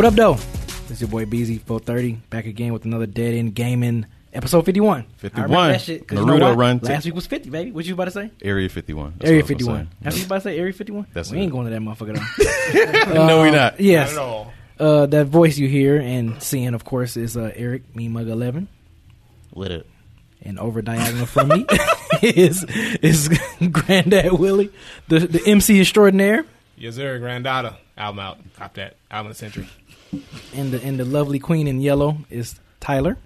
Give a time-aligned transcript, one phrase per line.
[0.00, 0.38] What up, though?
[0.88, 5.04] It's your boy BZ430 back again with another Dead End Gaming episode 51.
[5.18, 5.38] 51.
[5.38, 7.70] I remember that shit, 'cause you know Naruto run to- Last week was 50, baby.
[7.70, 8.30] What you about to say?
[8.40, 9.12] Area 51.
[9.18, 9.88] That's Area what I was 51.
[10.00, 10.58] That's what you about to say?
[10.58, 11.06] Area 51?
[11.12, 11.42] That's we it.
[11.42, 13.14] ain't going to that motherfucker, though.
[13.26, 13.78] no, we Uh, not.
[13.78, 14.14] Yes.
[14.14, 14.52] Not at all.
[14.80, 18.68] Uh, that voice you hear and seeing, of course, is uh, Eric Me Mug 11.
[19.52, 19.86] With it.
[20.40, 21.66] And over diagonal from me
[22.22, 22.64] is
[23.02, 23.28] is
[23.70, 24.70] Granddad Willie,
[25.08, 26.46] the the MC extraordinaire,
[26.78, 27.18] Yes, sir.
[27.18, 27.76] Granddaughter.
[27.98, 28.38] Album out.
[28.56, 28.96] Cop that.
[29.10, 29.68] Album of the century.
[30.54, 33.16] And the and the lovely queen in yellow is Tyler.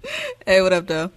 [0.45, 1.11] Hey, what up, though?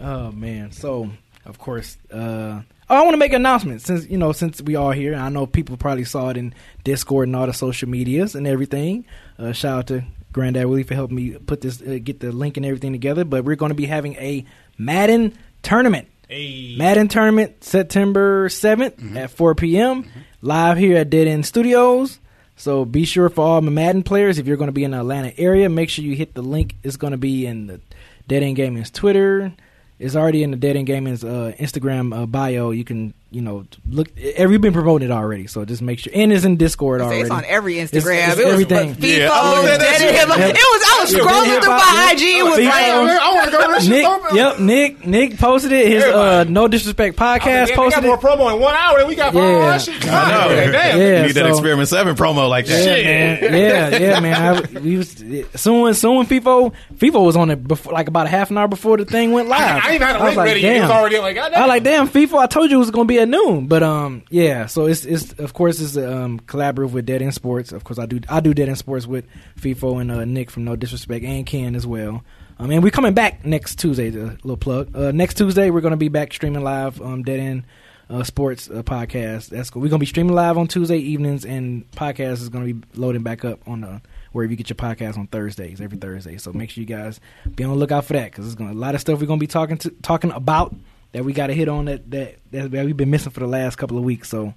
[0.00, 0.72] Oh man!
[0.72, 1.10] So
[1.44, 4.76] of course, uh, oh, I want to make an announcement since you know since we
[4.76, 5.14] are here.
[5.14, 9.04] I know people probably saw it in Discord and all the social medias and everything.
[9.38, 12.56] Uh, shout out to Granddad Willie for helping me put this, uh, get the link
[12.56, 13.24] and everything together.
[13.24, 14.44] But we're going to be having a
[14.78, 16.08] Madden tournament.
[16.28, 16.76] Hey.
[16.78, 20.08] Madden tournament September 7th at 4 p.m.
[20.42, 22.20] live here at Dead End Studios.
[22.60, 24.98] So be sure for all my Madden players, if you're going to be in the
[24.98, 26.76] Atlanta area, make sure you hit the link.
[26.82, 27.80] It's going to be in the
[28.28, 29.54] Dead End Gaming's Twitter.
[29.98, 32.70] It's already in the Dead End Gaming's uh, Instagram uh, bio.
[32.70, 34.08] You can, you know, look.
[34.18, 36.12] Every been promoting it already, so just make sure.
[36.14, 37.22] And it's in Discord already.
[37.22, 38.14] It's on every Instagram.
[38.16, 38.94] It's- it's it was everything.
[38.96, 39.18] FIFA.
[39.18, 40.38] Yeah, I looked at that Hip Hop.
[40.38, 40.82] It was.
[40.90, 42.12] I was scrolling Dead through my yeah.
[42.12, 42.22] IG.
[42.22, 42.66] It was FIFA.
[42.66, 45.86] like, I want to go to this Nick, so yep, Nick, Nick posted it.
[45.86, 48.74] His uh, no disrespect I was like, podcast we posted got more promo in one
[48.74, 49.66] hour than we got for all Yeah.
[49.70, 50.06] that shit.
[50.06, 50.72] I know.
[50.72, 51.00] Damn.
[51.00, 52.84] Yeah, Need that Experiment 7 promo like that.
[52.84, 53.52] Yeah, man.
[53.52, 54.76] Yeah, yeah, man.
[54.76, 55.10] I, we was
[55.54, 58.58] soon when soon when FIFO FIFO was on it before, like about a half an
[58.58, 59.60] hour before the thing went live.
[59.60, 60.66] I, I even had a was link like, ready.
[60.66, 62.38] It was already like, I like, damn, FIFO.
[62.38, 64.66] I told you it was gonna be at noon, but um, yeah.
[64.66, 67.72] So it's it's of course it's um collaborative with Dead End Sports.
[67.72, 69.26] Of course, I do I do Dead End Sports with
[69.58, 72.24] FIFO and uh, Nick from No Disrespect and Ken as well.
[72.58, 74.08] Um, and we're coming back next Tuesday.
[74.08, 74.94] A little plug.
[74.94, 77.00] Uh, next Tuesday we're gonna be back streaming live.
[77.00, 77.64] Um, Dead End
[78.10, 79.48] uh, Sports uh, podcast.
[79.48, 79.82] That's cool.
[79.82, 83.44] We're gonna be streaming live on Tuesday evenings, and podcast is gonna be loading back
[83.44, 84.00] up on uh,
[84.32, 86.36] wherever you get your podcast on Thursdays, every Thursday.
[86.36, 87.20] So make sure you guys
[87.54, 89.38] be on the lookout for that because there's gonna a lot of stuff we're gonna
[89.38, 90.74] be talking to talking about
[91.12, 93.76] that we got to hit on that, that that we've been missing for the last
[93.76, 94.28] couple of weeks.
[94.28, 94.54] So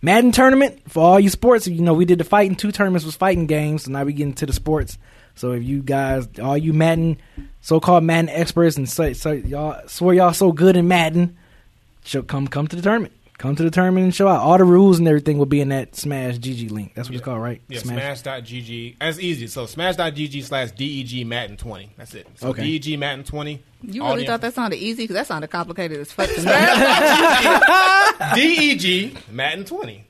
[0.00, 1.66] Madden tournament for all you sports.
[1.66, 2.56] You know, we did the fighting.
[2.56, 3.84] Two tournaments was fighting games.
[3.84, 4.98] So now we getting to the sports.
[5.34, 7.18] So if you guys, all you Madden,
[7.60, 11.36] so-called Madden experts, and say, so y'all swear y'all so good in Madden,
[12.04, 13.12] should come come to the tournament.
[13.38, 14.40] Come to the tournament and show out.
[14.40, 16.92] All the rules and everything will be in that Smash GG link.
[16.94, 17.62] That's what it's called, right?
[17.68, 18.20] Yeah, Smash.
[18.20, 18.96] smash.gg.
[18.98, 19.46] That's easy.
[19.46, 21.92] So smash.gg slash DEG Madden 20.
[21.96, 22.26] That's it.
[22.34, 22.78] So Okay.
[22.78, 23.62] DEG Madden 20.
[23.82, 25.04] you All really thought that sounded easy?
[25.04, 26.42] Because that sounded complicated as fuck to me.
[28.34, 30.04] DEG Madden 20.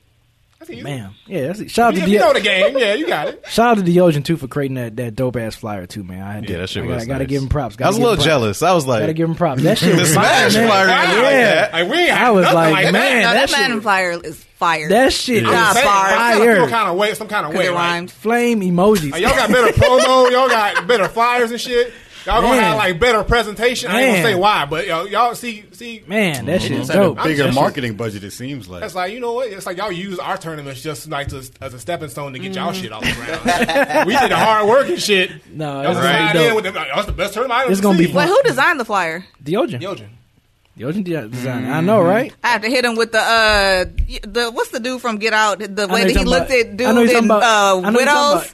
[0.69, 0.83] That's easy.
[0.83, 1.47] Man, yeah.
[1.47, 3.43] That's, shout out If to you know the game, yeah, you got it.
[3.49, 6.21] shout out to Diogen too for creating that, that dope ass flyer too, man.
[6.21, 7.29] I had Yeah, that shit I was gotta, gotta nice.
[7.29, 7.75] give him props.
[7.75, 8.61] I Gotta was a little jealous.
[8.61, 9.63] I was like, Gotta give him props.
[9.63, 10.69] That shit the was Smash fire, man.
[10.69, 10.87] flyer.
[10.87, 11.01] Wow.
[11.07, 11.55] didn't like Yeah.
[11.55, 11.73] that.
[11.73, 13.13] Like, we I was like, like, man, that.
[13.15, 14.89] no, that that, shit- Madden flyer is fire.
[14.89, 15.71] That shit Yeah.
[15.71, 15.85] is fire.
[15.85, 16.55] I kinda fire.
[16.57, 17.73] feel kind of way, some kind of Because way.
[17.73, 18.11] it rhymed.
[18.11, 19.11] Flame emojis.
[19.19, 20.29] Y'all got better promo.
[20.31, 21.93] Y'all got better flyers and shit.
[22.29, 22.63] Y'all gonna Man.
[22.63, 23.89] have like better presentation.
[23.89, 26.03] I ain't gonna say why, but y'all, y'all see, see.
[26.07, 27.23] Man, that shit is It's had a dope.
[27.23, 28.23] bigger That shit- marketing budget.
[28.23, 28.81] It seems like.
[28.81, 29.47] That's like you know what?
[29.47, 32.53] It's like y'all use our tournaments just like to, as a stepping stone to get
[32.53, 32.81] y'all Mm-hmm.
[32.81, 34.07] shit off the ground.
[34.07, 35.31] we did the hard work and shit.
[35.51, 36.55] No, Y'all it's just gonna slide be in dope.
[36.55, 36.75] with them.
[36.75, 38.13] Like, That's the best tournament I've It's ever gonna be seen.
[38.13, 38.27] fun.
[38.29, 39.25] Wait, who designed the flyer?
[39.43, 39.81] Diogen.
[39.81, 40.07] Yojin.
[40.77, 41.65] Diogen did design.
[41.69, 42.33] I know, right?
[42.43, 43.85] I have to hit him with the uh
[44.23, 45.59] the what's the dude from Get Out?
[45.59, 47.25] The know way you're that he talking looked about- at dude I know you're talking
[47.25, 48.53] in about- I uh, know you're talking Widows.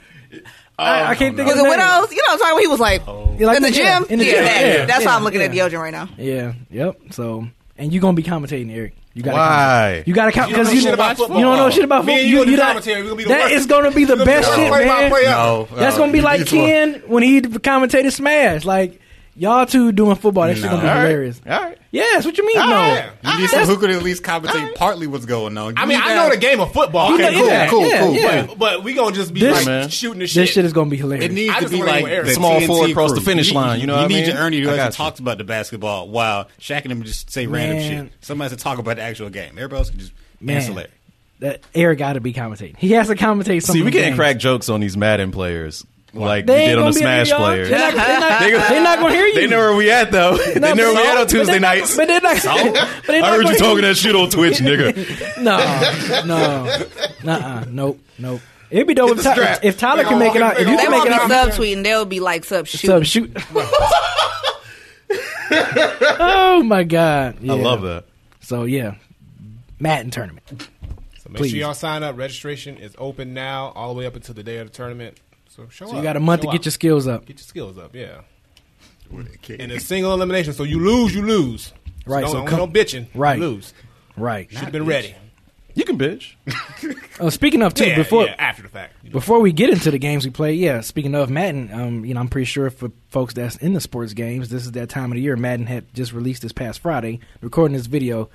[0.78, 1.86] I, I can't oh, think Was of it his name.
[2.02, 2.12] Widows?
[2.12, 2.60] You know what I'm talking about?
[2.60, 3.02] He was like
[3.40, 4.06] Yeah, like in the that, yeah, gym.
[4.10, 5.68] in the yeah, gym, that- yeah, that's yeah, why I'm looking at yeah.
[5.68, 6.08] Diogen right now.
[6.18, 6.52] Yeah.
[6.70, 6.98] Yep.
[7.12, 7.46] So,
[7.78, 8.94] and you are gonna be commentating, Eric?
[9.14, 10.02] You gotta Why?
[10.06, 11.84] You got to count You don't because know you, shit about you don't know shit
[11.84, 12.20] about Me football.
[12.20, 13.00] and you gonna do not- commentary.
[13.02, 13.54] We gonna be the that worst.
[13.54, 15.32] is gonna be the We gonna be best the shit, play-by-play man.
[15.32, 15.32] ever.
[15.32, 18.66] no, That's gonna be like Ken when he commentated Smash.
[18.66, 19.00] Like
[19.36, 20.46] y'all two doing football.
[20.46, 21.00] That shit gonna be All right.
[21.02, 21.40] hilarious.
[21.46, 21.78] All right.
[21.92, 22.58] Yeah, that's what you mean.
[22.58, 23.10] All no, right.
[23.24, 25.74] You need someone who could at least commentate partly what's going on.
[25.78, 27.14] I mean, I know the game of football.
[27.14, 28.14] Okay, cool, yeah, cool, yeah, cool.
[28.14, 28.46] yeah.
[28.46, 29.88] But, but we gonna just be This- like Man.
[29.88, 30.42] shooting the shit.
[30.42, 31.24] this shit is gonna be hilarious.
[31.26, 33.12] It needs I to just be wanna like go with the Small TNT forward across
[33.14, 34.30] the finish You- line, you know You what I need mean?
[34.30, 35.04] your Ernie who I hasn't got you.
[35.04, 38.12] talked about the basketball while Shaq and him just say random shit.
[38.20, 39.52] Somebody has to talk about the actual game.
[39.52, 40.56] Everybody else can just Man.
[40.56, 40.88] ancillary.
[41.40, 42.76] that Eric got to be commentating.
[42.76, 43.62] He has to commentate.
[43.62, 44.16] Some See, of we the can't games.
[44.16, 47.26] crack jokes on these Madden players like They we did on the be able to
[47.26, 49.34] Smash hear They're not, they're not, they, they're not gonna hear you.
[49.34, 50.36] They know where we at though.
[50.54, 51.96] they know where but- we at on Tuesday they're nights.
[51.96, 52.36] But they're not.
[52.44, 55.36] but they're not I heard gonna you talking that shit on Twitch, nigga.
[55.42, 58.40] No, no, uh, nope, nope.
[58.70, 60.58] It'd be dope if, Ty- if Tyler can make it out.
[60.58, 61.82] If walk you in- They can they make won't it be out, subtweeting.
[61.84, 62.86] They'll be like sub shoot.
[62.86, 63.36] sub shoot.
[65.50, 67.36] oh my god!
[67.48, 68.04] I love that.
[68.40, 68.94] So yeah,
[69.78, 70.48] Madden tournament.
[70.50, 71.50] So make Please.
[71.50, 72.16] sure y'all sign up.
[72.16, 75.18] Registration is open now, all the way up until the day of the tournament.
[75.56, 75.94] So show up.
[75.94, 76.64] You got a month Show to get up.
[76.66, 77.24] your skills up.
[77.26, 77.94] get your skills up.
[77.94, 78.20] Yeah,
[79.10, 80.52] and it's single elimination.
[80.52, 81.72] So you lose, you lose.
[82.04, 83.06] Right, So so don't, come- no bitching.
[83.14, 83.38] Right.
[83.38, 83.74] You lose.
[84.16, 84.50] Right.
[84.50, 85.14] Should have been ready.
[85.74, 86.34] You can bitch.
[87.20, 88.94] Oh, speaking of too, Yeah, before yeah, after the fact.
[89.02, 89.12] You know.
[89.14, 90.80] before we get into the games we play, yeah.
[90.80, 94.14] Speaking of Madden, um, you know, I'm pretty sure for folks that's in the sports
[94.14, 95.36] games, this is that time of the year.
[95.36, 97.20] Madden had just released this past Friday.
[97.42, 98.30] Recording this video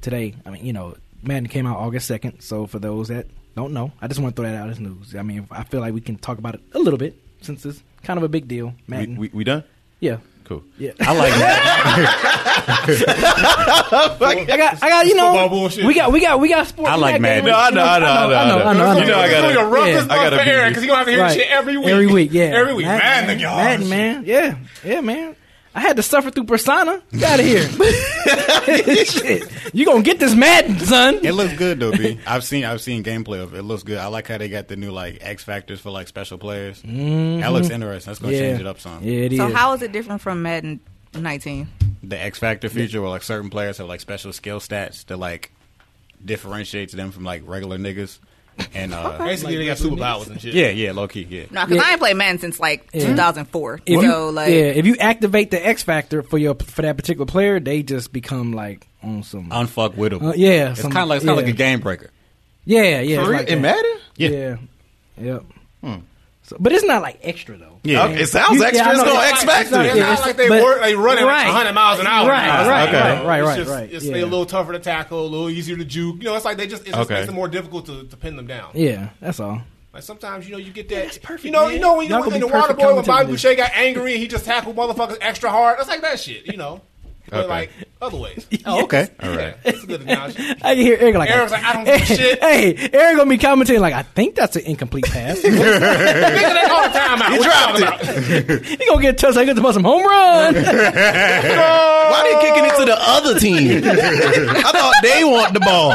[0.00, 0.34] today.
[0.44, 2.40] I mean, you know, Madden came out August second.
[2.40, 3.26] So for those that
[3.56, 5.14] don't know, I just want to throw that out as news.
[5.14, 7.82] I mean, I feel like we can talk about it a little bit since it's
[8.02, 8.74] kind of a big deal.
[8.86, 9.64] Madden, we, we done?
[10.00, 10.18] yeah.
[10.44, 10.64] Cool.
[10.76, 12.82] Yeah, I like that.
[14.20, 16.90] I got, I got, you know, we got, we got, we got sports.
[16.90, 17.44] I like Madden.
[17.46, 19.00] No, I you know, I know, I know, I know, I know, I know.
[19.00, 19.92] You know I gotta- It's gonna rub yeah.
[19.94, 21.36] this I gotta for Aaron because he gonna have to hear Right.
[21.36, 21.86] shit every week.
[21.88, 22.44] Every week, yeah.
[22.44, 22.86] Every week.
[22.86, 23.56] Madden, Man, y'all.
[23.56, 24.24] Madden, man.
[24.26, 24.56] Yeah.
[24.84, 25.36] Yeah, man.
[25.74, 27.02] I had to suffer through Persona.
[27.12, 27.66] Get out of here.
[29.04, 29.74] Shit.
[29.74, 31.20] You gonna get this Madden, son.
[31.22, 32.18] It looks good though, B.
[32.26, 33.58] I've seen I've seen gameplay of it.
[33.58, 33.98] It looks good.
[33.98, 36.82] I like how they got the new like X factors for like special players.
[36.82, 38.10] That looks interesting.
[38.10, 38.42] That's gonna Mm-hmm.
[38.42, 38.48] yeah.
[38.50, 39.02] change it up some.
[39.02, 39.38] Yeah, it is.
[39.38, 40.80] So how is it different from Madden
[41.14, 41.68] 19?
[42.02, 45.52] The X factor feature where like certain players have like special skill stats that like
[46.24, 48.18] differentiates them from like regular niggas.
[48.74, 50.54] And uh Basically, they got superpowers and shit.
[50.54, 51.44] yeah, yeah, low key, yeah.
[51.50, 51.82] No, because Yeah.
[51.84, 53.06] I ain't played Madden since like Yeah.
[53.08, 53.80] 2004.
[53.86, 56.96] If so you, like, yeah, if you activate the X factor for your for that
[56.96, 59.50] particular player, they just become like on some.
[59.50, 60.24] Unfuck with them.
[60.24, 61.46] Uh, yeah, it's kind of like it's kind of yeah.
[61.46, 62.10] like a game breaker.
[62.64, 63.16] yeah, yeah.
[63.16, 63.38] For it's real?
[63.38, 63.60] like it that.
[63.60, 63.98] Madden?
[64.16, 64.28] Yeah.
[64.28, 64.56] Yeah,
[65.82, 66.02] yep.
[66.44, 67.78] So, but it's not like extra though.
[67.84, 68.04] Yeah.
[68.06, 68.84] Okay, it sounds You- extra.
[68.84, 69.62] yeah, it's no It's X not- Factor.
[69.62, 71.44] it's not- It's Yeah, not like they but- work, they running right.
[71.46, 72.28] like 100 miles an hour.
[72.28, 72.68] Right, now.
[72.68, 72.98] right, You know,
[73.28, 74.16] right, right, it's just, right, It's yeah.
[74.16, 76.16] a little tougher to tackle, a little easier to juke.
[76.18, 77.14] You know, it's like they just it just Okay.
[77.20, 78.70] makes it more difficult to, to pin them down.
[78.74, 79.62] Yeah, that's all.
[79.94, 81.04] Like sometimes you know you get that.
[81.04, 81.74] that's perfect, you know, man.
[81.74, 83.42] you know when you Y'all know gonna in the Water Boy when Bobby commentators.
[83.42, 85.78] Boucher got angry and he just tackled motherfuckers extra hard.
[85.78, 86.46] That's like that shit.
[86.46, 86.80] You know,
[87.32, 87.48] but Okay.
[87.48, 87.70] like
[88.00, 88.46] other ways.
[88.66, 89.08] Oh, okay.
[89.22, 89.38] All right.
[89.38, 90.40] Yeah, it's a good analogy.
[90.62, 92.38] I can hear Eric like, Eric's like, I don't give a shit.
[92.40, 95.40] Hey, Eric gonna be commentating like, I think that's an incomplete pass.
[95.42, 97.30] he Nigga, they call the timeout.
[97.30, 98.78] What you talking about?
[98.86, 100.54] gonna get a touchdown, get to some home run.
[100.54, 103.82] Why they kicking it to the other team?
[103.84, 105.92] I thought they want the ball.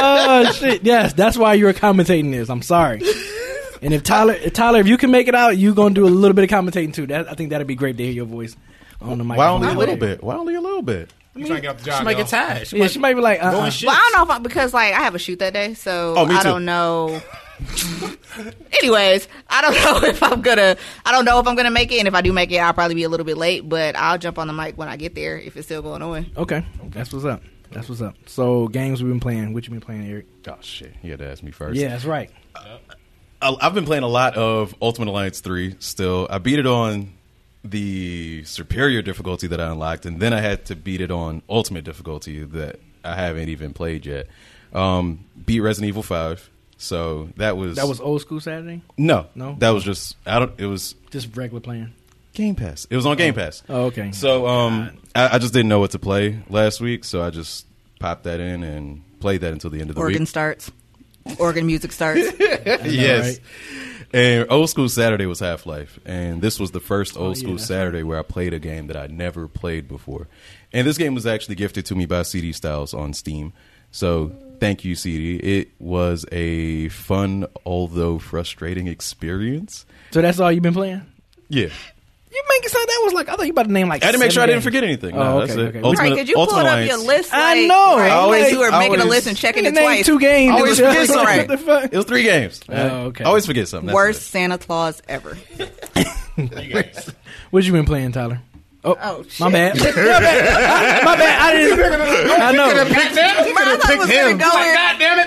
[0.00, 0.82] oh shit!
[0.84, 2.48] Yes, that's why you're commentating this.
[2.48, 3.02] I'm sorry.
[3.82, 6.08] And if Tyler, if Tyler, if you can make it out, you gonna do a
[6.08, 7.06] little bit of commentating too.
[7.06, 8.56] That I think that'd be great to hear your voice
[9.02, 9.36] on the mic.
[9.38, 10.22] Why only a little bit?
[10.22, 11.12] Why only a little bit?
[11.34, 11.98] You trying to get off the job?
[11.98, 12.20] She might y'all.
[12.20, 12.72] get tired.
[12.72, 13.86] Yeah, she might be like, uh, uh Going shit.
[13.86, 16.14] Well, I don't know if I, because like I have a shoot that day, so
[16.16, 17.22] Oh, me I don't know.
[18.82, 20.76] Anyways, I don't know if I'm gonna.
[21.06, 22.72] I don't know if I'm gonna make it, and if I do make it, I'll
[22.74, 23.68] probably be a little bit late.
[23.68, 26.30] But I'll jump on the mic when I get there if it's still going on.
[26.36, 27.42] okay, that's what's up.
[27.70, 28.14] That's what's up.
[28.26, 29.54] So games we've been playing.
[29.54, 30.26] What you been playing, Eric?
[30.48, 30.92] Oh shit!
[31.02, 31.78] You had to ask me first.
[31.78, 32.30] Yeah, that's right.
[32.54, 36.28] I- I've been playing a lot of Ultimate Alliance 3 still.
[36.30, 37.12] I beat it on
[37.64, 41.84] the superior difficulty that I unlocked, and then I had to beat it on ultimate
[41.84, 44.26] difficulty that I haven't even played yet.
[44.72, 46.50] Um, beat Resident Evil 5.
[46.78, 48.82] So that was That was old school Saturday.
[48.98, 49.54] no, No?
[49.60, 50.58] That was just I don't.
[50.58, 51.92] It was Just regular playing.
[52.34, 52.86] Game Pass.
[52.90, 53.62] It was on Game Pass.
[53.68, 54.10] Oh, okay.
[54.10, 57.66] So um, I, I just didn't know what to play last week, so I just
[58.00, 60.16] popped that in and played that until the end of the Organ week.
[60.16, 60.70] Organ starts.
[61.38, 62.32] Organ music starts.
[62.40, 63.38] yes.
[64.12, 67.34] And old school Saturday was Half Life, and this was the first oh, old Oh,
[67.34, 70.28] school Saturday where I played a game that I never played before.
[70.72, 73.54] And this game was actually gifted to me by CD Styles on Steam.
[73.90, 75.36] So thank you, CD.
[75.36, 79.86] It was a fun, although frustrating experience.
[80.10, 81.02] So that's all you've been playing?
[81.48, 81.68] Yeah,
[82.34, 84.02] You make it sound that was like I thought you about to name like.
[84.02, 85.02] I had to make sure I didn't forget games.
[85.04, 85.20] anything.
[85.20, 85.60] Oh, okay, that's it.
[85.68, 85.80] okay.
[85.82, 86.10] Ultimate- right?
[86.14, 87.06] Because you pulled Ultimate up your Alliance.
[87.06, 87.30] list.
[87.34, 87.96] I know.
[87.98, 89.86] Right, I always- you were I making a always- list and checking Nigga it named
[89.86, 90.06] twice.
[90.06, 90.52] two games.
[90.52, 91.38] I always Just- forget something.
[91.38, 91.84] What the fuck?
[91.92, 92.60] It was three games.
[92.68, 92.74] Oh,
[93.06, 93.24] okay.
[93.24, 93.88] I always forget something.
[93.88, 94.24] That's Worst it.
[94.24, 95.36] Santa Claus ever.
[97.50, 98.40] What you been playing, Tyler?
[98.84, 99.52] Oh, Oh, my shit.
[99.52, 99.78] bad.
[99.78, 101.04] my bad.
[101.04, 101.40] My bad.
[101.40, 101.80] I didn't.
[102.40, 102.64] I know.
[102.64, 104.38] I thought it was gonna go in.
[104.38, 105.18] God damn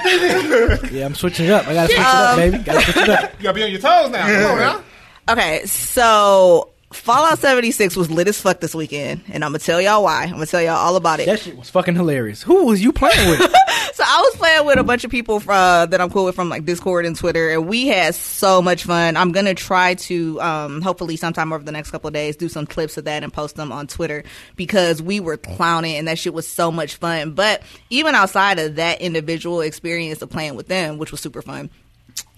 [0.83, 0.91] it!
[0.91, 1.67] Yeah, I'm switching it up.
[1.67, 2.57] I gotta switch it up, um, baby.
[2.63, 3.33] Gotta switch it up.
[3.37, 4.25] You gotta be on your toes now.
[4.25, 4.83] Come on now.
[5.29, 10.03] Okay, so Fallout 76 was lit as fuck this weekend, and I'm gonna tell y'all
[10.03, 10.23] why.
[10.23, 11.25] I'm gonna tell y'all all about it.
[11.25, 12.43] That shit was fucking hilarious.
[12.43, 13.53] Who was you playing with?
[13.95, 16.49] So I was playing with a bunch of people uh, that I'm cool with from
[16.49, 19.15] like Discord and Twitter, and we had so much fun.
[19.15, 22.65] I'm gonna try to um, hopefully sometime over the next couple of days do some
[22.65, 24.25] clips of that and post them on Twitter
[24.57, 27.31] because we were clowning and that shit was so much fun.
[27.35, 31.69] But even outside of that individual experience of playing with them, which was super fun,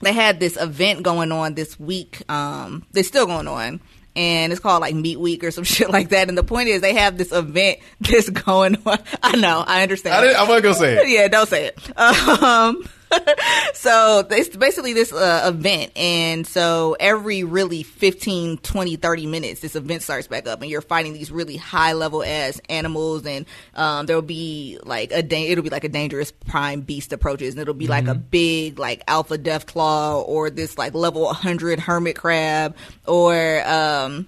[0.01, 2.22] they had this event going on this week.
[2.30, 3.82] Um, they're still going on.
[4.17, 6.27] And it's called like Meat Week or some shit like that.
[6.27, 8.97] And the point is, they have this event that's going on.
[9.24, 10.15] I know, I understand.
[10.15, 11.09] I, didn't, I wasn't gonna say it.
[11.09, 12.00] yeah, don't say it.
[12.00, 12.89] Um,
[13.73, 15.91] so it's basically this uh, event.
[15.95, 20.81] And so every really 15, 20, 30 minutes, this event starts back up and you're
[20.81, 23.25] fighting these really high level ass animals.
[23.25, 23.45] And,
[23.75, 27.61] um, there'll be like a, da- it'll be like a dangerous prime beast approaches and
[27.61, 32.15] it'll be like a big, like alpha death claw or this like level 100 hermit
[32.15, 34.27] crab or, um,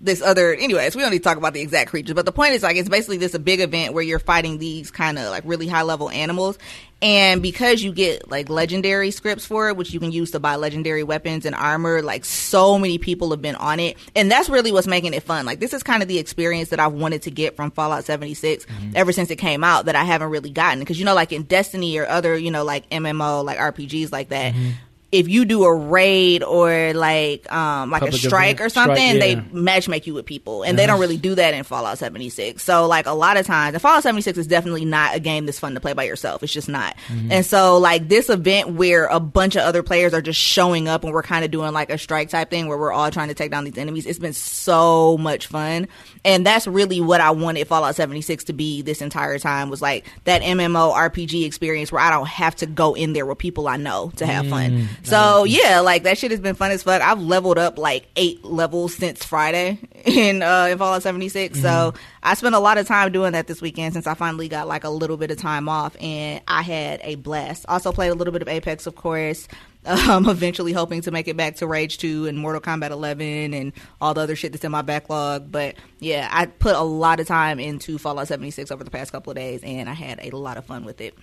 [0.00, 2.54] this other anyways we don't need to talk about the exact creatures but the point
[2.54, 5.42] is like it's basically this a big event where you're fighting these kind of like
[5.44, 6.56] really high level animals
[7.02, 10.56] and because you get like legendary scripts for it which you can use to buy
[10.56, 13.96] legendary weapons and armor like so many people have been on it.
[14.14, 15.46] And that's really what's making it fun.
[15.46, 18.64] Like this is kind of the experience that i've wanted to get from fallout 76
[18.64, 18.92] mm-hmm.
[18.94, 20.80] ever since it came out that i haven't really gotten.
[20.80, 24.28] Because you know like in destiny or other you know like mmo like rpgs like
[24.30, 24.70] that mm-hmm.
[25.12, 28.60] If you do a raid or like um like a strike event.
[28.60, 29.42] or something, Strike, they yeah.
[29.52, 32.62] match make you with people, and they don't really do that in Fallout 76.
[32.62, 35.58] So like a lot of times, and Fallout 76 is definitely not a game that's
[35.58, 36.42] fun to play by yourself.
[36.44, 36.96] It's just not.
[37.08, 37.32] Mm-hmm.
[37.32, 41.02] And so like this event where a bunch of other players are just showing up
[41.02, 43.34] and we're kind of doing like a strike type thing where we're all trying to
[43.34, 44.06] take down these enemies.
[44.06, 45.88] It's been so much fun,
[46.24, 50.06] and that's really what I wanted Fallout 76 to be this entire time was like
[50.24, 53.76] that MMO RPG experience where I don't have to go in there with people I
[53.76, 54.88] know to have fun.
[55.02, 57.02] So yeah, like that shit has been fun as fuck.
[57.02, 61.60] I've leveled up like eight levels since Friday in uh in Fallout 76.
[61.60, 64.68] So I spent a lot of time doing that this weekend since I finally got
[64.68, 67.64] like a little bit of time off and I had a blast.
[67.68, 69.48] Also played a little bit of Apex of course.
[69.82, 73.72] Um, eventually hoping to make it back to Rage 2 and Mortal Kombat 11 and
[73.98, 75.50] all the other shit that's in my backlog.
[75.50, 79.30] But yeah, I put a lot of time into Fallout 76 over the past couple
[79.30, 81.14] of days and I had a lot of fun with it.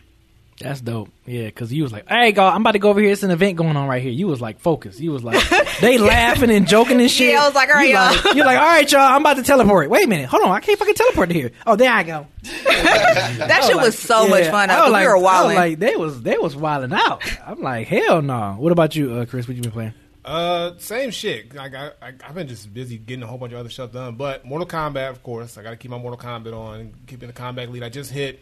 [0.60, 1.10] That's dope.
[1.28, 3.12] Yeah, because you was like, "Hey, go, I'm about to go over here.
[3.12, 5.48] It's an event going on right here." You was like, "Focus." You was like,
[5.82, 7.34] they laughing and joking and shit.
[7.34, 9.02] Yeah, I was like, "All right, you y'all." Like, you're like, "All right, y'all.
[9.02, 10.26] I'm about to teleport." Wait a minute.
[10.26, 10.52] Hold on.
[10.52, 11.52] I can't fucking teleport to here.
[11.68, 12.28] Oh, there I go.
[12.68, 14.70] That shit like, was so yeah, much fun.
[14.70, 15.56] I I was we like, were I was wilding.
[15.58, 17.24] like, they was they was wilding out.
[17.46, 18.56] I'm like, hell no.
[18.58, 19.48] What about you, uh, Chris?
[19.48, 19.94] What you been playing?
[20.26, 21.56] Uh, same shit.
[21.56, 24.16] Like I, I, I've been just busy getting a whole bunch of other stuff done.
[24.16, 27.34] But Mortal Kombat, of course, I got to keep my Mortal Kombat on, keeping the
[27.34, 27.84] combat lead.
[27.84, 28.42] I just hit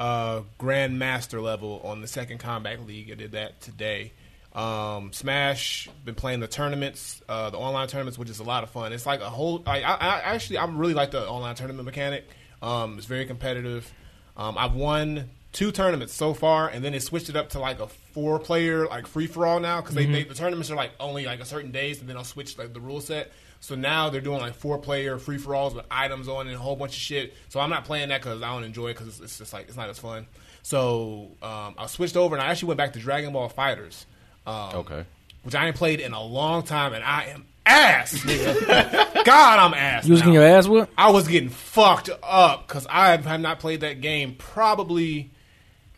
[0.00, 3.12] uh Grandmaster level on the second combat league.
[3.12, 4.12] I did that today.
[4.52, 8.70] Um, Smash, been playing the tournaments, uh, the online tournaments, which is a lot of
[8.70, 8.92] fun.
[8.92, 9.62] It's like a whole.
[9.64, 12.26] I, I, I actually, I really like the online tournament mechanic.
[12.60, 13.92] Um, it's very competitive.
[14.36, 17.80] Um, I've won two tournaments so far, and then they switched it up to like
[17.80, 21.24] a four-player like free for all now because they, they the tournaments are like only
[21.26, 23.30] like a certain days, and then they'll switch like the rule set.
[23.62, 26.76] So now they're doing like four-player free for alls with items on and a whole
[26.76, 27.34] bunch of shit.
[27.50, 29.68] So I'm not playing that because I don't enjoy it because it's, it's just like
[29.68, 30.26] it's not as fun.
[30.62, 34.04] So um, I switched over and I actually went back to Dragon Ball FighterZ.
[34.46, 35.04] Um, Okay.
[35.42, 38.22] Which I ain't played in a long time, and I am ass.
[38.24, 40.06] God, I'm ass.
[40.06, 40.26] You was now.
[40.26, 40.92] getting your ass whooped?
[40.98, 45.30] I was getting fucked up because I have not played that game probably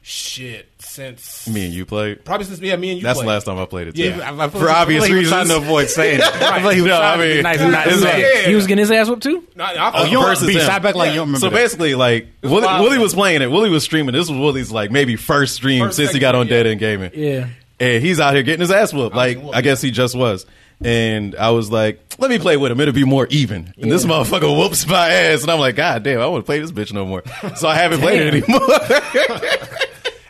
[0.04, 2.24] shit since Me and you played.
[2.24, 3.04] probably since yeah me and you.
[3.04, 3.26] That's played.
[3.28, 3.94] the last time I played it.
[3.94, 4.02] Too.
[4.02, 4.30] Yeah.
[4.30, 5.48] I- I feel for like- obvious I feel like he was reasons.
[5.48, 6.24] trying to avoid saying it.
[6.24, 8.02] I feel like he was No, trying I to be mean, nice and not it's
[8.02, 8.42] say.
[8.42, 8.48] Yeah.
[8.48, 9.46] He was getting his ass whooped too.
[9.54, 11.56] No, I, Oh, you don't- versus B, side back like you don't remember So that.
[11.56, 12.82] basically, like Willie, wild.
[12.82, 13.50] Willie was playing it.
[13.50, 14.12] Willie was streaming.
[14.12, 16.54] This was Willie's like maybe first stream First since he got on yeah.
[16.54, 17.10] Dead End Gaming.
[17.14, 17.48] Yeah.
[17.78, 19.14] and he's out here getting his ass whooped.
[19.14, 19.56] Like getting whooped.
[19.56, 20.46] I guess he just was.
[20.84, 22.80] And I was like, let me play with him.
[22.80, 23.72] It'll be more even.
[23.78, 25.42] And this motherfucker whoops my ass.
[25.42, 27.22] And I'm like, God damn, I want to play this bitch no more.
[27.54, 28.68] So I haven't played it anymore.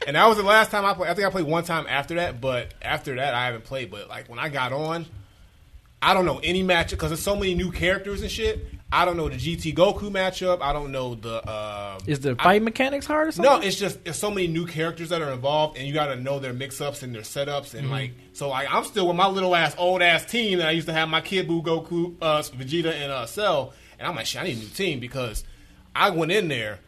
[0.07, 1.11] and that was the last time I played.
[1.11, 3.91] I think I played one time after that, but after that I haven't played.
[3.91, 5.07] But like when I got on,
[6.01, 8.67] I don't know any match because there's so many new characters and shit.
[8.95, 10.61] I don't know the GT Goku matchup.
[10.61, 11.37] I don't know the.
[11.49, 13.51] Uh, Is the I- fight mechanics hard or something?
[13.51, 16.17] No, it's just there's so many new characters that are involved, and you got to
[16.17, 18.51] know their mix-ups and their setups, and like so.
[18.51, 21.09] Like I'm still with my little ass old ass team that I used to have
[21.09, 24.59] my Kid Buu, Goku, uh, Vegeta, and uh, Cell, and I'm like, shit, I need
[24.59, 25.43] a new team because
[25.97, 26.81] I went in there,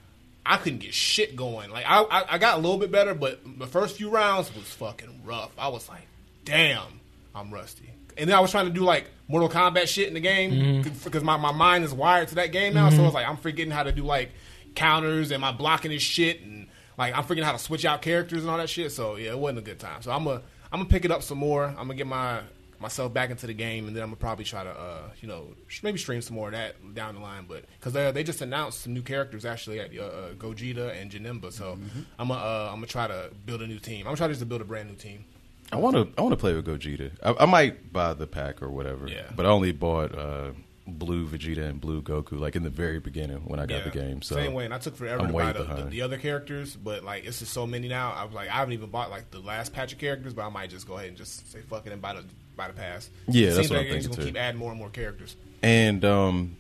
[0.47, 1.71] I couldn't get shit going.
[1.71, 4.65] Like I, I, I got a little bit better, but the first few rounds was
[4.65, 5.53] fucking rough.
[5.59, 6.07] I was like,
[6.45, 7.01] damn,
[7.35, 7.91] I'm rusty.
[8.17, 11.05] And then I was trying to do like Mortal Kombat shit in the game mm-hmm.
[11.05, 12.89] because my, my mind is wired to that game now.
[12.89, 13.03] So mm-hmm.
[13.03, 14.31] I was like I'm forgetting how to do like
[14.75, 18.43] counters and my blocking is shit and like I'm forgetting how to switch out characters
[18.43, 18.93] and all that shit.
[18.93, 20.03] So yeah, it wasn't a good time.
[20.03, 21.65] So I'm gonna I'm gonna pick it up some more.
[21.65, 22.41] I'm gonna get my
[22.85, 25.49] myself back into the game and then I'm gonna probably try to uh you know
[25.83, 27.47] maybe stream some more of that down the line.
[27.49, 31.11] But because they they just announced some new characters actually at uh, uh, Gogeta and
[31.11, 31.53] Janemba.
[31.53, 31.79] So
[32.19, 34.00] I'm gonna uh, I'm gonna try to build a new team.
[34.00, 35.25] I'm gonna try just to build a brand new team.
[35.73, 36.09] I want to.
[36.17, 37.11] I want to play with Gogeta.
[37.23, 39.09] I, I might buy the pack or whatever.
[39.09, 39.23] Yeah.
[39.35, 40.53] But I only bought uh,
[40.87, 43.91] blue Vegeta and blue Goku like in the very beginning when I got Yeah, the
[43.91, 44.23] game.
[44.23, 46.76] So same way, and I took forever I'm to buy the, the, the other characters,
[46.76, 48.12] but like it's just so many now.
[48.12, 50.50] I was like, I haven't even bought like the last patch of characters, but I
[50.50, 52.25] might just go ahead and just say fuck it and buy the
[52.56, 53.11] buy the pass.
[53.28, 54.32] Yeah, it that's seems what like I'm it's thinking, gonna too.
[54.32, 55.37] keep adding more and more characters.
[55.62, 56.56] And um,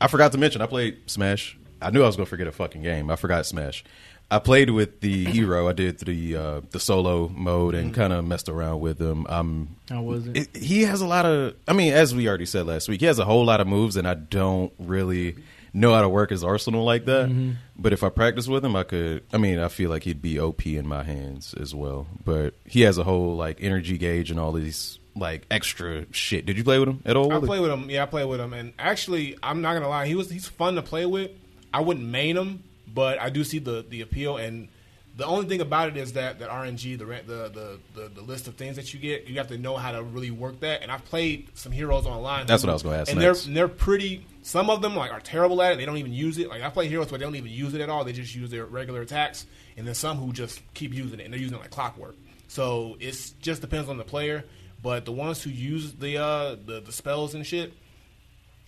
[0.00, 1.58] I forgot to mention, I played Smash.
[1.80, 3.10] I knew I was going to forget a fucking game.
[3.10, 3.84] I forgot Smash.
[4.30, 5.68] I played with the hero.
[5.68, 9.26] I did the uh, the solo mode and kind of messed around with him.
[9.28, 10.36] Um, How was it?
[10.36, 11.54] it, he has a lot of.
[11.66, 13.96] I mean, as we already said last week, he has a whole lot of moves,
[13.96, 15.36] and I don't really
[15.72, 17.56] know how to work his arsenal like that.
[17.78, 19.24] But if I practice with him, I could.
[19.32, 22.06] I mean, I feel like he'd be OP in my hands as well.
[22.24, 26.46] But he has a whole like energy gauge and all these like extra shit.
[26.46, 27.30] Did you play with him at all?
[27.32, 27.46] I Willie?
[27.46, 27.90] play with him.
[27.90, 30.06] Yeah, I play with him, and actually, I'm not gonna lie.
[30.06, 31.30] He was he's fun to play with.
[31.72, 34.36] I wouldn't main him, but I do see the the appeal.
[34.38, 34.68] And
[35.16, 38.48] the only thing about it is that that RNG, the the the the, the list
[38.48, 40.82] of things that you get, you have to know how to really work that.
[40.82, 42.46] And I've played some heroes online.
[42.46, 43.42] That's who- what I was gonna ask And next.
[43.42, 44.24] they're and they're pretty.
[44.42, 45.76] Some of them like are terrible at it.
[45.78, 46.48] They don't even use it.
[46.48, 48.04] Like I play heroes where they don't even use it at all.
[48.04, 49.44] They just use their regular attacks.
[49.76, 52.16] And then some who just keep using it and they're using it like clockwork.
[52.48, 54.44] So it's just depends on the player.
[54.82, 57.72] But the ones who use the uh the, the spells and shit,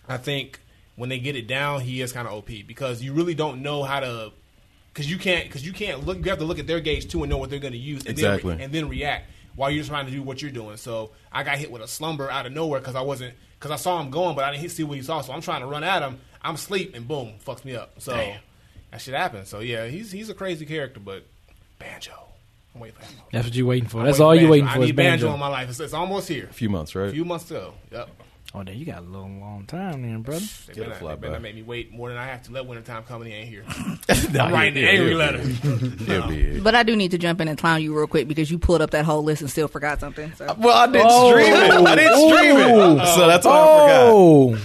[0.07, 0.59] I think
[0.95, 3.83] when they get it down, he is kind of OP because you really don't know
[3.83, 4.31] how to.
[4.93, 6.17] Because you can't, because you can't look.
[6.17, 8.01] You have to look at their gauge too and know what they're going to use,
[8.01, 8.51] and Exactly.
[8.55, 10.75] then, and then react while you're trying to do what you're doing.
[10.75, 13.77] So I got hit with a slumber out of nowhere because I wasn't, because I
[13.77, 15.21] saw him going, but I didn't see what he saw.
[15.21, 16.19] So I'm trying to run at him.
[16.41, 18.01] I'm asleep, and boom, fucks me up.
[18.01, 18.41] So Damn.
[18.91, 19.47] that shit happened.
[19.47, 21.25] So yeah, he's he's a crazy character, but
[21.79, 22.27] banjo.
[22.75, 23.15] I'm waiting for him.
[23.31, 23.99] That's what you're waiting for.
[23.99, 24.51] I'm That's waiting all you're Banjo.
[24.51, 24.79] waiting I for.
[24.81, 25.33] Is need banjo banjo.
[25.33, 25.69] in my life.
[25.69, 26.47] It's, it's almost here.
[26.49, 27.09] a few months, right?
[27.09, 27.73] A few months ago.
[27.91, 28.09] Yep.
[28.53, 30.43] Oh, then you got a long, long time, then, brother.
[30.67, 31.39] They Get a better, fly they better by.
[31.39, 32.51] make me wait more than I have to.
[32.51, 33.63] Let winter time come and he ain't here.
[34.33, 35.37] Nah, I'm writing yeah, an angry yeah, letter.
[36.05, 36.61] He'll be here.
[36.61, 38.81] But I do need to jump in and clown you real quick because you pulled
[38.81, 40.33] up that whole list and still forgot something.
[40.35, 40.45] So.
[40.47, 41.29] Uh, well, I didn't Oh.
[41.31, 41.71] stream it.
[41.87, 42.59] I didn't stream Ooh.
[42.59, 43.15] it, oh.
[43.15, 44.01] so that's why I forgot.
[44.01, 44.11] Oh,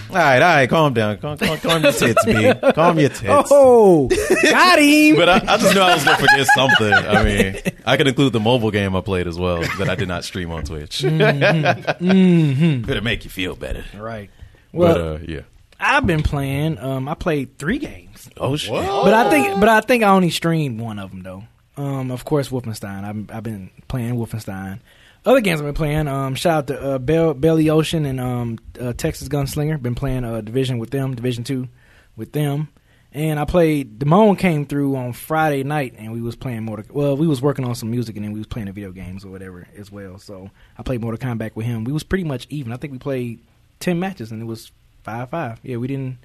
[0.09, 1.17] All right, all right, calm down.
[1.19, 2.53] Calm, calm, calm your tits, B.
[2.73, 3.23] Calm your tits.
[3.51, 4.07] oh,
[4.43, 5.15] got him.
[5.15, 6.93] But I, I just knew I was going to forget something.
[6.93, 7.55] I mean,
[7.87, 10.51] I can include the mobile game I played as well that I did not stream
[10.51, 11.01] on Twitch.
[11.07, 12.81] Mm-hmm.
[12.81, 13.85] Better make you feel better.
[13.97, 14.29] Right.
[14.73, 15.41] Well, but uh, yeah.
[15.79, 16.77] I've been playing.
[16.79, 18.71] Um, I played three games, Oh shit.
[18.73, 21.43] but I think, but I think I only streamed one of them though.
[21.77, 23.03] Um, of course, Wolfenstein.
[23.03, 24.79] I've, I've been playing Wolfenstein.
[25.25, 26.07] Other games I've been playing.
[26.07, 29.79] Um, shout out to uh, Bell, Belly Ocean and um, uh, Texas Gunslinger.
[29.81, 31.67] Been playing uh, Division with them, Division Two
[32.15, 32.69] with them.
[33.13, 33.99] And I played.
[33.99, 36.85] Damone came through on Friday night, and we was playing Mortal.
[36.91, 39.25] Well, we was working on some music, and then we was playing the video games
[39.25, 40.17] or whatever as well.
[40.19, 41.83] So I played Mortal Kombat with him.
[41.83, 42.73] We was pretty much even.
[42.73, 43.39] I think we played
[43.79, 44.71] ten matches, and it was
[45.03, 45.59] five five.
[45.63, 46.17] Yeah, we didn't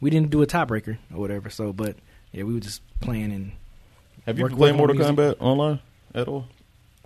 [0.00, 1.48] we didn't do a tiebreaker or whatever.
[1.48, 1.96] So, but
[2.32, 3.52] yeah, we were just playing and.
[4.26, 4.96] Have you played on Mortal.
[4.96, 5.78] Kombat online
[6.12, 6.46] at all?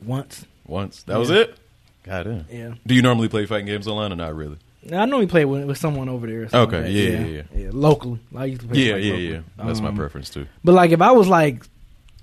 [0.03, 0.47] once.
[0.67, 1.03] Once.
[1.05, 1.57] That was it?
[2.05, 2.47] God damn.
[2.51, 2.75] Yeah.
[2.87, 4.57] Do you normally play fighting games online or not really?
[4.87, 6.49] I normally play with, with someone over there.
[6.53, 7.69] Okay, like yeah, yeah, yeah, yeah.
[7.73, 9.33] Locally, I used to play Yeah, like, yeah, locally.
[9.33, 9.41] yeah.
[9.59, 10.47] That's my Um, preference too.
[10.65, 11.65] But like, if I was like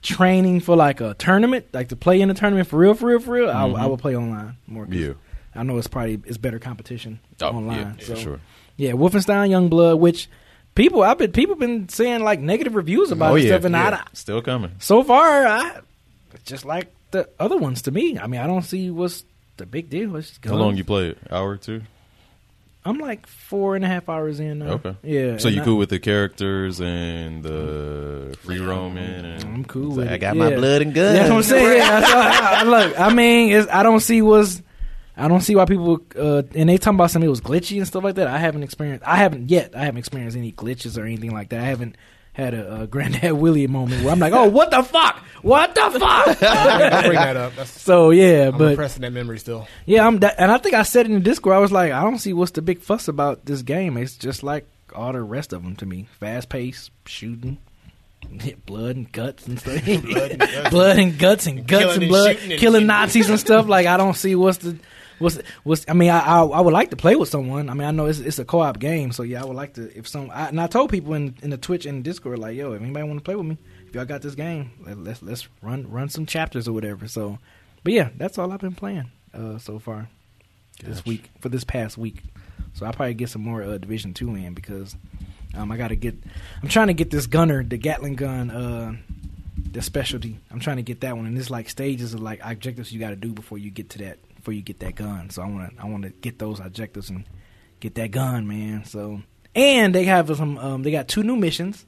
[0.01, 3.19] training for like a tournament, like to play in a tournament for real, for real,
[3.19, 4.87] for real, I, I would play online more.
[4.89, 5.13] Yeah.
[5.55, 7.95] I know it's probably it's better competition Oh, online.
[7.99, 8.39] yeah, so for sure.
[8.75, 10.29] yeah, Wolfenstein Youngblood, which
[10.75, 14.03] people I've been people been saying like negative reviews about oh yeah, stuff, and I-
[14.13, 14.71] still coming.
[14.79, 15.79] so far, I
[16.45, 18.19] just like the other ones to me.
[18.19, 19.23] I mean, I don't see what's
[19.57, 20.09] the big deal.
[20.45, 21.17] How long you play it?
[21.31, 21.81] Hour or two?
[22.87, 24.59] I'm like four and a half hours in.
[24.59, 24.67] Now.
[24.73, 24.95] Okay.
[25.03, 25.37] Yeah.
[25.37, 30.07] So you I- cool with the characters and the free roaming and I'm cool with
[30.07, 30.13] like, it.
[30.13, 30.43] I got Yeah.
[30.49, 31.17] my blood and guns.
[31.17, 31.77] Yeah, that's what I'm saying.
[31.77, 34.61] Yeah, that's what I, I- look, I mean, it's, I don't see what's.
[35.19, 37.87] I don't see why people uh, and they talking about something it was glitchy and
[37.87, 38.27] stuff like that.
[38.27, 39.03] I haven't experienced.
[39.03, 39.75] I haven't yet.
[39.75, 41.59] I haven't experienced any glitches or anything like that.
[41.59, 41.95] I haven't
[42.37, 45.17] had a, a Granddad Willie moment where I'm like, oh, what the fuck?
[45.41, 46.43] What the fuck?
[46.43, 47.55] I bring that up.
[47.55, 49.67] That's, so yeah, I'm but impressed in that memory still.
[49.85, 52.03] Yeah, I'm that, and I think I said in the Discord, I was like, I
[52.03, 53.97] don't see what's the big fuss about this game.
[53.97, 57.57] It's just like all the rest of them to me: fast pace, shooting,
[58.67, 60.69] blood and guts and stuff, Blood and guts.
[60.69, 62.85] blood and guts and guts Killing and blood, and killing.
[62.85, 63.67] Nazis and stuff.
[63.67, 64.77] Like I don't see what's the
[65.19, 65.85] what's what's.
[65.87, 67.69] I mean, I, I I would like to play with someone.
[67.69, 69.73] I mean, I know it's it's a co op game, so yeah, I would like
[69.75, 70.29] to if some.
[70.31, 73.07] I, and I told people in in the Twitch and Discord like, yo, if anybody
[73.07, 76.09] want to play with me, if y'all got this game, let, let's let's run run
[76.09, 77.07] some chapters or whatever.
[77.07, 77.39] So,
[77.83, 80.09] but yeah, that's all I've been playing uh, so far
[80.83, 82.23] this week for this past week.
[82.73, 84.95] So I'll probably get some more uh, Division Two in because
[85.55, 86.15] um, I got to get.
[86.61, 88.95] I'm trying to get this gunner, the Gatling gun, uh,
[89.71, 90.39] the specialty.
[90.51, 93.09] I'm trying to get that one, and it's like stages of like objectives you got
[93.09, 95.29] to do before you get to that before you get that gun.
[95.29, 97.25] So I want to I want to get those objectives and
[97.81, 98.85] get that gun, man.
[98.85, 99.21] So
[99.53, 100.57] and they have some.
[100.57, 101.85] Um, they got two new missions.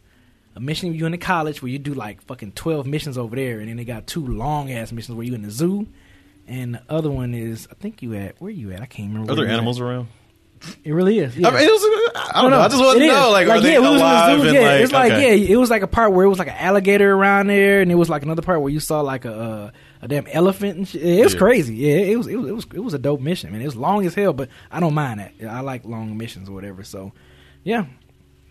[0.56, 3.60] A mission you in the college where you do like fucking twelve missions over there,
[3.60, 5.88] and then they got two long ass missions where you in the zoo,
[6.48, 8.82] and the other one is I think you at where you at?
[8.82, 9.32] I can't remember.
[9.32, 9.54] Are there you at.
[9.54, 10.10] animals around?
[10.84, 11.38] It really is.
[11.38, 11.48] Yeah.
[11.48, 12.60] I mean, it was, I don't know.
[12.60, 13.10] I just want to is.
[13.10, 14.42] know, like, are they yeah, we was in the alive?
[14.42, 15.38] zoo, yeah, like, it's like okay.
[15.38, 17.90] yeah, it was like a part where it was like an alligator around there, and
[17.90, 20.88] it was like another part where you saw like a uh, a damn elephant and
[20.88, 21.02] shit.
[21.04, 21.40] It was Yeah.
[21.40, 21.76] crazy.
[21.76, 23.62] Yeah, it was, it was it was it was a dope mission, man.
[23.62, 25.34] It was long as hell, but I don't mind that.
[25.50, 26.84] I like long missions or whatever.
[26.84, 27.12] So,
[27.64, 27.86] yeah.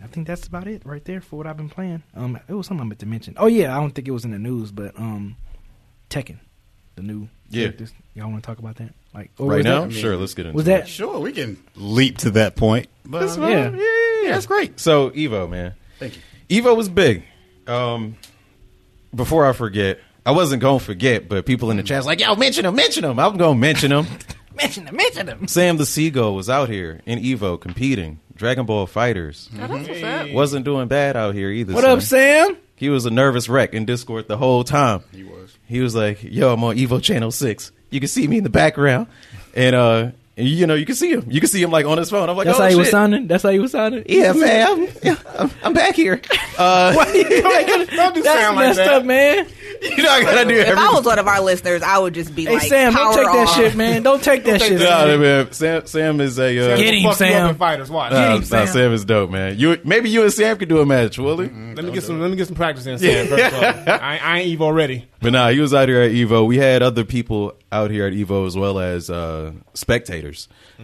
[0.00, 2.04] I think that's about it right there for what I've been playing.
[2.14, 3.34] Um, it was something I meant to mention.
[3.36, 5.34] Oh yeah, I don't think it was in the news, but um,
[6.08, 6.38] Tekken,
[6.94, 7.64] the new Yeah.
[7.64, 7.92] characters.
[8.14, 8.94] Y'all want to talk about that?
[9.12, 10.16] Like or Right now, that- sure.
[10.16, 10.70] Let's get into Was it.
[10.70, 12.86] that Sure, we can leap to that point.
[13.04, 13.50] But That's uh, fine.
[13.50, 13.70] Yeah.
[13.70, 14.78] Yeah, yeah, that's great.
[14.78, 16.14] So Evo, man, Thank
[16.48, 16.62] you.
[16.62, 17.24] Evo was big.
[17.66, 18.16] Um,
[19.12, 22.66] before I forget, I wasn't gonna forget, but people in the chat's like, "Yo, mention
[22.66, 24.06] him, mention him." I'm gonna mention him.
[24.54, 24.96] Mention him.
[24.96, 25.46] Mention him.
[25.46, 28.18] Sam the Seagull was out here in Evo competing.
[28.34, 30.30] Dragon Ball FighterZ Oh, that's what's up.
[30.32, 31.72] wasn't doing bad out here either.
[31.72, 31.90] What son.
[31.92, 32.56] up, Sam?
[32.74, 35.02] He was a nervous wreck in Discord the whole time.
[35.12, 35.56] He was.
[35.66, 37.70] He was like, "Yo, I'm on Evo Channel Six.
[37.90, 39.06] You can see me in the background,
[39.54, 41.24] and uh, and, you know, you can see him.
[41.28, 42.28] You can see him like on his phone.
[42.28, 43.26] I'm like, That's oh, how he was signing.
[43.26, 44.04] That's how he was signing.
[44.06, 44.86] Yeah, fam.
[45.02, 46.20] Yeah, I'm, I'm back here.
[46.58, 47.14] Uh, Don't
[48.16, 48.92] do That's sound like messed that.
[48.92, 49.46] up, man.
[49.80, 52.34] you know, I gotta do If I was one of our listeners, I would just
[52.34, 54.02] be Hey like, Sam, don't power take that shit, man.
[54.02, 54.80] Don't take that shit.
[54.80, 55.20] that Nah, man.
[55.20, 55.52] man.
[55.52, 56.72] Sam, Sam is a.
[56.72, 57.54] Uh, Get him, you up Sam.
[57.54, 57.90] fighters.
[57.90, 58.10] Watch.
[58.10, 58.66] Nah, him, nah, Sam.
[58.66, 59.56] Sam is dope, man.
[59.56, 61.48] You maybe you and Sam could do a match, will he?
[61.48, 62.20] Let me get some.
[62.20, 62.98] Let me get some practice in.
[62.98, 63.54] Sam, first.
[63.88, 65.08] I, I ain't Evo ready.
[65.20, 66.44] But nah, he was out here at Evo.
[66.44, 70.27] We had other people out here at Evo as well as uh, spectators.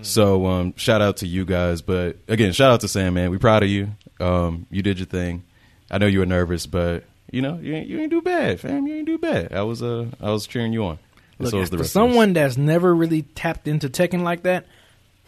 [0.03, 1.83] So um, shout out to you guys.
[1.83, 3.31] But again, shout out to Sam, man.
[3.31, 3.91] We proud of you.
[4.21, 5.45] Um, you did your thing.
[5.91, 8.87] I know you were nervous, but you know you ain't, you ain't do bad, fam.
[8.87, 9.53] You ain't do bad.
[9.53, 10.99] I was uh I was cheering you on.
[11.39, 14.43] Look, so was the for rest of someone that's never really tapped into Tekken like
[14.45, 14.67] that,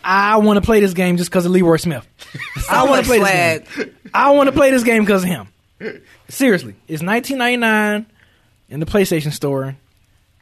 [0.05, 2.07] I want to play this game just because of Leroy Smith.
[2.71, 3.95] I want to play this game.
[4.15, 5.49] I want to play this game because of him.
[6.29, 8.07] Seriously, it's 1999
[8.69, 9.77] in the PlayStation Store.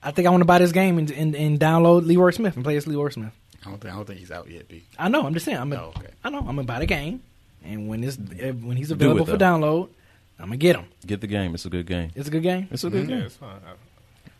[0.02, 2.64] I think I want to buy this game and, and, and download Leroy Smith and
[2.64, 3.32] play as Leroy Smith.
[3.66, 4.84] I don't think I don't think he's out yet, B.
[4.98, 5.26] I know.
[5.26, 5.58] I'm just saying.
[5.58, 5.72] I'm.
[5.72, 6.08] A, Oh, okay.
[6.22, 6.38] I know.
[6.38, 7.22] I'm gonna buy the game,
[7.64, 9.88] and when it's when he's it, available for download,
[10.38, 10.86] I'm gonna get him.
[11.06, 11.54] Get the game.
[11.54, 12.10] It's a good game.
[12.14, 12.68] It's a good game.
[12.70, 13.10] It's a good mm-hmm.
[13.10, 13.26] Yeah, game.
[13.26, 13.60] it's fine.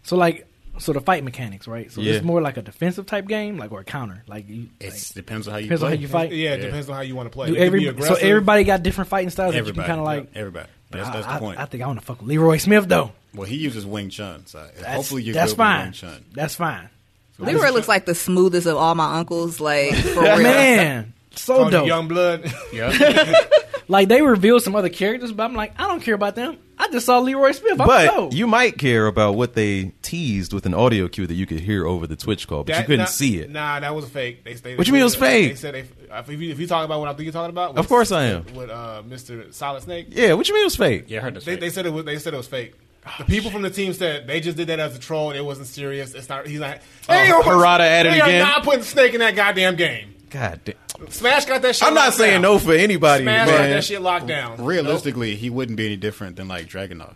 [0.03, 0.47] So like,
[0.79, 1.91] so the fight mechanics, right?
[1.91, 2.15] So Yeah.
[2.15, 4.23] it's more like a defensive type game, like or a counter.
[4.27, 6.33] Like you, It like, depends on how you depends on how you fight.
[6.33, 6.67] Yeah, it Yeah.
[6.67, 7.47] depends on how you want to play.
[7.47, 10.01] Do You can be every, so everybody got different fighting styles Everybody, that you kind
[10.01, 10.31] of like.
[10.35, 10.69] everybody.
[10.91, 11.59] That's, I- that's I, the point.
[11.61, 13.13] I think I want to fuck with Leroy Smith though.
[13.35, 15.87] well, he uses Wing Chun, so That's, hopefully you're that's good fine.
[15.91, 16.25] with Wing Chun.
[16.35, 16.91] That's fine.
[17.39, 19.61] Leroy looks like the smoothest of all my uncles.
[19.61, 20.39] Like for real.
[20.43, 21.87] Man, so Call dope.
[21.87, 22.53] young blood.
[22.73, 23.35] Yeah,
[23.89, 26.57] Like they revealed some other characters, but I'm like, I don't care about them.
[26.79, 27.79] I just saw Leroy Smith.
[27.81, 28.33] I'm But dope.
[28.33, 31.87] you might care about what they teased with an audio cue that you could hear
[31.87, 33.51] over the Twitch call, but you couldn't nah- see it.
[33.51, 34.43] Nah, that was fake.
[34.43, 35.51] They, they, What you mean it was fake?
[35.51, 35.81] They said they,
[36.19, 38.25] if you, if you talk about what I think you're talking about, Of course I
[38.25, 38.47] am.
[38.55, 39.53] With uh, Mr.
[39.53, 41.05] Solid Snake, Yeah, what you mean it was fake?
[41.09, 41.45] yeah, I heard this.
[41.45, 42.05] they, they said it was.
[42.07, 42.75] They said it was fake.
[43.05, 45.31] The oh, people from the team said they just did that as a troll.
[45.33, 46.15] It wasn't serious.
[46.15, 46.47] It's not.
[46.47, 46.79] He's not.
[47.09, 48.39] Oh, hey, Oh, Harada at it they are again?
[48.43, 50.15] not putting Snake in that goddamn game.
[50.31, 51.11] God damn.
[51.11, 51.87] Smash got that shit.
[51.87, 52.43] I'm not saying down.
[52.43, 54.65] no for anybody, Smash got that shit locked down.
[54.65, 57.15] Realistically, he wouldn't be any different than like Dragunov.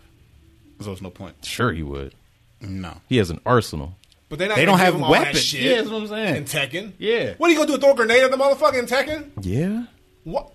[0.79, 1.43] So there's no point.
[1.43, 2.13] Sure, he would.
[2.61, 3.95] No, He has an arsenal.
[4.29, 5.41] But they're not they don't have him all that weapons.
[5.41, 6.35] shit Yeah, that's what I'm saying.
[6.35, 6.91] in Tekken.
[6.99, 7.33] Yeah.
[7.37, 7.77] What are you gonna do?
[7.79, 9.31] Throw a grenade at the motherfucker in Tekken?
[9.41, 9.85] Yeah.
[10.23, 10.51] What?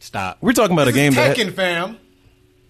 [0.00, 0.38] Stop.
[0.40, 1.98] We're talking about a game is that Tekken, fam.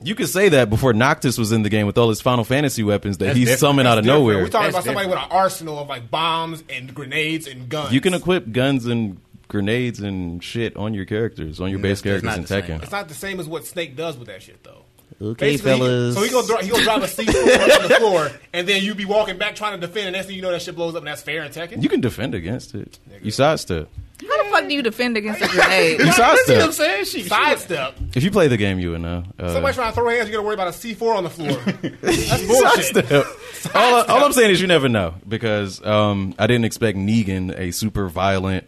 [0.02, 2.82] You could say that before Noctis was in the game with all his Final Fantasy
[2.82, 3.60] weapons that That's he different.
[3.60, 4.20] summoned out of Different.
[4.22, 4.38] nowhere.
[4.38, 5.24] We're talking That's about somebody different.
[5.30, 7.92] with an arsenal of like bombs and grenades and guns.
[7.92, 12.22] You can equip guns and grenades and shit on your characters, on your base That's-
[12.22, 12.82] that's characters not in the same, Tekken.
[12.82, 14.82] It's not the same as what Snake does with that shit, though.
[15.22, 16.14] Okay, Basically, he- fellas.
[16.14, 18.82] so he gonna dri- he gonna drive a C four on the floor, and then
[18.82, 20.94] you be walking back trying to defend, and next thing you know, that shit blows
[20.94, 21.82] up, and that's fair in Tekken.
[21.82, 22.98] You can defend against it.
[23.22, 23.88] You sidestep.
[24.28, 26.00] How the fuck do you defend against a grenade?
[26.00, 26.56] You sidestep.
[26.56, 27.04] What I'm saying?
[27.06, 27.94] She, sidestep.
[28.14, 29.24] If you play the game, you would know.
[29.38, 31.30] Uh, Somebody trying to throw hands, you gotta worry about a C four on the
[31.30, 31.50] floor.
[32.02, 32.94] That's bullshit.
[32.94, 33.74] sidestep.
[33.74, 37.70] all, all I'm saying is you never know because um, I didn't expect Negan, a
[37.72, 38.66] super violent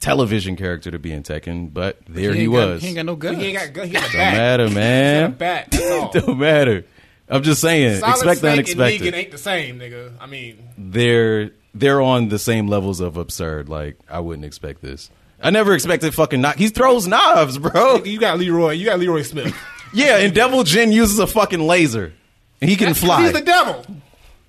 [0.00, 2.80] television character, to be in Tekken, but there he, ain't was.
[2.80, 3.38] Got, he ain't got no guns.
[3.38, 3.86] He ain't got gun.
[3.86, 4.34] He got a Don't bat.
[4.36, 5.32] matter, He got a man.
[5.32, 5.68] bat.
[5.70, 6.12] That's all.
[6.26, 6.84] Don't matter.
[7.28, 7.98] I'm just saying.
[8.00, 9.06] Solid expect the Snake unexpected.
[9.06, 10.12] and Negan ain't the same, nigga.
[10.20, 13.68] I mean, they're they're on the same levels of absurd.
[13.68, 15.10] Like I wouldn't expect this.
[15.42, 16.56] I never expected fucking knock.
[16.56, 18.02] He throws knives, bro.
[18.04, 18.72] you got Leroy.
[18.72, 19.54] You got Leroy Smith.
[19.94, 22.12] Yeah, and Devil Jin uses a fucking laser.
[22.60, 23.22] And he can fly.
[23.22, 23.86] He's the devil.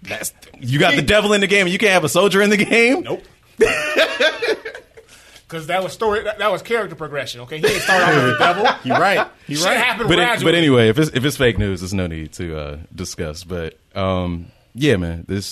[0.02, 2.50] That's, you got the devil in the game, and you can't have a soldier in
[2.50, 3.02] the game.
[3.04, 3.24] Nope.
[5.48, 6.24] Because that was story.
[6.24, 7.42] That, that was character progression.
[7.42, 8.66] Okay, he didn't start off as the devil.
[8.84, 9.30] You right.
[9.48, 9.78] You Shit right.
[9.78, 12.58] happened But it- but anyway, if it's if it's fake news, there's no need to
[12.60, 13.46] uh, discuss.
[13.46, 15.46] But um, yeah, man, this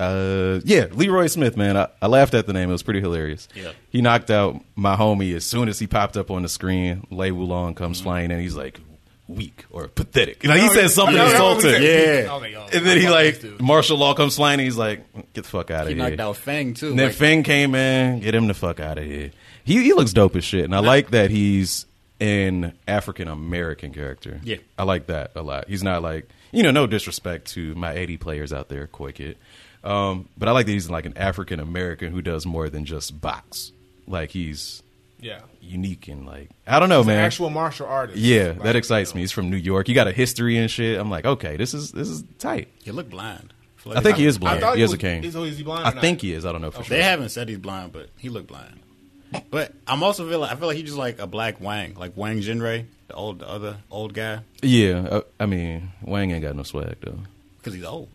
[0.00, 2.68] uh, yeah, Leroy Smith, man, I, I laughed at the name.
[2.70, 3.48] It was pretty hilarious.
[3.54, 3.72] Yeah.
[3.90, 7.06] he knocked out my homie as soon as he popped up on the screen.
[7.10, 8.04] Lei Wulong comes Mm-hmm.
[8.04, 8.40] flying in.
[8.40, 8.80] He's like
[9.28, 10.42] weak or pathetic.
[10.44, 11.82] Like he No, said something I know, I know what he insulting.
[11.82, 12.24] said.
[12.24, 12.58] Yeah.
[12.62, 14.58] Oh, And then he like Marshall Law comes flying.
[14.58, 16.02] He's like, get the fuck out of He here.
[16.08, 16.88] knocked out Feng too.
[16.90, 19.30] And then Like, Finn came in, get him the fuck out of here.
[19.64, 21.86] He he looks dope as shit, and I like that he's
[22.20, 24.40] an African American character.
[24.42, 24.56] Yeah.
[24.78, 25.68] I like that a lot.
[25.68, 29.36] He's not like you know, no disrespect to my eighty players out there, Koi Kid,
[29.84, 33.20] um, but I like that he's like an African American who does more than just
[33.20, 33.72] box.
[34.06, 34.82] Like he's
[35.20, 37.18] yeah, unique and like I don't know, An man.
[37.24, 38.18] actual martial artist.
[38.18, 39.20] yeah, Like, that excites you me.
[39.22, 39.86] He's from New York.
[39.86, 40.98] He got a history and shit.
[40.98, 42.68] I'm like, okay, this is this is tight.
[42.82, 43.52] he looked blind.
[43.76, 44.60] feel I think he he- is blind.
[44.60, 45.24] thought He has was, a cane.
[45.24, 45.86] Is, is he blind?
[45.86, 46.44] I think he is.
[46.46, 46.96] I don't know for sure.
[46.96, 48.80] They haven't said he's blind, but he looked blind.
[49.50, 52.16] But I'm also feel like I feel like he's just like a black Wang, like
[52.16, 56.56] Wang Jinrei, the old, the other old guy, Yeah, uh, I mean, Wang ain't got
[56.56, 57.18] no swag though.
[57.58, 58.08] because he's old.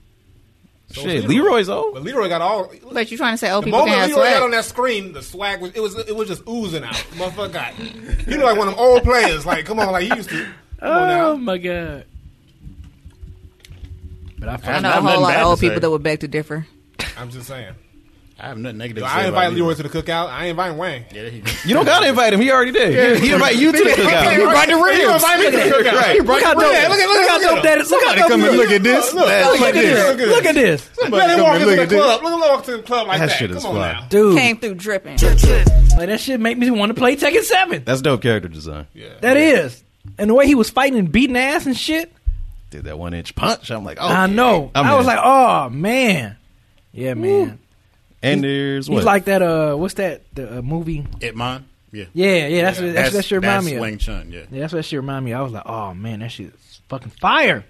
[0.91, 1.95] So Shit, is Leroy's old.
[1.95, 2.71] But Leroy got all.
[2.91, 4.65] But you trying to say old The people moment can't have Leroy got on that
[4.65, 6.93] screen, the swag was it was it was just oozing out.
[7.15, 9.45] Motherfucker got he looked like one of them old players.
[9.45, 10.47] Like, come on, like he used to.
[10.81, 12.05] Oh my god!
[14.37, 15.67] But I I found know I a have whole lot of to old say.
[15.67, 16.67] people that would beg to differ.
[17.17, 17.73] I'm just saying.
[18.37, 19.01] I have nothing negative.
[19.01, 19.67] Yo, to say I about Leroy.
[19.69, 20.27] Leroy to the cookout.
[20.27, 21.05] I ain't inviting Wayne.
[21.13, 21.37] Yeah, he,
[21.69, 22.41] You don't gotta invite him.
[22.41, 23.19] He already did.
[23.21, 24.31] He, he invite you to the cookout.
[24.35, 25.23] He Brought the He ribs.
[25.23, 25.93] invited me to the cookout.
[25.93, 26.21] Right.
[26.25, 27.91] Look how dope, Yeah, look at- look look at- how look dope at that is.
[27.91, 28.61] Look how Somebody dope come that and is.
[28.61, 29.13] look at this.
[29.13, 29.95] Look, Man, look look at at this.
[29.95, 30.05] this.
[30.05, 31.89] Look at Look at this, Look at him come walk and into look the at
[31.89, 32.03] this.
[32.03, 32.23] club.
[32.23, 33.35] Look at him walk to the club like That that.
[33.37, 33.91] shit is Come on fly.
[33.93, 34.07] now.
[34.09, 34.37] dude.
[34.37, 35.17] Came through dripping.
[35.97, 37.83] Like that shit make me want to play Tekken Seven.
[37.85, 38.87] That's dope character design.
[38.93, 39.09] Yeah.
[39.21, 39.81] That is,
[40.17, 42.11] and the way he was fighting and beating ass and shit.
[42.69, 43.71] Did that one inch punch.
[43.71, 44.71] I'm like, oh, I know.
[44.75, 45.07] I'm I was in.
[45.07, 46.35] like, oh man,
[46.91, 47.59] yeah, man.
[48.25, 48.97] And there's what?
[48.97, 49.41] He's like that.
[49.41, 50.23] Uh, what's that?
[50.33, 51.05] The uh, movie?
[51.21, 51.65] Ip Man.
[51.91, 52.05] Yeah.
[52.13, 52.61] Yeah, yeah.
[52.63, 53.81] That's what that's, that shit remind that's me of.
[53.81, 54.31] Wing Chun.
[54.31, 54.41] Yeah.
[54.51, 55.31] Yeah, that's what she shit remind me.
[55.31, 55.39] of.
[55.39, 57.65] I was like, oh man, that shit is fucking fire.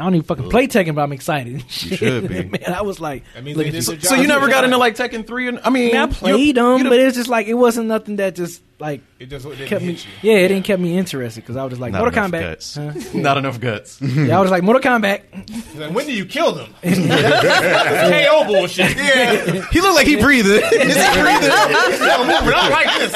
[0.00, 1.52] I don't even fucking play Tekken, but I'm excited.
[1.52, 1.60] You
[1.96, 2.44] should be.
[2.44, 2.72] man.
[2.74, 3.96] I was like, That means look at did you.
[3.96, 5.46] their so you never got into like Tekken three?
[5.48, 7.54] And I mean, I, mean, I played you- them, you but it's just like it
[7.54, 9.92] wasn't nothing that just like It just it didn't kept me.
[9.92, 10.30] hit you.
[10.32, 12.40] Yeah, it didn't kept me interested because I was just like not Mortal enough Kombat.
[12.40, 12.74] guts.
[12.76, 13.18] Huh?
[13.18, 14.00] Not enough guts.
[14.20, 15.20] Yeah, I was like Mortal Kombat.
[15.78, 16.72] Like, when do you kill them?
[16.82, 18.96] KO bullshit.
[18.96, 19.66] Yeah.
[19.70, 20.48] he looked like he breathed.
[20.48, 21.50] Is he breathing?
[21.50, 23.14] Yo, moving out like this.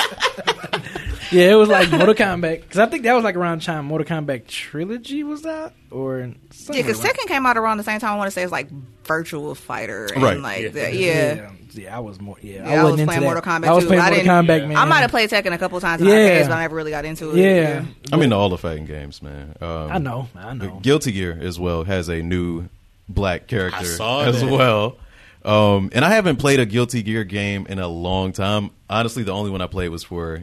[1.35, 3.85] Yeah, it was like Mortal Kombat because I think that was like around the time
[3.87, 8.01] Mortal Kombat trilogy was out or Yeah, something because Tekken came out around the same
[8.01, 8.13] time.
[8.15, 8.69] I want to say it's like
[9.05, 10.39] Virtual Fighter and Right.
[10.41, 10.69] like Yeah.
[10.69, 11.35] the- yeah.
[11.35, 11.51] yeah.
[11.73, 12.37] yeah, I was more.
[12.41, 13.27] Yeah, Yeah, I I, was wasn't playing that.
[13.27, 13.89] Mortal Kombat I was too.
[13.89, 14.67] playing I Mortal didn't- Kombat, yeah.
[14.69, 14.77] man.
[14.77, 16.15] I might have played Tekken a couple times in Yeah.
[16.15, 17.37] arcades, but I never really got into it.
[17.37, 19.55] Yeah, I'm into all the fighting games, man.
[19.61, 20.79] Um, I know, I know.
[20.83, 22.69] Guilty Gear as well has a new
[23.09, 24.51] black character I saw as that.
[24.51, 24.97] well.
[25.45, 28.71] Um, and I haven't played a Guilty Gear game in a long time.
[28.89, 30.41] Honestly, the only one I played was for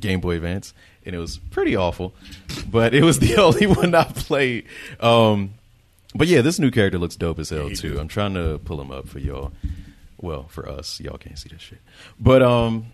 [0.00, 2.14] Game Boy Advance, and it was pretty awful.
[2.70, 4.64] But it was the only one I played.
[5.00, 5.54] Um,
[6.14, 7.98] but yeah, this new character looks dope as hell too.
[8.00, 9.52] I'm trying to pull him up for y'all.
[10.20, 11.78] Well, for us, y'all can't see this shit.
[12.18, 12.86] But um,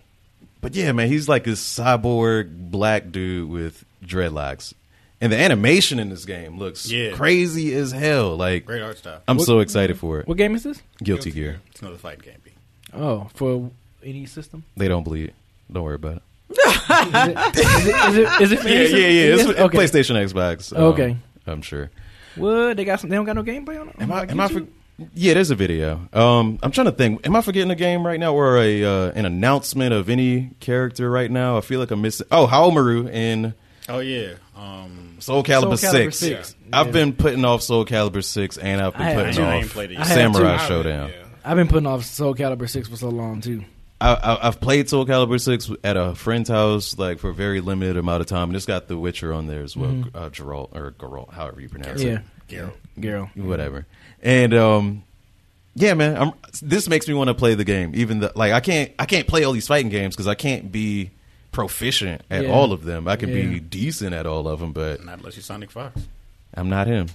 [0.61, 4.73] but yeah, man, he's like this cyborg black dude with dreadlocks.
[5.19, 7.11] And the animation in this game looks Yeah.
[7.13, 8.37] crazy as hell.
[8.37, 9.23] Like Great art style.
[9.27, 10.27] I'm so excited for it.
[10.27, 10.77] What game is this?
[11.03, 11.61] Guilty Guilty Gear.
[11.71, 12.37] It's another fighting game.
[12.43, 12.51] B.
[12.93, 13.71] Oh, for
[14.03, 14.63] any system?
[14.77, 15.33] They don't bleed.
[15.73, 16.23] Don't worry about it.
[16.49, 17.37] Is it?
[17.57, 19.33] Is it, is it for Yeah, yeah, yeah.
[19.35, 19.77] It's okay.
[19.77, 20.75] PlayStation, Xbox.
[20.75, 21.17] um, Okay.
[21.45, 21.89] I'm sure.
[22.35, 22.99] What they got?
[22.99, 23.95] Some, they don't got no gameplay on it.
[23.99, 24.19] Am I?
[24.19, 24.47] Like Am I?
[24.47, 24.67] YouTube?
[24.99, 26.07] For, yeah, there's a video.
[26.13, 27.25] Um, I'm trying to think.
[27.25, 31.09] Am I forgetting a game right now or a uh, an announcement of any character
[31.09, 31.57] right now?
[31.57, 32.27] I feel like I'm missing.
[32.31, 33.53] Oh, Haomaru in
[33.89, 34.33] Oh yeah.
[34.55, 36.17] Um, Soul Calibur, Soul Calibur 6.
[36.17, 36.55] 6.
[36.73, 36.91] I've Yeah.
[36.91, 39.91] been putting off Soul Calibur 6 and I've been I- putting I ain't off played
[39.91, 40.01] it yet.
[40.01, 40.67] I have Samurai too.
[40.67, 41.09] Showdown.
[41.09, 41.15] Yeah.
[41.45, 43.63] I've been putting off Soul Calibur six for so long too.
[43.99, 47.61] I, I, I've played Soul Calibur 6 at a friend's house like for a very
[47.61, 48.49] limited amount of time.
[48.49, 50.03] And it's got The Witcher on there as well.
[50.13, 52.01] Uh, Geralt, or Geralt, however you pronounce.
[52.03, 52.69] Yeah, it.
[52.99, 53.35] Geralt.
[53.35, 53.85] Whatever.
[54.21, 55.03] And um,
[55.75, 57.93] yeah, man, I'm, this makes me want to play the game.
[57.95, 60.71] Even the, like I can't I can't play all these fighting games because I can't
[60.71, 61.11] be
[61.51, 62.51] proficient at Yeah.
[62.51, 63.07] all of them.
[63.07, 63.41] I can Yeah.
[63.47, 65.99] be decent at all of them, but not unless you're Sonic Fox.
[66.53, 67.07] I'm not him.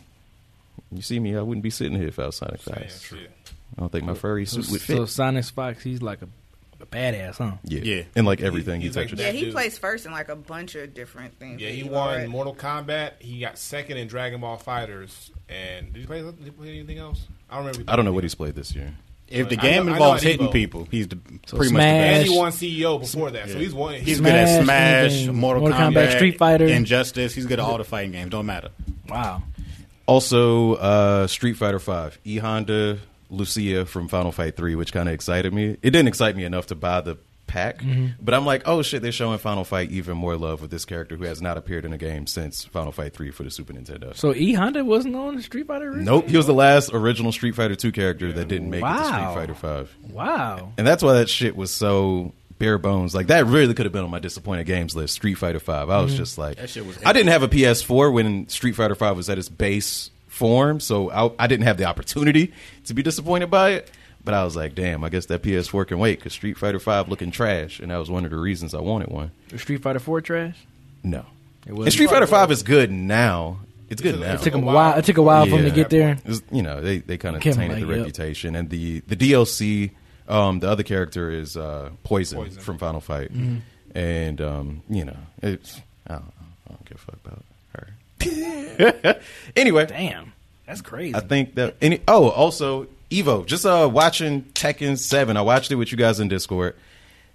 [0.91, 3.03] You see me, I wouldn't be sitting here if I was Sonic Fox.
[3.03, 3.31] shit.
[3.77, 4.97] I don't think my furry suit would fit.
[4.97, 6.29] so Sonic Fox, he's like a, a
[6.93, 7.53] badass, huh?
[7.65, 7.81] yeah.
[7.83, 8.03] Yeah.
[8.15, 9.21] and like everything he, he's like touches.
[9.25, 9.53] Yeah, he dude.
[9.55, 11.61] plays first in like a bunch of different things.
[11.61, 13.13] Yeah, that he won already- Mortal Kombat.
[13.21, 15.31] He got second in Dragon Ball FighterZ.
[15.49, 16.23] And did he play?
[16.23, 17.27] Did he play anything else?
[17.51, 17.91] I don't remember.
[17.93, 18.95] I don't know what he's played this year.
[19.29, 20.27] If the I game know- I know involves Evo.
[20.27, 21.87] hitting people, he's the, So pretty much Smash.
[21.87, 22.31] the And best.
[22.33, 23.95] he won CEO before that, so he's one.
[23.95, 25.37] He's He's good at Smash, Smash, anything.
[25.37, 26.67] Mortal, Mortal Kombat, Kombat, Street Fighter.
[26.67, 27.35] Injustice.
[27.35, 28.31] He's good at all the fighting games.
[28.31, 28.69] Don't matter.
[29.09, 29.43] Wow.
[30.07, 32.99] Also, uh, Street Fighter Five, E Honda,
[33.33, 35.71] Lucia from Final Fight Three, which kind of excited me.
[35.83, 37.17] It didn't excite me enough to buy the
[37.49, 38.07] pack, Mm-hmm.
[38.23, 41.17] but I'm like, oh shit, they're showing Final Fight even more love with this character
[41.17, 44.15] who has not appeared in a game since Final Fight Three for the Super Nintendo.
[44.17, 45.87] So E Honda wasn't on the Street Fighter.
[45.89, 46.05] originally?
[46.05, 49.05] Nope, he was the last original Street Fighter Two character that didn't make it to
[49.05, 49.95] Street Fighter Five.
[50.11, 50.73] Wow.
[50.79, 53.13] And that's why that shit was so bare bones.
[53.15, 55.15] Like that really could have been on my disappointed games list.
[55.15, 55.91] Street Fighter Five.
[55.91, 58.95] I was just like, That shit was I didn't have a PS4 when Street Fighter
[58.95, 62.53] Five was at its base form, so I, I didn't have the opportunity
[62.87, 63.91] to be disappointed by it.
[64.25, 67.09] But I was like, damn, I guess that PS4 can wait because Street Fighter Five
[67.09, 69.33] looking trash, and that was one of the reasons I wanted one.
[69.49, 70.57] The Street Fighter Four trash.
[71.03, 71.27] No,
[71.67, 71.87] It wasn't.
[71.87, 73.59] and Street Fighter Five is good now.
[73.91, 74.35] It's good now.
[74.35, 74.97] It took him a while.
[74.97, 76.19] It took a while for them to get there.
[76.25, 77.99] Was- you know, they, they kind of Kim, tainted like, the yep.
[77.99, 78.55] reputation.
[78.57, 79.91] And the, the DLC,
[80.29, 82.63] um, the other character is uh, Poison, Poison.
[82.63, 83.33] from Final Fight.
[83.35, 83.99] Mm-hmm.
[83.99, 86.33] And, um, you know, it's, I don't,
[86.67, 87.45] I don't give a fuck about her.
[89.57, 90.33] anyway, Damn,
[90.67, 91.15] that's crazy.
[91.15, 95.37] I think that, any, oh, also, Evo, just uh, watching Tekken 7.
[95.37, 96.77] I watched it with you guys in Discord.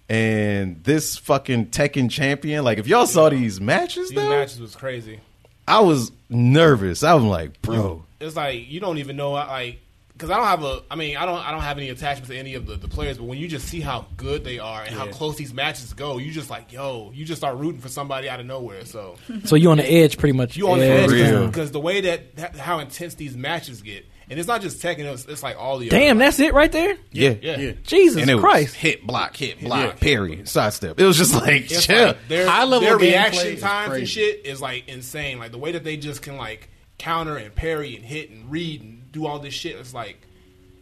[0.09, 4.75] And this fucking Tekken champion, like, if y'all saw these matches, These though, matches was
[4.75, 5.19] crazy.
[5.67, 7.03] I was nervous.
[7.03, 8.05] I was like, bro.
[8.19, 9.31] It's like you don't even know.
[9.31, 9.79] Like
[10.17, 12.35] because I don't have a, I mean, I don't, I don't have any attachment to
[12.37, 14.95] any of the, the players, but when you just see how good they are and
[14.95, 18.27] how close these matches go, you just like, yo, you just start rooting for somebody
[18.27, 18.83] out of nowhere.
[18.85, 20.57] So So you on the edge pretty much.
[20.57, 24.37] you on the edge because the way that, that how intense these matches get, and
[24.39, 26.97] it's not just Tekken, it's, it's like all the Damn, other, that's it right there.
[27.11, 27.35] Yeah.
[27.41, 27.57] yeah.
[27.59, 27.71] Yeah.
[27.83, 28.75] Jesus And it was Christ.
[28.75, 29.91] hit, block, hit, block, Yeah.
[29.99, 30.99] parry, sidestep.
[30.99, 32.07] It was just like, It's chill.
[32.07, 35.39] like their, High-level their reaction is times and shit is like insane.
[35.39, 38.81] Like the way that they just can like counter and parry and hit and read
[38.81, 39.75] and do all this shit.
[39.75, 40.17] It's like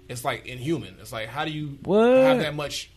[0.07, 0.95] it's like inhuman.
[1.01, 2.05] It's like how do you What?
[2.23, 2.89] have that much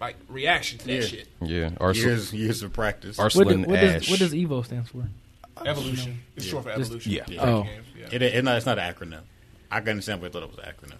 [0.00, 1.00] like reaction to that Yeah.
[1.06, 1.28] shit?
[1.42, 1.70] yeah.
[1.80, 3.16] Arslan, Years years of practice.
[3.18, 4.00] What, Arslan do- what Ash.
[4.02, 5.08] does what does Evo stands for?
[5.64, 6.20] Evolution.
[6.36, 7.12] It's short for Just- evolution.
[7.28, 7.40] yeah.
[7.42, 7.62] Oh.
[7.62, 8.08] games, yeah.
[8.12, 9.20] It, it, no, it's not an acronym.
[9.70, 10.98] I can understand, but I thought it was an acronym.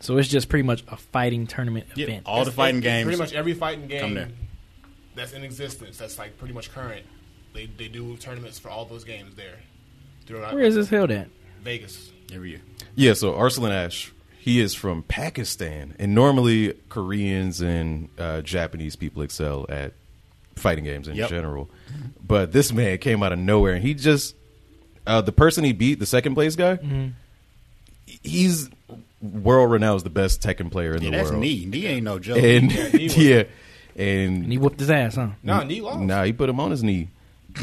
[0.00, 2.22] So it's just pretty much a fighting tournament Yeah, event.
[2.26, 3.04] all the fighting it's- games.
[3.06, 4.26] Pretty much every fighting Come there.
[4.26, 4.36] game
[5.14, 7.06] that's in existence that's like pretty much current.
[7.54, 9.58] They they do tournaments for all those games there.
[10.26, 11.28] Throughout Where is this held at?
[11.62, 12.10] Vegas.
[12.32, 12.60] every year.
[12.94, 19.22] Yeah, so Arsalan Ash, he is from Pakistan, and normally Koreans and uh, Japanese people
[19.22, 19.92] excel at
[20.56, 21.28] fighting games in Yep.
[21.30, 21.70] general.
[22.26, 24.34] But this man came out of nowhere, and he just
[25.06, 26.78] uh, the person he beat, the second place guy,
[28.22, 28.70] he's
[29.20, 31.42] world renowned as the best Tekken player in Yeah, the that's world.
[31.42, 31.64] knee.
[31.66, 32.38] Knee ain't no joke.
[32.38, 32.72] And
[33.16, 33.44] yeah,
[33.96, 35.28] And and he whooped his ass, huh?
[35.42, 36.00] No, knee lost.
[36.00, 37.08] nah, he put him on his knee.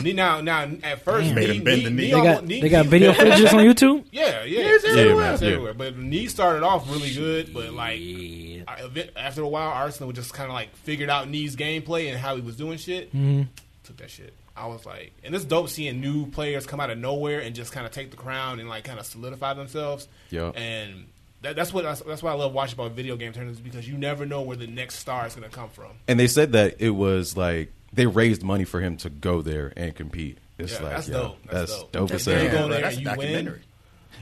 [0.02, 1.36] Knee now, now at first, Damn.
[1.36, 2.12] knee, Made him bend the knee.
[2.12, 4.06] They got knee- they got knee- video footages on YouTube.
[4.12, 5.06] Yeah, yeah, it's it's everywhere.
[5.26, 5.34] everywhere.
[5.34, 5.48] It's Yeah.
[5.50, 5.74] everywhere.
[5.74, 10.34] But knee started off really good, but like I- a after a while, Arslan just
[10.34, 13.10] kind of like figured out knee's gameplay and how he was doing shit.
[13.14, 13.44] Mm-hmm.
[13.84, 14.34] Took that shit.
[14.56, 17.72] I was like, and it's dope seeing new players come out of nowhere and just
[17.72, 20.08] kind of take the crown and like kind of solidify themselves.
[20.30, 20.52] Yeah.
[20.56, 21.06] and.
[21.44, 23.98] That, that's what that's, that's why I love watching about video game tournaments because you
[23.98, 25.88] never know where the next star is going to come from.
[26.08, 29.74] And they said that it was like they raised money for him to go there
[29.76, 30.38] and compete.
[30.58, 31.38] It's Yeah, like that's yo, dope.
[31.44, 31.92] That's That's dope.
[31.92, 32.44] dope That's as hell.
[32.44, 33.28] You go there that's and a you win.
[33.28, 33.62] documentary.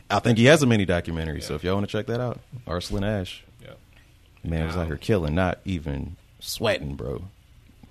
[0.10, 1.41] I think he has a mini documentary.
[1.41, 3.71] So if y'all want to check that out, Arslan Ash, Yeah.
[4.43, 7.25] man, was out here killing, not even sweating, bro.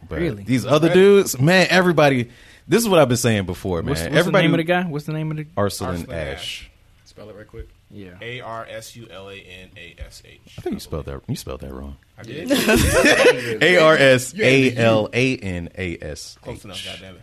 [0.08, 0.42] But Really?
[0.44, 2.30] these other dudes, man, everybody.
[2.66, 3.90] This is what I've been saying before, man.
[3.90, 4.82] What's, what's everybody, the name of the guy?
[4.84, 5.46] What's the name of the?
[5.56, 6.32] Arslan, Arslan Ash.
[6.38, 6.70] Ash.
[7.04, 7.68] Spell it right quick.
[7.90, 8.10] Yeah.
[8.20, 10.40] A R S U L A N A S H.
[10.58, 11.20] I think you spelled that.
[11.28, 11.96] You spelled that wrong.
[12.18, 12.50] I did.
[13.62, 16.36] A R S A L A N A S.
[16.42, 17.22] Close enough, goddamn it.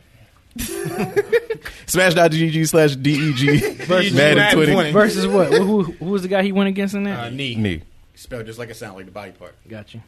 [1.87, 3.89] Smash.gg slash DEG.
[3.89, 4.71] Madden Madden 20.
[4.71, 4.91] 20.
[4.93, 5.51] Versus what?
[5.51, 7.19] who, who, who was the guy he went against in that?
[7.19, 7.55] Uh, knee.
[7.55, 7.81] Knee.
[8.15, 9.53] Spell it just like it sounds like the body part.
[9.67, 10.01] Got you.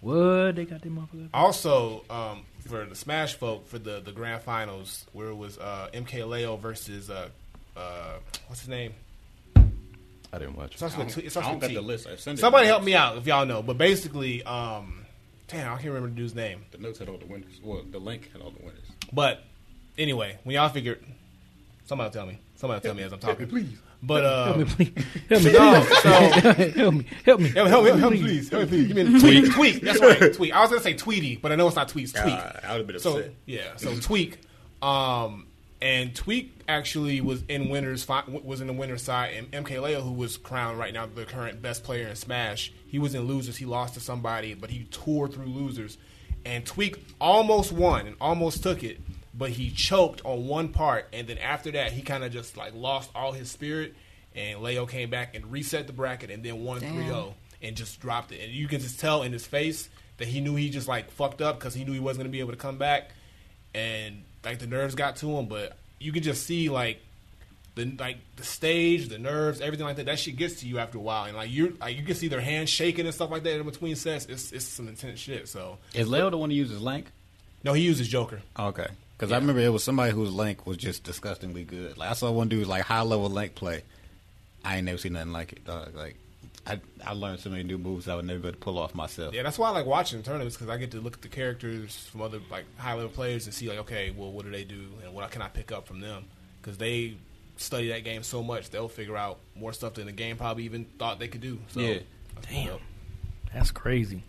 [0.00, 1.28] What they got them motherfuckers?
[1.32, 5.88] Also, um, for the Smash folk for the the grand finals, where it was uh,
[5.94, 7.28] MK Leo versus uh,
[7.76, 8.14] uh,
[8.48, 8.92] what's his name?
[10.34, 10.72] I didn't watch.
[10.74, 11.74] It starts I with don't, T- it I starts don't with got T.
[11.74, 12.06] the list.
[12.06, 13.62] I sent it Somebody to help me out if y'all know.
[13.62, 15.04] But basically, um,
[15.48, 16.64] damn, I can't remember the dude's name.
[16.72, 17.60] The notes had all the winners.
[17.62, 18.82] Well, the link had all the winners.
[19.12, 19.42] But
[19.96, 21.02] anyway, when y'all figured,
[21.86, 22.38] somebody tell me.
[22.56, 23.46] Somebody tell me as I'm talking.
[23.46, 23.78] please.
[24.02, 25.04] But uh, Help me, please.
[25.30, 25.52] Help me.
[25.52, 26.10] no, so
[26.74, 27.06] help me.
[27.24, 27.48] Help me.
[27.50, 28.50] Help, help, help, help me, please.
[28.50, 28.86] Help me, please.
[28.92, 29.52] Give me a tweet.
[29.52, 29.82] tweet.
[29.82, 30.34] That's right.
[30.34, 30.52] Tweet.
[30.52, 32.12] I was gonna say Tweety, but I know it's not tweets.
[32.12, 32.34] Tweet.
[32.34, 33.34] Uh, I would have been so upset.
[33.46, 33.76] yeah.
[33.76, 34.34] So Tweek,
[34.82, 35.46] um,
[35.80, 40.12] and Tweek actually was in winners was in the winner's side, and MK Leo, who
[40.12, 43.56] was crowned right now the current best player in Smash, he was in losers.
[43.56, 45.98] He lost to somebody, but he tore through losers,
[46.44, 49.00] and Tweek almost won and almost took it,
[49.32, 52.74] but he choked on one part, and then after that, he kind of just like
[52.74, 53.94] lost all his spirit.
[54.36, 58.32] And Leo came back and reset the bracket, and then won 3-0 and just dropped
[58.32, 58.40] it.
[58.42, 61.40] And you can just tell in his face that he knew he just like fucked
[61.40, 63.12] up because he knew he wasn't gonna be able to come back,
[63.76, 65.46] and like the nerves got to him.
[65.46, 67.00] But you can just see like
[67.74, 70.06] the like the stage, the nerves, everything like that.
[70.06, 72.28] That shit gets to you after a while, and like you like you can see
[72.28, 74.26] their hands shaking and stuff like that in between sets.
[74.26, 75.48] It's it's some intense shit.
[75.48, 77.06] So Is Leo the one who uses Link?
[77.64, 78.40] no, he uses Joker.
[78.56, 78.86] Oh, okay.
[79.16, 81.96] Because I remember it was somebody whose Link was just disgustingly good.
[81.96, 83.82] Like I saw one dude like high level Link play.
[84.64, 85.64] I ain't never seen nothing like it.
[85.64, 85.94] Dog.
[85.94, 86.16] Like
[86.66, 88.94] I I learned so many new moves I would never be able to pull off
[88.94, 89.34] myself.
[89.34, 91.96] Yeah, that's why I like watching tournaments because I get to look at the characters
[92.10, 94.88] from other like high level players and see like, okay, well, what do they do
[95.04, 96.24] and what can I pick up from them?
[96.60, 97.16] Because they
[97.56, 100.86] study that game so much, they'll figure out more stuff than the game probably even
[100.98, 101.58] thought they could do.
[101.68, 101.98] So, Yeah.
[102.34, 102.66] that's Damn.
[102.68, 102.80] dope.
[103.52, 104.22] That's crazy.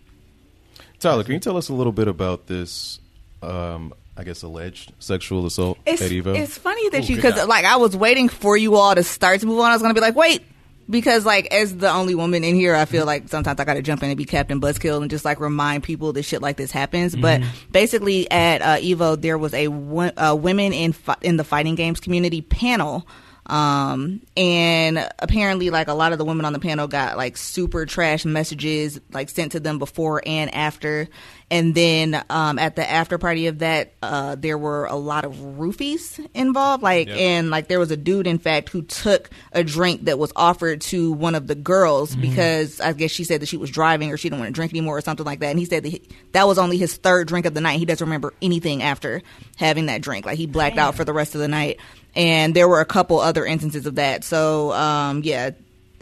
[1.00, 3.00] Tyler, can you tell us a little bit about this?
[3.42, 6.38] Um, I guess alleged sexual assault It's, at Evo.
[6.38, 9.42] it's funny that Ooh, you because like I was waiting for you all to start
[9.42, 9.72] to move on.
[9.72, 10.42] I was gonna be like, wait,
[10.90, 13.82] because like as the only woman in here, I feel like sometimes I got to
[13.82, 16.72] jump in and be Captain Buzzkill and just like remind people that shit like this
[16.72, 17.16] happens.
[17.16, 21.44] But basically, at uh, Evo, there was a wo- uh, women in fi- in the
[21.44, 23.08] fighting games community panel.
[23.48, 27.86] Um, and apparently, like a lot of the women on the panel got like super
[27.86, 31.08] trash messages like sent to them before and after.
[31.52, 35.36] And then um, at the after party of that, uh, there were a lot of
[35.36, 36.82] roofies involved.
[36.82, 37.18] Like, Yep.
[37.18, 40.82] and like there was a dude, in fact, who took a drink that was offered
[40.82, 44.18] to one of the girls because I guess she said that she was driving or
[44.18, 45.52] she didn't want to drink anymore or something like that.
[45.52, 47.78] And he said that he, that was only his third drink of the night.
[47.78, 49.22] He doesn't remember anything after
[49.56, 50.26] having that drink.
[50.26, 51.80] Like he blacked out for the rest of the night.
[52.16, 54.24] And there were a couple other instances of that.
[54.24, 55.52] So, um, yeah,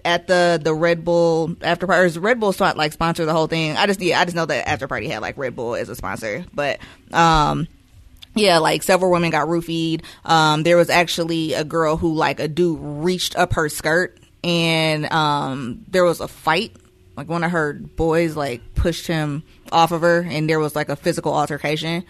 [0.05, 2.19] at the the Red Bull after party.
[2.19, 3.77] Red Bull spot like sponsor the whole thing.
[3.77, 5.95] I just yeah, I just know that after party had like Red Bull as a
[5.95, 6.79] sponsor, but
[7.11, 7.67] um.
[8.35, 10.01] Yeah, like several women got roofied.
[10.25, 15.05] Um, there was actually a girl who like a dude reached up her skirt and
[15.11, 16.75] um, there was a fight.
[17.15, 20.89] Like one of her boys like pushed him off of her and there was like
[20.89, 22.05] a physical altercation.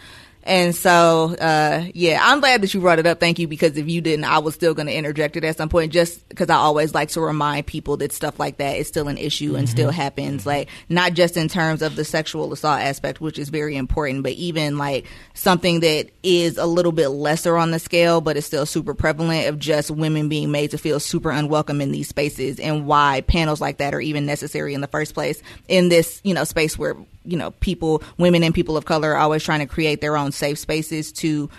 [0.46, 3.20] And so, uh, yeah, I'm glad that you brought it up.
[3.20, 3.48] Thank you.
[3.48, 6.28] Because if you didn't, I was still going to interject it at some point just
[6.30, 9.56] because I always like to remind people that stuff like that is still an issue
[9.56, 10.46] and still happens.
[10.46, 14.34] Like, not just in terms of the sexual assault aspect, which is very important, but
[14.34, 18.66] even like something that is a little bit lesser on the scale, but is still
[18.66, 22.86] super prevalent of just women being made to feel super unwelcome in these spaces and
[22.86, 26.44] why panels like that are even necessary in the first place in this, you know,
[26.44, 30.02] space where you know people women and people of color are always trying to create
[30.02, 31.50] their own safe spaces to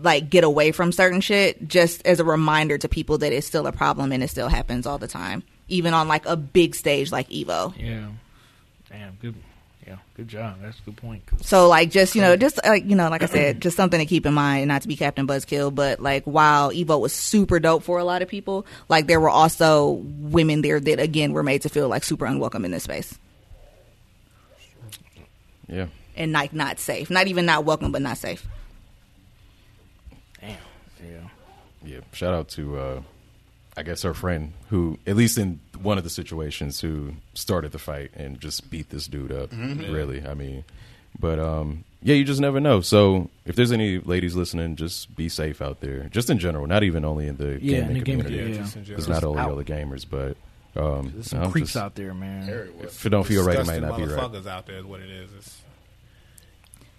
[0.00, 3.66] like get away from certain shit just as a reminder to people that it's still
[3.66, 7.10] a problem and it still happens all the time even on like a big stage
[7.10, 8.08] like evo Yeah.
[8.90, 9.14] Damn.
[9.20, 9.34] Good.
[9.86, 9.96] Yeah.
[10.14, 10.56] Good job.
[10.60, 11.22] That's a good point.
[11.40, 14.04] so like just you know just like you know like i said just something to
[14.06, 17.82] keep in mind not to be captain buzzkill but like while evo was super dope
[17.82, 21.62] for a lot of people like there were also women there that again were made
[21.62, 23.18] to feel like super unwelcome in this space
[25.68, 25.86] Yeah.
[26.18, 28.46] And like not safe not even not welcome but not safe
[30.40, 30.56] Damn.
[31.02, 31.28] Yeah.
[31.84, 32.00] Yeah.
[32.12, 33.02] Shout out to, uh,
[33.76, 37.78] I guess, our friend who, at least in one of the situations, who started the
[37.78, 39.50] fight and just beat this dude up.
[39.52, 40.26] Really.
[40.26, 40.64] I mean,
[41.18, 42.80] but um, yeah, you just never know.
[42.80, 46.04] So if there's any ladies listening, just be safe out there.
[46.10, 48.36] Just in general, not even only in the Yeah, gaming in the gaming community.
[48.36, 50.36] community, just in Because not only all the gamers, but
[50.80, 52.48] um, There's some I'm creeps just- out there, man.
[52.82, 54.18] If it don't feel right, it might not be right.
[54.48, 55.30] Out there is what it is.
[55.38, 55.60] It's,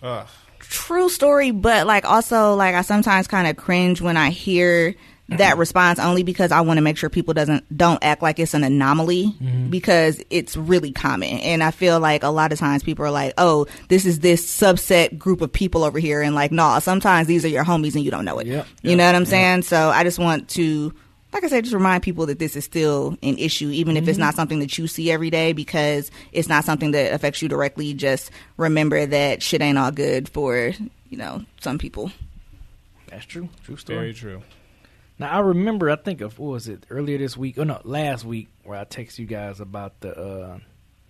[0.02, 0.28] ugh.
[0.60, 4.96] true story, but like also like I sometimes kind of cringe when I hear
[5.30, 5.60] that mm-hmm.
[5.60, 8.64] response only because I want to make sure people doesn't don't act like it's an
[8.64, 9.70] anomaly mm-hmm.
[9.70, 11.30] because it's really common.
[11.30, 14.46] And I feel like a lot of times people are like oh this is this
[14.46, 18.04] subset group of people over here and like no sometimes these are your homies and
[18.04, 18.48] you don't know it.
[18.48, 18.68] Yep.
[18.82, 19.64] you know what I'm saying?
[19.64, 20.94] So I just want to
[21.34, 24.18] like I said, just remind people that this is still an issue, even if it's
[24.18, 27.94] not something that you see every day, because it's not something that affects you directly.
[27.94, 30.72] Just remember that shit ain't all good for
[31.10, 32.12] you know some people.
[33.10, 33.50] That's true.
[33.64, 33.98] True story.
[34.00, 34.42] Very true.
[35.18, 37.58] Now I remember, I think of what was it earlier this week?
[37.58, 40.60] Oh no, last week where I text you guys about the uh,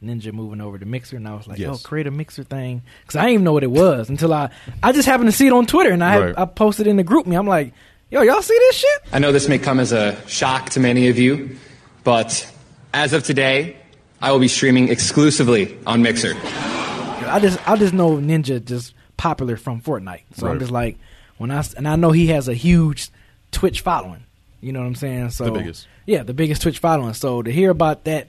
[0.04, 1.70] Ninja moving over to Mixer, and I was like, Yes.
[1.84, 4.50] "Oh, create a Mixer thing," because I didn't even know what it was until I
[4.82, 6.38] I just happened to see it on Twitter, and I Right.
[6.38, 7.38] I posted in the GroupMe.
[7.38, 7.74] I'm like,
[8.12, 11.10] "Yo, y'all see this shit?" I know this may come as a shock to many
[11.10, 11.58] of you,
[12.04, 12.52] but
[12.94, 13.76] as of today,
[14.22, 16.36] I will be streaming exclusively on Mixer.
[16.44, 20.98] I just I just know Ninja just popular from Fortnite, so I'm just like
[21.38, 23.10] when I and I know he has a huge
[23.52, 24.24] Twitch following.
[24.62, 25.30] You know what I'm saying?
[25.30, 25.88] So The biggest.
[26.06, 27.14] yeah, the biggest Twitch following.
[27.14, 28.28] So to hear about that,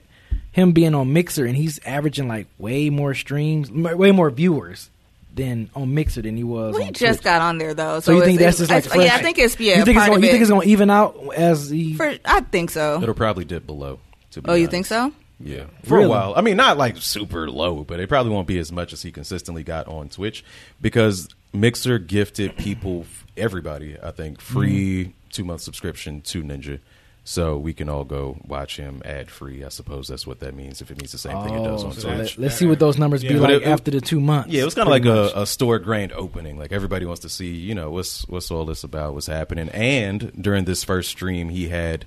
[0.51, 4.89] him being on Mixer and he's averaging like way more streams, way more viewers
[5.33, 6.75] than on Mixer than he was.
[6.75, 7.23] We on just Twitch.
[7.23, 9.05] got on there though, So, you think that's it's- just like it's- fresh?
[9.05, 9.15] yeah?
[9.15, 9.77] I think it's yeah.
[9.79, 10.31] You think it's gonna, of you it.
[10.31, 11.93] think it's gonna even out as he?
[11.93, 13.01] For, I think so.
[13.01, 13.99] It'll probably dip below.
[14.31, 15.11] To be Oh, you think so?
[15.43, 16.05] Yeah, for Really?
[16.05, 16.33] a while.
[16.35, 19.11] I mean, not like super low, but it probably won't be as much as he
[19.11, 20.43] consistently got on Twitch
[20.79, 23.05] because Mixer gifted people,
[23.35, 25.11] everybody, I think, free mm-hmm.
[25.31, 26.79] two month subscription to Ninja,
[27.23, 29.63] so we can all go watch him ad free.
[29.63, 30.81] I suppose that's what that means.
[30.81, 32.37] If it means the same thing it does Oh, on so Twitch.
[32.39, 33.39] let, us see what those numbers be Yeah.
[33.41, 34.49] like it- after the two months.
[34.49, 35.31] Yeah, it was kind of like much.
[35.33, 36.57] a, a store grand opening.
[36.57, 39.69] Like everybody wants to see, you know, what's what's all this about, what's happening.
[39.69, 42.05] And during this first stream, he had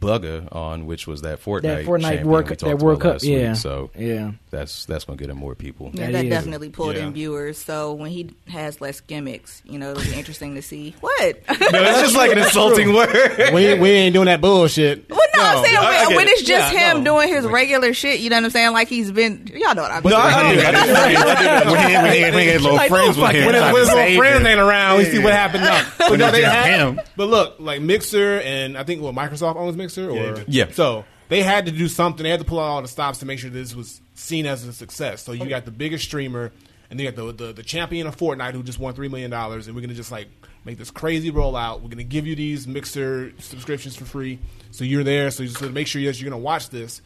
[0.00, 3.12] Bugha on, which was that Fortnite, that Fortnite champion World we Cup, that World Cup.
[3.14, 3.32] last week.
[3.32, 4.32] Yeah, So yeah.
[4.50, 5.90] that's that's gonna get him more people.
[5.94, 6.30] Yeah, That that is.
[6.30, 7.06] definitely pulled Yeah.
[7.06, 7.58] in viewers.
[7.58, 10.94] So when he has less gimmicks, you know, it'll be interesting to see.
[11.00, 11.42] What?
[11.72, 13.50] No, it's just like an insulting word.
[13.52, 15.08] we, we ain't doing that bullshit.
[15.10, 17.14] Well, no, I'm saying I- I when, get when it's just Yeah, him no.
[17.16, 18.72] doing his regular shit, you know what I'm saying?
[18.72, 20.22] Like he's been, y'all know what I'm No, saying.
[20.22, 21.18] I, I do.
[21.18, 21.70] I do.
[21.72, 23.72] when he, when he, when he get little Like, friends with him, when, trying it,
[23.72, 25.86] when to his little friends ain't around, we see what happened now.
[25.98, 27.00] But no, they just had, him.
[27.16, 30.70] But look, like Mixer and I think what Microsoft owns Mixer, or Yeah.
[30.72, 32.22] So they had to do something.
[32.24, 34.64] They had to pull out all the stops to make sure this was seen as
[34.64, 35.22] a success.
[35.22, 36.52] So you got the biggest streamer,
[36.90, 39.66] and you got the, the the champion of Fortnite who just won three million dollars,
[39.66, 40.28] and we're gonna just like
[40.64, 41.80] make this crazy rollout.
[41.82, 44.38] We're gonna give you these Mixer subscriptions for free,
[44.70, 45.30] so you're there.
[45.30, 47.02] So you just make sure yes, you're gonna watch this,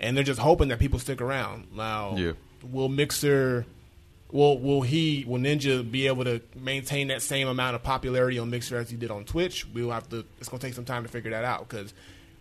[0.00, 1.68] and they're just hoping that people stick around.
[1.74, 2.32] Now, Yeah.
[2.62, 3.66] will Mixer
[4.32, 8.50] will will he will Ninja be able to maintain that same amount of popularity on
[8.50, 9.66] Mixer as he did on Twitch?
[9.72, 10.24] We'll have to.
[10.38, 11.94] It's going to take some time to figure that out because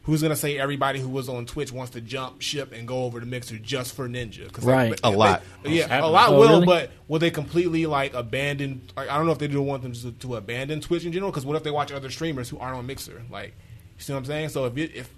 [0.04, 3.04] who's going to say everybody who was on Twitch wants to jump ship and go
[3.06, 4.52] over to Mixer just for Ninja?
[4.52, 4.90] 'Cause Right.
[4.92, 5.44] like, A lot.
[5.64, 6.66] yeah, oh, a lot Oh, will, really?
[6.66, 8.82] but will they completely like abandon?
[8.98, 11.32] Like, I don't know if they do want them to, to abandon Twitch in general.
[11.32, 13.22] Because what if they watch other streamers who aren't on Mixer?
[13.32, 13.54] Like,
[13.98, 14.50] you see what I'm saying?
[14.50, 15.10] So if it, if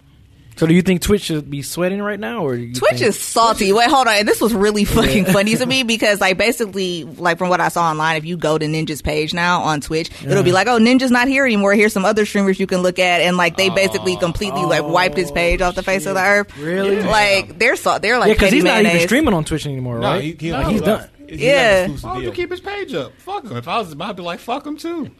[0.58, 3.01] So do you think Twitch should be sweating right now, or do you Twitch think-
[3.10, 3.74] is salty.
[3.74, 4.16] Wait, hold on.
[4.16, 7.68] And this was really fucking funny to me because, like, basically, like from what I
[7.68, 10.80] saw online, if you go to Ninja's page now on Twitch, it'll be like, "Oh,
[10.80, 11.74] Ninja's not here anymore.
[11.74, 14.20] Here's some other streamers you can look at." And like, they basically oh.
[14.20, 16.58] completely like wiped his oh, page off the face of the earth.
[16.58, 17.01] Really?
[17.01, 18.01] Like, they're salt.
[18.01, 20.24] They're like, yeah, because petty he's not even streaming on Twitch anymore, no, right?
[20.24, 21.10] he, he, Like, he he's done.
[21.30, 21.54] He Yeah.
[21.54, 23.12] got an exclusive Why would you keep his page up?
[23.20, 23.58] Fuck him.
[23.58, 25.12] If I was him, I'd be like, fuck him too.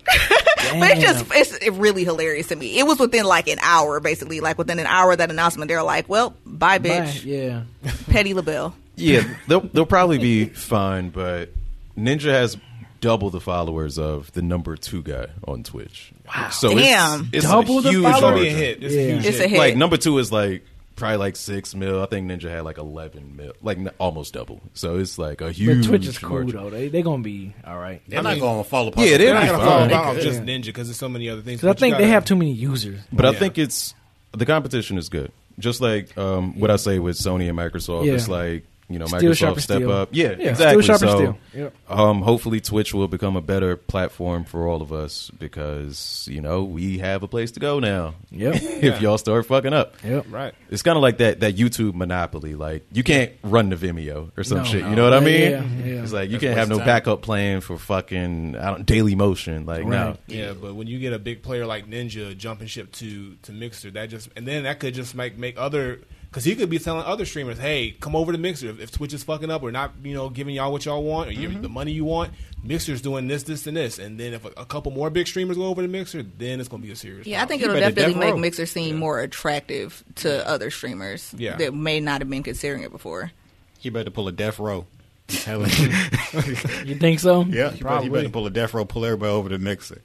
[0.80, 2.80] But it's just it's it really hilarious to me.
[2.80, 5.68] It was within like an hour, basically, like within an hour of that announcement.
[5.68, 6.90] They're like, "Well, bye, Bye.
[6.90, 7.64] bitch, Yeah.
[8.10, 11.52] Petty LaBelle." Yeah, they'll they'll probably be fine, but
[11.96, 12.58] Ninja has
[13.00, 16.12] double the followers of the number two guy on Twitch.
[16.36, 17.30] Wow, so Damn.
[17.32, 18.42] it's, it's Double a huge It's gonna followers?
[18.42, 18.84] be a hit.
[18.84, 19.02] It's Yeah.
[19.02, 19.46] a huge It's hit.
[19.46, 19.60] a hit.
[19.60, 22.02] Like number two is like probably like six mil.
[22.02, 24.62] I think Ninja had like eleven mil, like n- almost double.
[24.74, 25.88] So it's like a But huge.
[25.88, 26.56] Twitch is cool margin.
[26.58, 26.70] though.
[26.70, 28.02] They they gonna be all right.
[28.08, 29.06] They're not going to fall apart.
[29.08, 29.90] Yeah, they're They're not not gonna fine.
[29.90, 30.24] fall off Yeah.
[30.24, 31.64] just Ninja because there's so many other things.
[31.64, 33.00] I But you think they gotta- have too many users.
[33.12, 33.40] But I Yeah.
[33.40, 33.94] think it's
[34.32, 35.32] the competition is good.
[35.60, 38.14] Just like um, what I say with Sony and Microsoft, Yeah.
[38.14, 39.92] it's like you know Steel Microsoft as step steel.
[39.92, 40.10] up.
[40.12, 40.84] Yeah, Yeah, exactly.
[40.84, 41.38] steel sharp so, steel.
[41.56, 41.76] Yep.
[41.90, 46.64] um, hopefully Twitch will become a better platform for all of us because you know
[46.64, 48.16] we have a place to go now.
[48.32, 48.56] Yep.
[48.62, 50.26] if y'all start fucking up, Yep.
[50.30, 50.54] Right.
[50.70, 52.56] It's kind of like that that YouTube monopoly.
[52.56, 54.84] Like you can't run the Vimeo or some No, shit.
[54.84, 54.90] no.
[54.90, 55.52] You know what I mean?
[55.52, 56.04] yeah, yeah.
[56.04, 56.86] It's like you That's can't have no time.
[56.88, 59.66] backup plan for fucking I don't Daily Motion.
[59.66, 60.18] Like no.
[60.28, 63.92] Yeah, but when you get a big player like Ninja jumping ship to to Mixer,
[63.92, 66.02] that just and then that could just make make other
[66.36, 68.68] because he could be telling other streamers, "Hey, come over to Mixer.
[68.68, 71.30] If, if Twitch is fucking up or not, you know, giving y'all what y'all want
[71.30, 71.62] or Mm-hmm.
[71.62, 74.66] the money you want, Mixer's doing this, this, and this." And then if a, a
[74.66, 77.26] couple more big streamers go over to Mixer, then it's gonna be a serious.
[77.26, 78.38] Yeah, I think You it'll better definitely death make row.
[78.40, 81.56] Mixer seem more attractive to other streamers Yeah.
[81.56, 83.32] that may not have been considering it before.
[83.80, 84.88] He better pull a death row.
[85.30, 86.58] You.
[86.86, 87.44] You think so?
[87.46, 90.02] yeah, he better, he better pull a death row, pull everybody over to Mixer.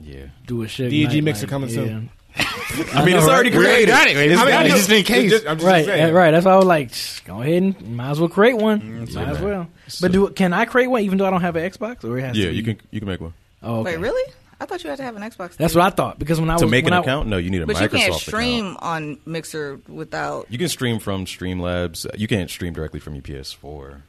[0.00, 0.26] Yeah.
[0.48, 0.90] Do a shit.
[0.90, 1.74] DG night, mixer like, coming yeah.
[1.76, 2.10] soon.
[2.36, 3.88] I mean, it's already We already created.
[3.88, 4.16] got it.
[4.16, 4.68] It's I mean, got it.
[4.70, 5.30] just- just in case.
[5.30, 6.10] just- just Right, saying.
[6.10, 6.30] uh, right.
[6.30, 6.90] That's why I was like,
[7.26, 9.00] go ahead and might as well create one.
[9.14, 9.68] might as well.
[10.00, 12.04] But do can I create one even though I don't have an Xbox?
[12.04, 13.92] Or it has Yeah, to you can you can make one Oh, okay.
[13.92, 14.32] Wait, really?
[14.60, 15.56] I thought you had to have an Xbox.
[15.56, 15.80] That's too.
[15.80, 17.28] what I thought because when I to was make an when I- account.
[17.28, 18.22] No, you need a But Microsoft you can't account.
[18.22, 20.46] stream on Mixer without.
[20.50, 22.06] You can stream from Streamlabs.
[22.18, 24.02] You can't stream directly from your PS4,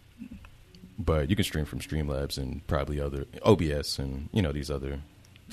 [0.98, 5.00] but you can stream from Streamlabs and probably other OBS and you know these other.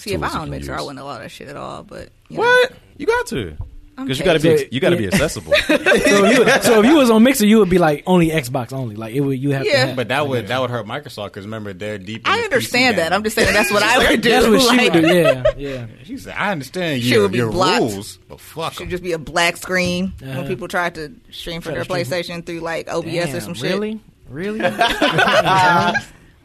[0.00, 0.84] See, if tools I you own can Mixer, I use.
[0.86, 1.82] wouldn't allow that shit at all.
[1.82, 2.42] But you know.
[2.42, 3.56] What you got to?
[3.96, 4.64] Because you got to Okay.
[4.64, 5.10] be you got to be Yeah.
[5.12, 5.52] accessible.
[5.66, 8.72] so, if you, so if you was on Mixer, you would be like only Xbox
[8.72, 8.96] only.
[8.96, 9.72] Like it would you have Yeah.
[9.72, 9.86] to.
[9.88, 12.26] Have, But that would that would hurt Microsoft because remember they're deep.
[12.26, 13.08] In I the understand PC that.
[13.10, 13.12] game.
[13.12, 14.30] I'm just saying that's what I would do.
[14.30, 15.08] that's what she like, would do.
[15.14, 15.86] Yeah, yeah.
[16.04, 17.80] She said, "I understand She your, would be your blocked.
[17.92, 20.32] rules, but fuck Should 'em." just be a black screen Uh-huh.
[20.38, 23.32] when people try to stream from Try their to stream PlayStation through like OBS or
[23.32, 23.70] Damn, some shit.
[23.70, 24.60] Really, really.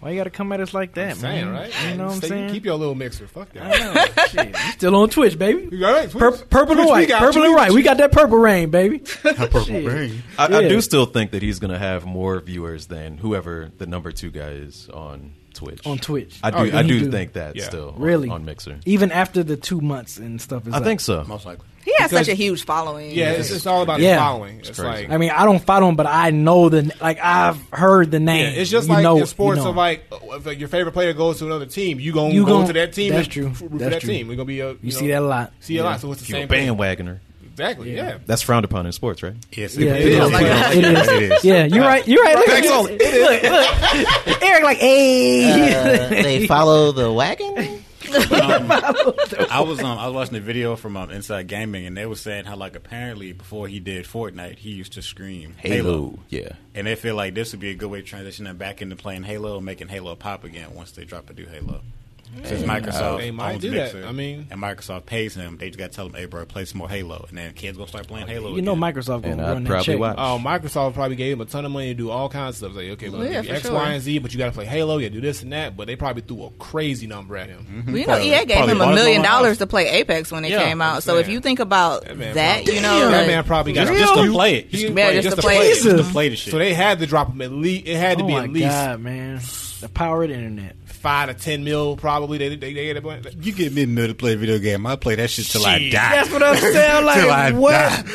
[0.02, 1.54] Why you got to come at us like that, Saying, man?
[1.54, 1.74] right?
[1.90, 2.52] You know what I'm Stay- saying?
[2.52, 3.26] Keep your little mixer.
[3.28, 3.64] Fuck that.
[3.82, 4.24] I know.
[4.44, 5.68] Shit, Still on Twitch, baby.
[5.76, 6.10] You all right?
[6.12, 6.50] Pur- Twitch?
[6.50, 7.10] purple Twitch, and white.
[7.10, 7.48] Purple you.
[7.48, 7.72] and white.
[7.72, 9.00] We got that purple rain, baby.
[9.24, 9.86] purple Shit.
[9.88, 10.22] rain.
[10.38, 13.88] I, I do still think that he's going to have more viewers than whoever the
[13.88, 15.86] number two guy is on Twitch.
[15.88, 16.38] On Twitch.
[16.44, 16.58] I do.
[16.58, 17.12] Oh, I do, do.
[17.12, 17.64] think that Yeah.
[17.66, 17.94] still.
[17.98, 18.30] Really?
[18.30, 18.80] on, Mixer.
[18.86, 20.84] Even after the two months and stuff is I up.
[20.84, 21.24] think so.
[21.28, 21.66] Most likely.
[21.84, 23.12] He has Because- such a huge following.
[23.12, 24.16] Yeah, it's, it's all about Yeah.
[24.16, 24.60] the following.
[24.60, 25.04] It's, crazy.
[25.04, 27.20] like I mean, I don't follow him, but I know the like.
[27.24, 28.54] I've heard the Yeah, name.
[28.58, 29.70] it's just You like know- in sports you know.
[29.70, 30.12] of like
[30.48, 32.94] if your favorite player goes to another team, you gonna You go gon- to that
[32.94, 33.14] team.
[33.14, 33.54] that's and true.
[33.54, 34.10] for That's that true.
[34.14, 34.28] team.
[34.28, 35.54] We're gonna be a you, You know, see that a lot.
[35.60, 36.02] See a lot.
[36.02, 36.58] So it's the You're a same thing.
[37.56, 37.70] Bandwagoner.
[37.72, 37.96] Exactly.
[37.96, 38.18] Yeah.
[38.26, 39.36] That's frowned upon in sports, right?
[39.52, 40.26] Yes, Yeah, it it is.
[40.26, 40.32] is.
[40.32, 40.76] Like that.
[40.76, 41.08] It is.
[41.08, 41.44] It is.
[41.46, 42.08] Yeah, you're right.
[42.08, 42.36] You're right.
[42.36, 42.92] Look, Facts look, only.
[42.98, 44.44] look, look.
[44.44, 45.74] Eric, like, hey.
[45.74, 47.82] Uh, they follow the wagon.
[48.08, 52.16] I was um, I was watching a video from um, Inside Gaming, and they were
[52.16, 56.50] saying how like apparently before he did Fortnite, he used to scream Halo, Yeah.
[56.74, 58.96] and they feel like this would be a good way to transition them back into
[58.96, 61.82] playing Halo and making Halo pop again once they drop a new Halo.
[62.44, 63.96] Since Microsoft They might owns do that.
[64.06, 66.66] I mean- and Microsoft pays him, they just got to tell him, "Hey, bro, play
[66.66, 68.56] some more Halo," and then kids gonna start playing Halo.
[68.56, 68.76] You know.
[68.76, 70.00] Microsoft gonna I'd run that probably check.
[70.00, 70.16] watch.
[70.18, 72.76] Oh, Microsoft probably gave him a ton of money to do all kinds of stuff.
[72.76, 73.74] Like, okay, we're Yeah, give you for X, sure.
[73.76, 74.98] Y, and Z, but you got to play Halo.
[74.98, 75.78] You do this and that.
[75.78, 77.66] But they probably threw a crazy number at him.
[77.70, 77.92] Mm-hmm.
[77.92, 79.38] Well, you know, Probably- EA gave probably him a bought his million own house.
[79.42, 80.96] dollars to play Apex when it Yeah, came out.
[80.96, 81.34] I'm So if saying.
[81.36, 84.00] you think about That man that, probably- you know, that like- man probably got just,
[84.00, 85.68] just to play it, just, to Yeah, play it, just just to to play play
[85.68, 85.72] it.
[85.72, 86.52] it, just to play the shit.
[86.52, 87.88] So they had to drop him at least.
[87.88, 89.40] It had to Oh be my at least god, man!
[89.82, 90.76] The power of the internet.
[91.06, 91.96] Five to ten mil.
[91.98, 94.58] Probably they they, they had a you get me a minute to play a video
[94.58, 96.16] game, I'll play that shit till I die.
[96.16, 96.76] That's what I'm saying.
[97.08, 98.06] I Like what?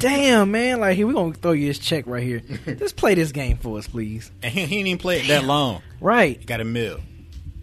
[0.00, 2.42] damn, man, like here we gonna throw you this check right here.
[2.66, 4.32] Just play this game for us, please.
[4.42, 5.82] And he, he didn't even play it that long.
[6.00, 6.38] Right.
[6.38, 6.98] He got a mill.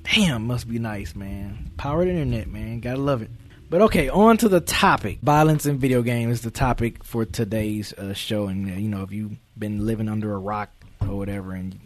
[0.03, 1.71] Damn, must be nice, man.
[1.75, 2.79] Powered internet, man.
[2.79, 3.29] Gotta love it.
[3.69, 5.19] But okay, on to the topic.
[5.21, 8.47] Violence in video games is the topic for today's uh, show.
[8.47, 10.69] And, uh, you know, if you've been living under a rock
[11.01, 11.77] or whatever and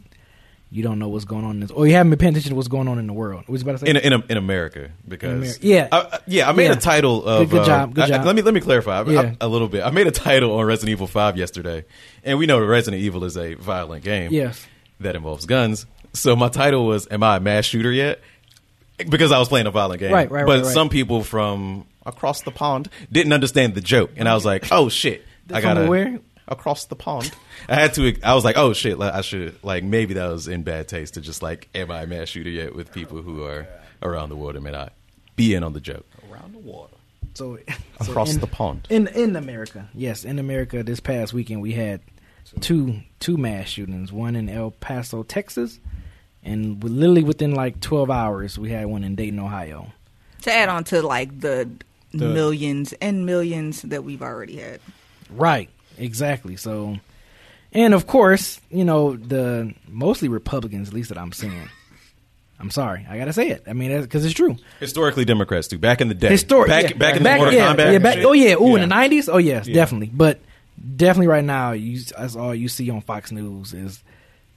[0.73, 2.55] you don't know what's going on in this, or you haven't been paying attention to
[2.55, 3.41] what's going on in the world.
[3.41, 3.89] What was you about to say?
[3.91, 5.87] in in, in America because Ameri- yeah.
[5.91, 6.71] I, I- yeah I made Yeah.
[6.73, 8.25] a title of Good- good uh, job, good I- job.
[8.25, 9.21] let me let me clarify I- Yeah.
[9.21, 11.83] I- a little bit I made a title on Resident Evil Five yesterday
[12.23, 14.65] and we know Resident Evil is a violent game Yes.
[15.01, 18.19] that involves guns so my title was Am I a mass shooter yet
[19.09, 20.73] because I was playing a violent game Right, right, but right, right.
[20.73, 24.87] some people from across the pond didn't understand the joke and I was like oh
[24.89, 26.19] shit I gotta where?
[26.51, 27.31] Across the pond.
[27.69, 28.15] I had to.
[28.23, 31.15] I was like, oh shit, like, I should like maybe that was in bad taste
[31.15, 33.67] to just like, am I a mass shooter yet with people who are
[34.03, 34.93] around the world and may not
[35.35, 36.93] be in on the joke Around the water.
[37.33, 37.57] So,
[38.01, 38.85] so across in- the pond.
[38.89, 42.01] in in America, yes, in America, this past weekend we had
[42.59, 44.11] two two mass shootings.
[44.11, 45.79] One in El Paso, Texas,
[46.43, 49.93] and literally within like twelve hours, we had one in Dayton, Ohio.
[50.41, 51.69] To add on to like the,
[52.11, 54.81] millions and millions that we've already had.
[55.29, 55.69] Right,
[56.01, 56.57] exactly.
[56.57, 56.97] So,
[57.71, 61.69] and of course, you know the mostly Republicans, at least that I'm seeing.
[62.59, 63.63] I'm sorry, I gotta say it.
[63.67, 64.55] I mean, because it's true.
[64.79, 65.79] Historically, Democrats too.
[65.79, 66.97] Back in the day, Historic, back yeah.
[66.97, 67.91] back in back, the Mortal yeah, Kombat.
[67.93, 69.73] yeah, back, oh yeah, ooh, in the nineties, oh yes, Yeah.
[69.73, 70.11] definitely.
[70.13, 70.39] But
[70.95, 74.03] definitely right now, you that's all you see on Fox News is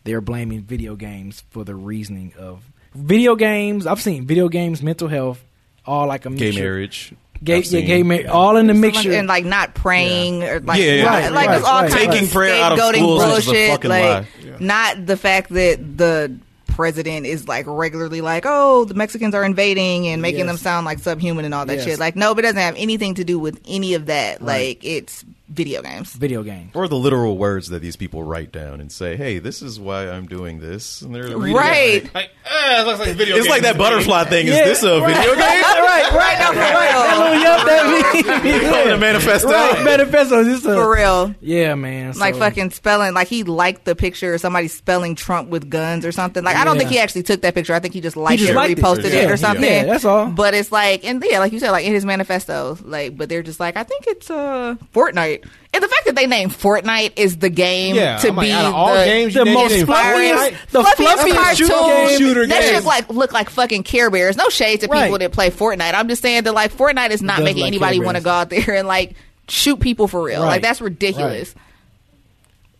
[0.04, 2.62] they're blaming video games for the reasoning of
[2.94, 3.86] video games.
[3.86, 5.42] I've seen video games, mental health,
[5.86, 7.86] all like a gay marriage, gay, I've yeah, seen.
[7.86, 9.12] gay marriage, all in the mixture.
[9.12, 11.90] and like not praying or like Yeah, yeah, right, right, like right, it's all right.
[11.90, 13.70] kinds Taking of prayer out of scapegoating schools is a bullshit.
[13.70, 14.26] fucking like lie.
[14.60, 20.08] not the fact that the president is like regularly like, oh, the Mexicans are invading
[20.08, 20.48] and making Yes.
[20.48, 21.84] them sound like subhuman and all that Yes.
[21.84, 21.98] shit.
[22.00, 24.40] Like, no, but it doesn't have anything to do with any of that.
[24.40, 24.68] Right.
[24.68, 26.12] Like, it's video games.
[26.14, 26.70] video games.
[26.74, 30.08] or the literal words that these people write down and say, "Hey, this is why
[30.10, 32.04] I'm doing this," and they're reading it Right.
[32.04, 33.36] like- Like, eh, it looks like a video.
[33.36, 34.46] It's game like that butterfly thing.
[34.46, 35.14] Is Yeah, this a right.
[35.16, 35.38] video game?
[35.40, 36.90] right, right, No, for right.
[36.90, 37.02] real.
[37.04, 39.48] That little yup, that You know, the manifesto.
[39.50, 40.40] right, manifesto.
[40.40, 41.34] Is this a, For real.
[41.40, 42.12] Yeah, man.
[42.16, 46.12] Like fucking spelling, like he liked the picture of somebody spelling Trump with guns or
[46.12, 46.42] something.
[46.42, 47.74] Like I don't think he actually took that picture.
[47.74, 48.82] I think he just liked just it, liked it.
[48.82, 49.64] reposted it, Yeah, or something.
[49.64, 50.26] yeah, that's all.
[50.26, 53.42] But it's like, and yeah, like you said, like in his manifesto, like, but they're
[53.42, 55.33] just like, I think it's uh Fortnite,
[55.72, 58.74] and the fact that they named Fortnite is the game Yeah, to I'm be of
[58.74, 62.18] all the, games, the most fluffiest, the fluffiest fluffiest shooter game.
[62.18, 64.36] Shooter that shit like look like fucking Care Bears.
[64.36, 65.18] No shade to people Right.
[65.20, 65.94] that play Fortnite.
[65.94, 68.50] I'm just saying that like Fortnite is not making like anybody want to go out
[68.50, 69.14] there and like
[69.48, 70.40] shoot people for real.
[70.42, 70.48] Right.
[70.48, 71.54] Like that's ridiculous.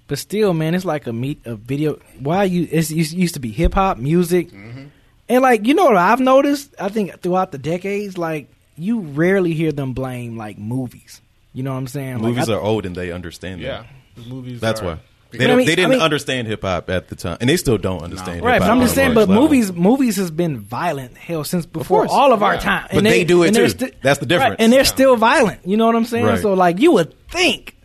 [0.07, 1.99] But still, man, it's like a meet a video.
[2.19, 2.69] Why you?
[2.71, 4.85] It's, it used to be hip hop music, Mm-hmm.
[5.31, 6.75] and like you know what I've noticed.
[6.79, 11.23] I think throughout the decades, like you rarely hear them blame like movies.
[11.55, 12.15] You know what I'm saying?
[12.15, 13.87] Like, Movies I- are old and they understand Yeah, that.
[14.17, 14.61] the movies.
[14.61, 14.99] That's are- why.
[15.31, 17.51] They, I don't, mean- they didn't I mean- understand hip hop at the time, and
[17.51, 18.45] they still don't understand.
[18.45, 19.15] Right, but I'm on just saying.
[19.15, 19.43] But level.
[19.43, 22.61] movies, movies has been violent hell since before course, all of our yeah.
[22.61, 22.89] time.
[22.93, 23.91] But they do it and they're too.
[24.03, 24.51] That's the difference.
[24.51, 25.67] Right, and they're still violent.
[25.67, 26.25] You know what I'm saying?
[26.27, 26.41] Right.
[26.41, 27.77] So like, you would think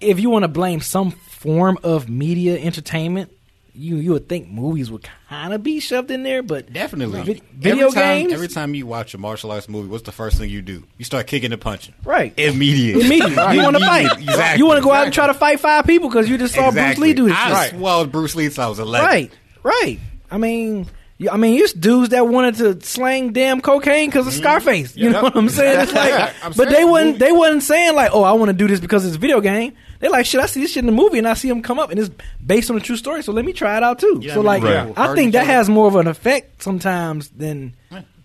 [0.00, 3.30] if you want to blame some form of media entertainment,
[3.74, 6.42] you you would think movies would kind of be shoved in there.
[6.42, 7.22] But Definitely.
[7.22, 10.12] vi- video every time, games, Every time you watch a martial arts movie, what's the
[10.12, 10.84] first thing you do?
[10.98, 11.94] You start kicking and punching.
[12.04, 12.34] right?
[12.38, 13.04] Immediately.
[13.06, 14.12] Immediately, you want to fight.
[14.18, 14.58] Exactly.
[14.58, 16.70] You want to go out and try to fight five people because you just saw
[16.70, 17.36] Bruce Lee do this.
[17.36, 17.78] I shit.
[17.78, 19.06] swallowed Bruce Lee since I was 11.
[19.06, 19.98] Right, right.
[20.30, 20.86] I mean,
[21.30, 24.42] I mean, it's dudes that wanted to slang damn cocaine because of mm-hmm.
[24.42, 24.96] Scarface.
[24.96, 25.12] You Yeah.
[25.12, 25.80] know what I'm saying?
[25.80, 27.18] It's like, but saying, they wasn't.
[27.18, 29.74] They wasn't saying like, oh, I want to do this because it's a video game.
[30.00, 31.78] They're like, shit, I see this shit in the movie and I see him come
[31.78, 32.10] up and it's
[32.44, 33.22] based on a true story.
[33.22, 34.18] So let me try it out too.
[34.20, 34.98] Yeah, so I mean, like, Right.
[34.98, 37.76] I think that has more of an effect sometimes than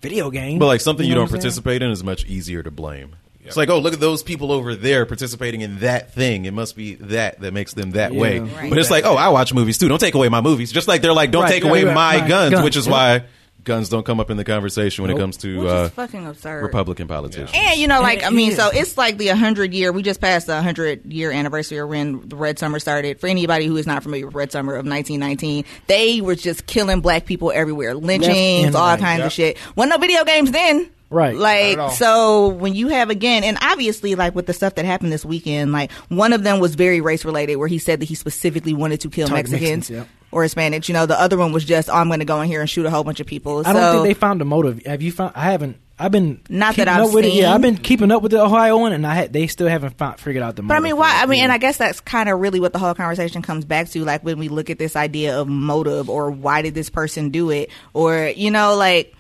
[0.02, 0.58] video game.
[0.60, 1.42] But like something you, know don't what saying?
[1.42, 3.16] participate in is much easier to blame.
[3.48, 6.46] It's like, oh, look at those people over there participating in that thing.
[6.46, 8.20] It must be that that makes them that Yeah.
[8.20, 8.40] way.
[8.40, 8.70] Right.
[8.70, 9.88] But it's like, oh, I watch movies too.
[9.88, 10.72] Don't take away my movies.
[10.72, 12.28] Just like they're like, don't Right, take right, away right, my right.
[12.28, 12.92] guns, Guns, which is yeah.
[12.92, 13.24] why
[13.64, 15.20] guns don't come up in the conversation when Nope.
[15.20, 16.64] it comes to Which uh, is fucking absurd.
[16.64, 17.52] Republican politicians.
[17.54, 19.92] And you know, like I mean, so it's like the hundred year.
[19.92, 23.20] We just passed the hundred year anniversary of when the Red Summer started.
[23.20, 27.02] For anybody who is not familiar with Red Summer of 1919, they were just killing
[27.02, 29.00] black people everywhere, lynchings, and all right.
[29.00, 29.26] kinds Yep.
[29.28, 29.58] of shit.
[29.76, 30.90] Wasn't no video games then.
[31.10, 31.36] Right.
[31.36, 35.24] Like so when you have again and obviously like with the stuff that happened this
[35.24, 38.74] weekend, like one of them was very race related where he said that he specifically
[38.74, 40.08] wanted to kill Target Mexicans Mexicans, yep.
[40.32, 40.88] or Hispanics.
[40.88, 42.86] You know, the other one was just oh, I'm gonna go in here and shoot
[42.86, 43.64] a whole bunch of people.
[43.66, 44.86] I don't think they found a motive.
[44.86, 45.34] Have you found?
[45.36, 45.78] I haven't.
[46.00, 47.34] I've been Not that I've up with it.
[47.34, 47.52] Yeah.
[47.52, 50.20] I've been keeping up with the Ohio one, and I had, they still haven't found,
[50.20, 50.62] figured out the.
[50.62, 50.68] Motive.
[50.68, 51.24] But I mean, why?
[51.24, 53.90] I mean, and I guess that's kind of really what the whole conversation comes back
[53.90, 54.06] to.
[54.06, 57.50] Like when we look at this idea of motive or why did this person do
[57.50, 59.16] it, or you know, like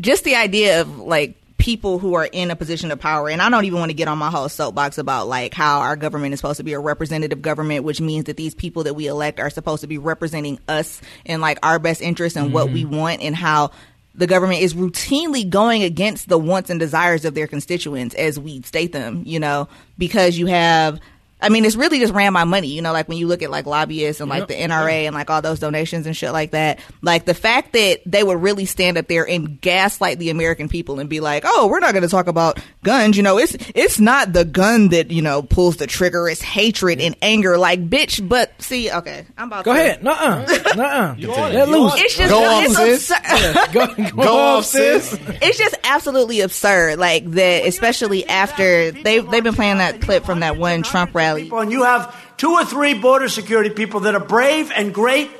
[0.00, 3.30] just the idea of like people who are in a position of power.
[3.30, 5.96] And I don't even want to get on my whole soapbox about like how our
[5.96, 9.06] government is supposed to be a representative government, which means that these people that we
[9.06, 12.84] elect are supposed to be representing us in like our best interests and what we
[12.84, 12.96] mm-hmm.
[12.96, 13.70] want and how
[14.14, 18.62] the government is routinely going against the wants and desires of their constituents as we
[18.62, 19.68] state them, you know,
[19.98, 21.00] because you have
[21.46, 23.52] I mean, it's really just ran my money, you know, like when you look at
[23.52, 26.80] like lobbyists and like the NRA and like all those donations and shit like that.
[27.02, 30.98] Like the fact that they would really stand up there and gaslight the American people
[30.98, 34.00] and be like, "Oh, we're not going to talk about guns." You know, it's it's
[34.00, 36.28] not the gun that you know pulls the trigger.
[36.28, 37.58] It's hatred and anger.
[37.58, 38.26] Like, bitch.
[38.26, 40.02] But see, okay, I'm about Go to, ahead.
[40.02, 40.46] Nuh-uh.
[40.76, 41.14] Nuh-uh.
[41.32, 41.52] on.
[41.52, 41.92] Let loose.
[41.96, 43.10] It's just Go off, it's sis.
[43.10, 43.72] absurd.
[43.72, 45.18] Go, go, Go off, sis.
[45.42, 46.98] it's just absolutely absurd.
[46.98, 51.50] Like that, especially after they they've been playing that clip from that one Trump rally.
[51.52, 55.30] and you have two or three border security people that are brave and great.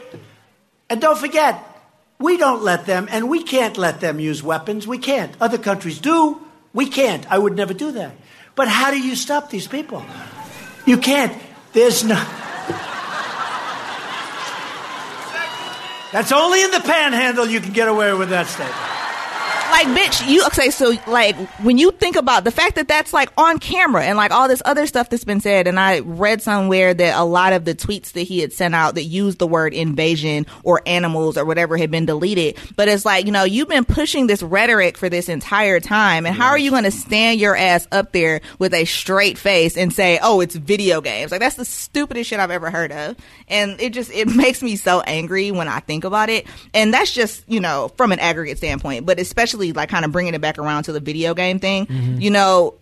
[0.88, 1.62] And don't forget,
[2.18, 4.86] we don't let them, and we can't let them use weapons.
[4.86, 5.34] We can't.
[5.40, 6.40] Other countries do.
[6.76, 7.28] We can't.
[7.32, 8.12] I would never do that.
[8.54, 10.04] But how do you stop these people?
[10.84, 11.32] You can't.
[11.72, 12.22] There's no.
[16.12, 18.76] That's only in the panhandle you can get away with that statement.
[19.70, 23.30] Like bitch you okay so like when you think about the fact that that's like
[23.36, 26.94] on camera and like all this other stuff that's been said and i read somewhere
[26.94, 29.74] that a lot of the tweets that he had sent out that used the word
[29.74, 32.56] invasion or animals or whatever had been deleted.
[32.76, 36.34] But it's like you know you've been pushing this rhetoric for this entire time and
[36.34, 39.92] how are you going to stand your ass up there with a straight face and
[39.92, 41.30] say oh it's video games.
[41.30, 43.16] Like that's the stupidest shit i've ever heard of.
[43.48, 46.46] And it just it makes me so angry when i think about it.
[46.74, 50.34] And that's just you know from an aggregate standpoint but especially like kind of bringing
[50.34, 52.20] it back around to the video game thing mm-hmm.
[52.20, 52.74] you know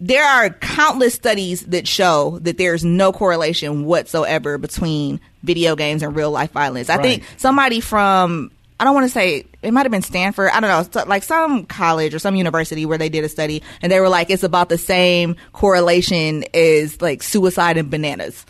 [0.00, 6.14] there are countless studies that show that there's no correlation whatsoever between video games and
[6.14, 6.90] real life violence.
[6.90, 10.50] I think somebody from I don't want to say it might have been Stanford.
[10.52, 13.90] I don't know, like some college or some university where they did a study and
[13.90, 18.44] they were like it's about the same correlation as like suicide and bananas.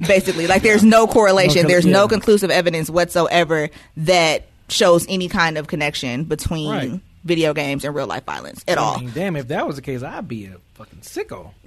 [0.00, 1.62] Basically, like there's no correlation.
[1.62, 7.00] No, there's no conclusive evidence whatsoever that shows any kind of connection between Right.
[7.24, 8.98] Video games and real life violence at all.
[9.00, 11.50] Mean, damn, if that was the case, I'd be a fucking sicko.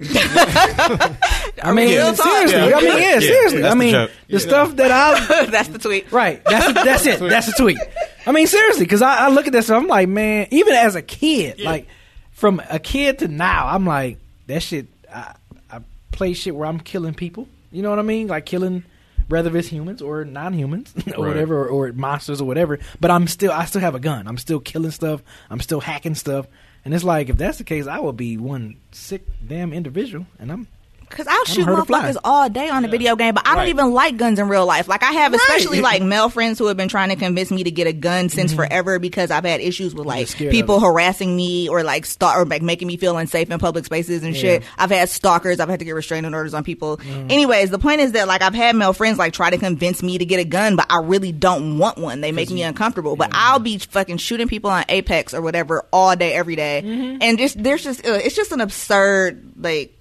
[1.62, 2.26] I mean, Real talk.
[2.48, 2.70] seriously.
[2.70, 2.76] Yeah.
[2.76, 3.60] I mean, yeah, seriously.
[3.62, 4.10] that's I the mean, joke.
[4.28, 6.10] the stuff that I That's the tweet.
[6.12, 6.42] right.
[6.44, 7.20] That's that's it.
[7.20, 7.78] That's the tweet.
[8.26, 9.82] I mean, seriously, because I, I look at that stuff.
[9.82, 11.86] I'm like, man, even as a kid, like
[12.32, 14.86] from a kid to now, I'm like, that shit.
[15.12, 15.34] I,
[15.70, 15.80] I
[16.12, 17.46] play shit where I'm killing people.
[17.70, 18.28] You know what I mean?
[18.28, 18.84] Like killing.
[19.32, 21.28] Whether it's humans or non-humans or Right.
[21.30, 24.28] whatever, or, or monsters or whatever, but I'm still, I still have a gun.
[24.28, 25.22] I'm still killing stuff.
[25.50, 26.46] I'm still hacking stuff,
[26.84, 30.52] and it's like if that's the case, I would be one sick damn individual, and
[30.52, 30.68] I'm
[31.12, 33.58] Cause I'll shoot heard a motherfuckers all day on a video game, but I don't
[33.58, 33.68] Right.
[33.68, 34.88] even like guns in real life.
[34.88, 37.70] Like I have, especially like male friends who have been trying to convince me to
[37.70, 41.82] get a gun since forever because I've had issues with like people harassing me or
[41.82, 44.62] like stalk or like making me feel unsafe in public spaces and shit.
[44.78, 45.60] I've had stalkers.
[45.60, 46.98] I've had to get restraining orders on people.
[47.28, 50.18] Anyways, the point is that like I've had male friends like try to convince me
[50.18, 52.20] to get a gun, but I really don't want one.
[52.20, 53.16] They make me uncomfortable.
[53.16, 57.18] But I'll be fucking shooting people on Apex or whatever all day, every day.
[57.20, 59.98] and just there's just uh, it's just an absurd like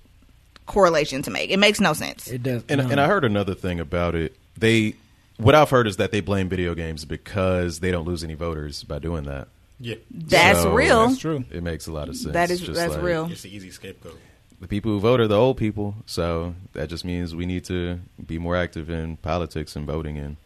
[0.71, 1.49] correlation to make.
[1.51, 2.27] It makes no sense.
[2.27, 2.63] it does.
[2.69, 2.89] And, no.
[2.89, 4.35] and I heard another thing about it.
[4.57, 4.95] They,
[5.37, 8.83] what I've heard is that they blame video games because they don't lose any voters
[8.83, 9.47] by doing that.
[9.79, 11.07] Yeah, That's So- real.
[11.07, 11.43] That's true.
[11.51, 12.33] It makes a lot of sense.
[12.33, 13.29] That is Just that's like, real.
[13.31, 14.17] it's an easy scapegoat.
[14.59, 17.99] The people who vote are the old people, so that just means we need to
[18.23, 20.37] be more active in politics and voting and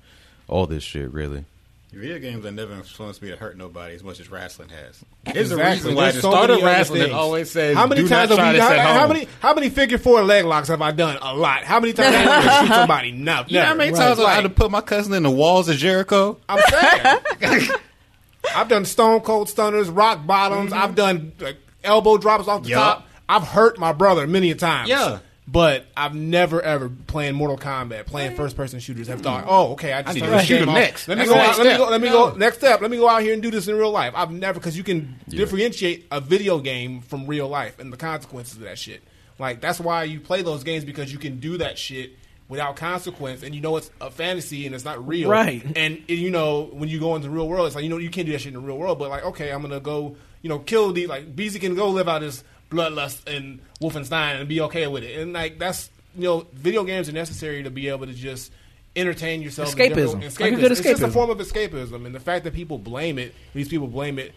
[0.48, 1.12] all this shit.
[1.12, 1.44] Really,
[1.96, 5.00] Video games have never influenced me to hurt nobody as much as wrestling has.
[5.34, 5.64] There's Exactly.
[5.64, 7.14] a reason why There's the so start of wrestling things.
[7.14, 8.80] always says, How many "Do times not have try we this done?
[8.80, 11.18] How many how many figure four leg locks have I done?
[11.22, 11.64] A lot.
[11.64, 13.12] How many times have I shoot somebody?
[13.14, 14.04] No, You know how many never.
[14.04, 16.38] times I had to put my cousin in the walls of Jericho?
[16.50, 16.60] I'm
[17.40, 17.70] saying.
[18.56, 20.72] I've done stone cold stunners, rock bottoms.
[20.72, 20.84] Mm-hmm.
[20.84, 22.80] I've done like, elbow drops off the Yup.
[23.00, 23.08] top.
[23.30, 24.90] I've hurt my brother many a times.
[24.90, 25.20] Yeah.
[25.48, 29.08] But I've never ever playing Mortal Kombat, playing first person shooters.
[29.10, 29.50] Have thought, hmm.
[29.50, 31.08] oh, okay, I just need to shoot him next.
[31.08, 31.48] Let me That's go the out.
[31.48, 31.90] next Let me go.
[31.90, 32.32] Let me No.
[32.32, 32.38] go.
[32.38, 32.82] Next step.
[32.82, 34.14] Let me go out here and do this in real life.
[34.16, 38.56] I've never because you can differentiate a video game from real life and the consequences
[38.56, 39.04] of that shit.
[39.38, 42.14] Like that's why you play those games because you can do that shit
[42.48, 45.30] without consequence, and you know it's a fantasy and it's not real.
[45.30, 45.64] Right.
[45.64, 47.98] And and, you know when you go into the real world, it's like you know
[47.98, 48.98] you can't do that shit in the real world.
[48.98, 52.08] But like, okay, I'm gonna go, you know, kill the like Beezy can go live
[52.08, 52.44] out his
[52.76, 55.20] bloodlust and Wolfenstein and be okay with it.
[55.20, 58.52] And like that's you know, video games are necessary to be able to just
[58.96, 59.76] entertain yourself.
[59.76, 60.22] Escapism.
[60.22, 63.68] A It's just a form of escapism, and the fact that people blame it, these
[63.68, 64.34] people blame it,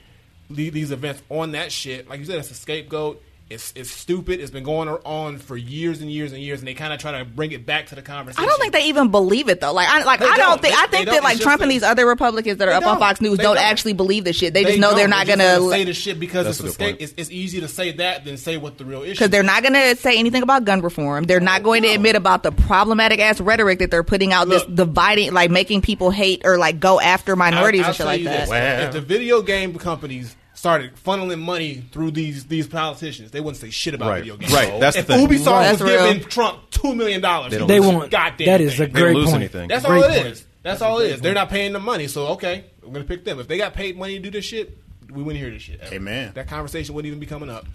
[0.51, 2.09] these events on that shit.
[2.09, 3.23] Like you said, it's a scapegoat.
[3.51, 4.41] It's it's stupid.
[4.41, 7.19] It's been going on for years and years and years, and they kind of try
[7.19, 8.45] to bring it back to the conversation.
[8.45, 9.73] I don't think they even believe it though.
[9.73, 10.61] Like, I like They I don't don't.
[10.61, 12.85] think They- I think that like Trump just and these other Republicans that are up
[12.87, 12.99] on.
[12.99, 13.65] Fox News don't, don't.
[13.65, 14.53] actually believe this shit.
[14.53, 16.67] They, just know they're not just gonna say the shit because That's it's, a a
[16.67, 17.01] good state, point.
[17.01, 19.13] it's, it's easier to say that than say what the real issue.
[19.13, 21.25] because they're not going to say anything about gun reform.
[21.25, 24.67] They're not going to admit about the problematic ass rhetoric that they're putting out, Look.
[24.67, 27.99] this dividing, like making people hate or like go after minorities I'll- I'll and shit
[28.05, 28.41] tell like you that.
[28.41, 28.87] this, Wow.
[28.89, 33.71] If the video game companies started funneling money through these these politicians, they wouldn't say
[33.71, 34.19] shit about Right.
[34.23, 34.53] video games.
[34.53, 34.81] Right.
[34.81, 35.27] That's the if thing.
[35.29, 35.71] Ubisoft Right.
[35.71, 36.13] was That's real.
[36.15, 38.11] giving Trump two million dollars, They don't They lose won't.
[38.11, 38.93] Goddamn That is a thing.
[38.93, 39.37] They don't great lose point.
[39.37, 39.69] anything.
[39.69, 40.23] That's Great all it is.
[40.41, 40.45] point.
[40.65, 41.21] That's all it is.
[41.21, 43.39] They're not paying the money, so okay, we're gonna pick them.
[43.39, 44.77] If they got paid money to do this shit,
[45.11, 45.79] we wouldn't hear this shit.
[45.81, 45.95] ever.
[45.95, 46.33] Amen.
[46.35, 47.67] That conversation wouldn't even be coming up.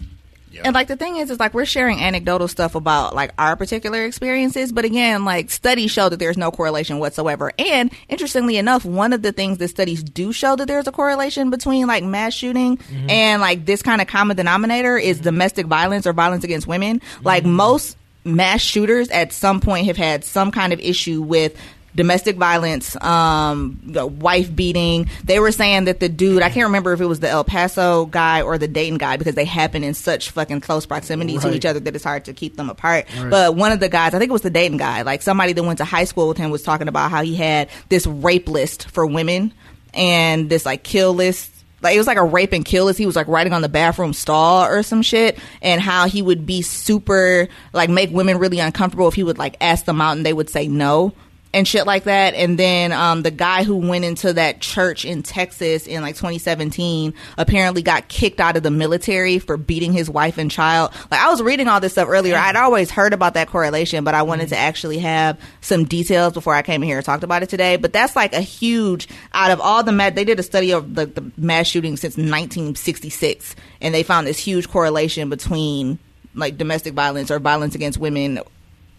[0.62, 4.04] And like the thing is, is like we're sharing anecdotal stuff about like our particular
[4.04, 7.52] experiences, but again, like studies show that there's no correlation whatsoever.
[7.58, 11.50] And interestingly enough, one of the things that studies do show that there's a correlation
[11.50, 13.10] between like mass shooting mm-hmm.
[13.10, 15.24] and like this kind of common denominator is mm-hmm.
[15.24, 17.00] domestic violence or violence against women.
[17.22, 17.54] Like mm-hmm.
[17.54, 21.56] most mass shooters at some point have had some kind of issue with
[21.94, 23.80] domestic violence, um,
[24.18, 25.08] wife beating.
[25.24, 28.06] They were saying that the dude, I can't remember if it was the El Paso
[28.06, 31.64] guy or the Dayton guy because they happen in such fucking close proximity to each
[31.64, 33.06] other that it's hard to keep them apart.
[33.30, 35.62] But one of the guys, I think it was the Dayton guy, like somebody that
[35.62, 38.90] went to high school with him was talking about how he had this rape list
[38.90, 39.52] for women
[39.92, 41.50] and this like kill list
[41.84, 42.98] like it was like a rape and kill list.
[42.98, 46.46] He was like writing on the bathroom stall or some shit, and how he would
[46.46, 50.24] be super like make women really uncomfortable if he would like ask them out and
[50.24, 51.12] they would say no
[51.54, 52.34] and shit like that.
[52.34, 57.14] And then um, the guy who went into that church in Texas in like 2017
[57.38, 60.92] apparently got kicked out of the military for beating his wife and child.
[61.12, 62.36] Like I was reading all this stuff earlier.
[62.36, 66.54] I'd always heard about that correlation, but I wanted to actually have some details before
[66.54, 67.76] I came here and talked about it today.
[67.76, 70.96] But that's like a huge out of all the ma- they did a study of
[70.96, 76.00] the, the mass shootings since 1966, and they found this huge correlation between
[76.34, 78.40] like domestic violence or violence against women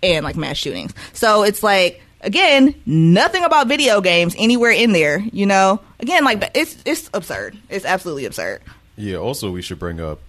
[0.01, 0.93] and like mass shootings.
[1.11, 5.19] So it's like again, nothing about video games anywhere in there.
[5.19, 7.57] You know, again, like it's it's absurd.
[7.69, 8.61] It's absolutely absurd.
[8.97, 9.17] Yeah.
[9.17, 10.19] Also, we should bring up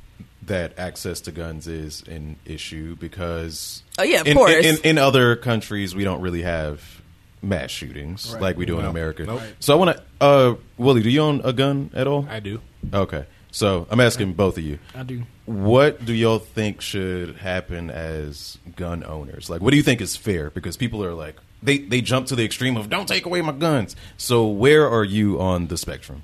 [0.42, 4.64] that access to guns is an issue because Oh, yeah, of in, course.
[4.64, 7.00] in, in other countries we don't really have
[7.42, 9.24] mass shootings like we do in America.
[9.24, 9.40] Nope.
[9.58, 12.26] So I want to, uh, Willie, do you own a gun at all?
[12.30, 12.60] I do.
[12.94, 13.24] Okay.
[13.50, 14.78] So I'm asking both of you.
[14.94, 15.22] I do.
[15.46, 19.48] What do y'all think should happen as gun owners?
[19.50, 20.50] Like, what do you think is fair?
[20.50, 21.36] Because people are like,
[21.66, 23.94] they, they jump to the extreme of don't take away my guns.
[24.16, 26.22] So where are you on the spectrum?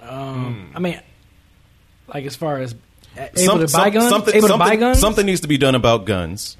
[0.00, 1.00] Um, I mean,
[2.12, 2.74] like as far as
[3.16, 4.98] able Some- to buy some- guns, Something, able to buy guns.
[5.00, 6.56] something needs to be done about guns.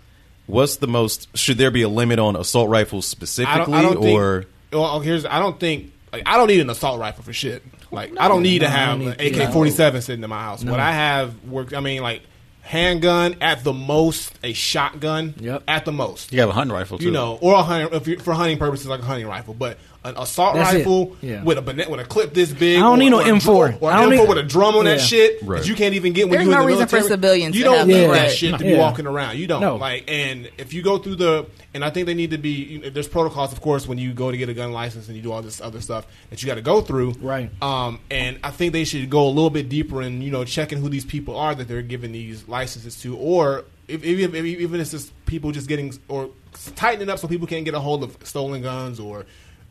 [0.47, 1.29] What's the most?
[1.37, 4.53] Should there be a limit on assault rifles I specifically, don't, I don't or think,
[4.73, 7.62] well, here's I don't think like I don't need an assault rifle for shit.
[7.91, 10.41] Like I don't need to No, I have an AK forty seven sitting in my
[10.41, 10.62] house.
[10.62, 10.71] No.
[10.71, 11.75] What I have work.
[11.75, 12.23] I mean, like
[12.69, 15.62] handgun at the most, a shotgun Yep.
[15.66, 16.33] at the most.
[16.33, 17.07] You have a hunting rifle too.
[17.07, 20.55] You know, or a hunting for hunting purposes, like a hunting rifle, but an assault
[20.55, 21.42] That's rifle Yeah.
[21.42, 22.76] with a banet with a clip this big.
[22.78, 23.78] I don't need no or a M4.
[23.80, 25.61] or I don't an M4 need- with a drum on that shit Right.
[25.61, 27.16] that you can't even get when There's you no in the reason for military.
[27.16, 28.12] civilians You to don't have need that.
[28.12, 28.78] that shit to be Yeah.
[28.78, 29.38] walking around.
[29.38, 29.76] You don't No.
[29.76, 32.51] like, and if you go through the, and I think they need to be.
[32.51, 35.16] You know, there's protocols, of course, when you go to get a gun license and
[35.16, 37.14] you do all this other stuff that you got to go through.
[37.20, 37.51] Right.
[37.61, 40.78] Um, and I think they should go a little bit deeper in you know checking
[40.78, 44.76] who these people are that they're giving these licenses to, or if, even if, even
[44.76, 46.30] if it's just people just getting or
[46.74, 49.26] tightening up so people can't get a hold of stolen guns or.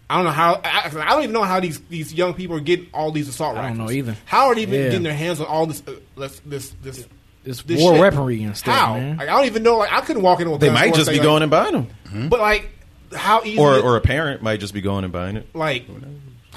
[0.10, 0.62] I don't know how.
[0.64, 3.56] I, I don't even know how these, these young people are getting all these assault
[3.56, 3.66] rifles.
[3.66, 4.16] I don't know either.
[4.26, 4.86] How are they even Yeah.
[4.86, 5.84] getting their hands on all this?
[5.86, 7.06] Uh, this this this,
[7.46, 8.02] It's this war shit?
[8.02, 8.94] weaponry and stuff, How?
[8.94, 9.18] man.
[9.18, 9.78] Like, I don't even know.
[9.80, 11.88] Like I couldn't walk into a they might just be say, going like, and buying
[12.14, 12.70] them, But like,
[13.14, 13.58] how easy?
[13.60, 15.48] or or a parent might just be going and buying it.
[15.54, 15.86] like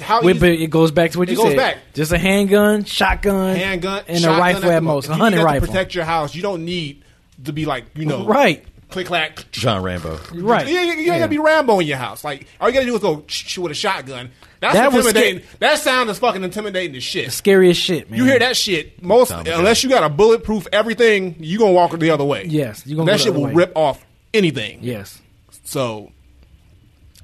[0.01, 0.41] how Wait, easy?
[0.41, 1.57] but it goes back to what It you goes said.
[1.57, 1.77] back.
[1.93, 5.09] Just a handgun, shotgun, handgun and shotgun a rifle the at most.
[5.09, 5.67] A you hunting need to rifle.
[5.69, 6.35] protect your house.
[6.35, 7.03] You don't need
[7.45, 8.65] to be like you know Right.
[8.91, 9.51] Click clack.
[9.53, 10.19] John Rambo.
[10.35, 10.67] Right.
[10.67, 11.19] You, you, you ain't Yeah.
[11.21, 12.25] gotta be Rambo in your house.
[12.25, 14.31] Like all you gotta do is go sh- sh- with a shotgun.
[14.61, 15.49] That's That was intimidating.
[15.61, 17.33] That sound is fucking intimidating as shit.
[17.33, 18.19] Scariest shit, man.
[18.19, 19.03] You hear that shit?
[19.03, 19.59] Most Tom Gunn.
[19.59, 22.45] unless you got a bulletproof everything, you gonna walk the other way.
[22.47, 23.55] Yes, you gonna that go shit will way.
[23.55, 24.81] rip off anything.
[24.83, 25.21] Yes.
[25.65, 26.13] So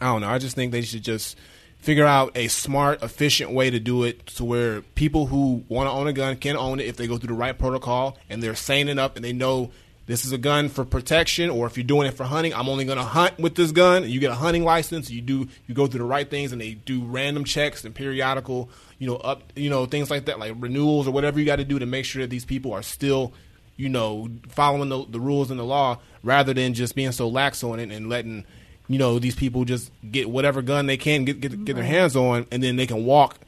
[0.01, 0.29] I don't know.
[0.29, 1.37] I just think they should just
[1.79, 5.93] figure out a smart, efficient way to do it to where people who want to
[5.93, 8.57] own a gun can own it if they go through the right protocol and they're
[8.57, 9.71] sane enough and they know
[10.07, 12.85] this is a gun for protection or if you're doing it for hunting, I'm only
[12.85, 14.09] going to hunt with this gun.
[14.09, 16.75] You get a hunting license, you do you go through the right things and they
[16.75, 21.09] do random checks and periodical, you know, up, you know, things like that like renewals
[21.09, 23.33] or whatever you got to do to make sure that these people are still
[23.77, 27.63] you know, following the, the rules and the law rather than just being so lax
[27.63, 28.45] on it and letting,
[28.89, 32.17] you know, these people just get whatever gun they can get get, get their hands
[32.17, 33.39] on and then they can walk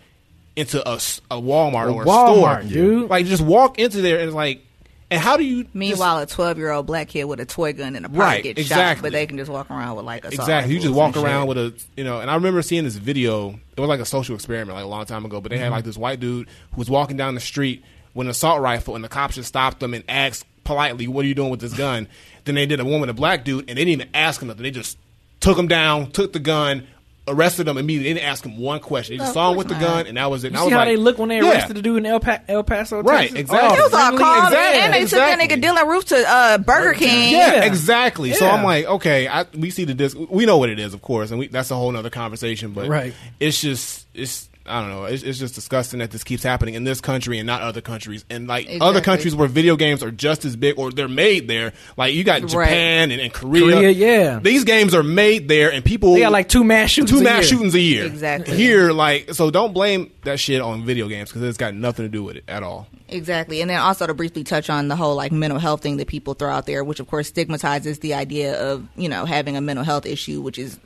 [0.54, 2.70] into a, a Walmart A or a Walmart, store.
[2.70, 3.10] dude.
[3.10, 4.64] Like just walk into there and it's like
[5.10, 7.96] And how do you Meanwhile, a 12 year old black kid with a toy gun
[7.96, 9.02] in a park Right, gets shot, exactly.
[9.02, 10.74] but they can just walk around with like a Exactly.
[10.74, 13.58] You just walk around with a, you know, and I remember seeing this video.
[13.76, 15.40] It was like a social experiment, like a long time ago.
[15.40, 15.72] But they had mm-hmm.
[15.74, 17.82] like this white dude who was walking down the street
[18.14, 21.28] with an assault rifle, and the cops just stopped him and asked politely, "What are
[21.28, 22.08] you doing with this gun?"
[22.48, 24.62] then they did a woman, a black dude, and they didn't even ask him nothing.
[24.62, 24.98] They just
[25.40, 26.86] took him down, took the gun.
[27.28, 28.12] Arrested him immediately.
[28.12, 29.14] They didn't ask him one question.
[29.14, 30.48] They just Of saw him course with the gun, and that was it.
[30.48, 31.50] And You I see was how like, they look when they yeah.
[31.52, 33.38] arrested the dude in El, pa- El Paso, Right, Texas?
[33.40, 33.78] exactly.
[33.78, 35.46] It was all friendly, exactly, and they took exactly.
[35.46, 37.32] that nigga Dylann Roof to uh, Burger King.
[37.32, 37.64] Yeah, Yeah.
[37.64, 38.32] exactly.
[38.32, 38.52] So Yeah.
[38.54, 40.16] I'm like, okay, I, we see the disc.
[40.30, 42.72] We know what it is, of course, and we, that's a whole nother conversation.
[42.72, 43.14] But Right.
[43.40, 46.84] it's just, it's, I don't know, it's, it's just disgusting that this keeps happening in
[46.84, 48.24] this country and not other countries.
[48.30, 51.72] And like other countries where video games are just as big or they're made there,
[51.96, 52.50] like you got Right.
[52.68, 53.74] Japan and, and Korea.
[53.76, 54.38] Korea, yeah.
[54.38, 57.10] These games are made there, and people They got like two mass shootings.
[57.10, 57.58] two a mass year.
[57.58, 58.04] shootings a year.
[58.06, 58.56] Exactly.
[58.56, 62.08] Here, like, so don't blame that shit on video games because it's got nothing to
[62.08, 62.86] do with it at all.
[63.08, 63.60] Exactly.
[63.60, 66.34] And then also to briefly touch on the whole like mental health thing that people
[66.34, 69.84] throw out there, which of course stigmatizes the idea of, you know, having a mental
[69.84, 70.78] health issue, which is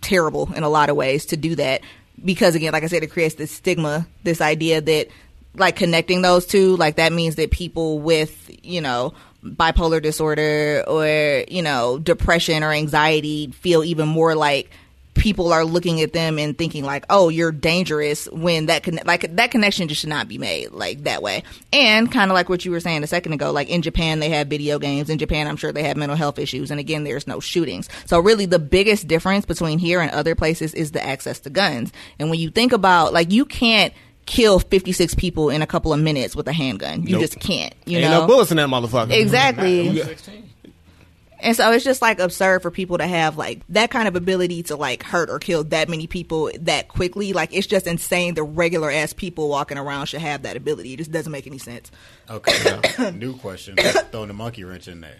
[0.00, 1.80] terrible in a lot of ways to do that.
[2.22, 5.08] Because again, like I said, it creates this stigma, this idea that
[5.56, 11.44] like connecting those two, like that means that people with, you know, bipolar disorder or,
[11.48, 14.70] you know, depression or anxiety feel even more like
[15.24, 19.34] people are looking at them and thinking like, "Oh, you're dangerous." When that con- like
[19.36, 21.42] that connection just should not be made like that way.
[21.72, 24.28] And kind of like what you were saying a second ago, like in Japan they
[24.28, 25.08] have video games.
[25.10, 26.70] In Japan, I'm sure they have mental health issues.
[26.70, 27.88] And again, there's no shootings.
[28.06, 31.90] So really, the biggest difference between here and other places is the access to guns.
[32.18, 33.92] And when you think about like, you can't
[34.26, 37.02] kill 56 people in a couple of minutes with a handgun.
[37.02, 37.20] You Nope.
[37.22, 37.74] just can't.
[37.86, 39.12] You Ain't know, no bullets in that motherfucker.
[39.12, 40.02] Exactly.
[41.44, 41.48] Yeah.
[41.48, 44.62] And so it's just like absurd for people to have like that kind of ability
[44.64, 47.32] to like hurt or kill that many people that quickly.
[47.32, 48.34] Like it's just insane.
[48.34, 50.94] The regular ass people walking around should have that ability.
[50.94, 51.90] It just doesn't make any sense.
[52.30, 53.76] Okay, now, new question.
[54.10, 55.18] Throwing the monkey wrench in there.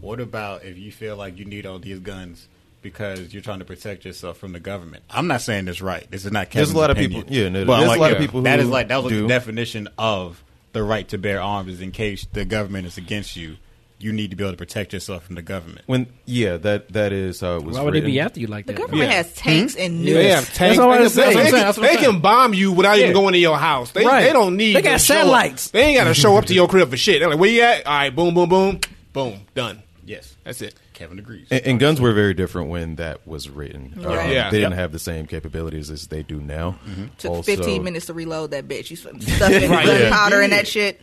[0.00, 2.48] What about if you feel like you need all these guns
[2.82, 5.02] because you're trying to protect yourself from the government?
[5.10, 6.08] I'm not saying this right.
[6.10, 7.90] This is not Kevin's There's a lot of people- yeah, no, But I'm there's a
[7.90, 9.22] like, lot of people that who is like that was do.
[9.22, 10.42] the definition of
[10.72, 13.56] the right to bear arms is in case the government is against you.
[14.00, 15.82] You need to be able to protect yourself from the government.
[15.86, 17.76] When yeah, that that is how it was.
[17.76, 18.74] Why would they be after you like that?
[18.76, 19.16] The government Yeah.
[19.16, 20.14] has tanks and nukes.
[20.14, 20.58] They have tanks.
[20.58, 21.36] That's all they can, saying.
[21.36, 21.82] they, That's what I'm can, saying.
[21.82, 23.90] they That's can bomb you without even going to your house.
[23.90, 24.22] They, Right.
[24.22, 24.76] they don't need.
[24.76, 25.18] They got to show up.
[25.22, 25.70] satellites.
[25.70, 27.18] They ain't got to show up to your crib for shit.
[27.20, 27.86] They're like, where you at?
[27.86, 28.80] All right, boom, boom, boom,
[29.12, 29.82] boom, done.
[30.04, 30.74] Yes, That's it.
[30.94, 31.48] Kevin agrees.
[31.50, 33.94] And, and guns were very different when that was written.
[33.98, 34.48] Um, Yeah.
[34.50, 34.78] they didn't Yep.
[34.78, 36.78] have the same capabilities as they do now.
[37.18, 38.90] Took Also- 15 minutes to reload that bitch.
[38.90, 39.18] You stuffing
[39.70, 39.98] Right, yeah.
[40.08, 41.00] gunpowder in that shit.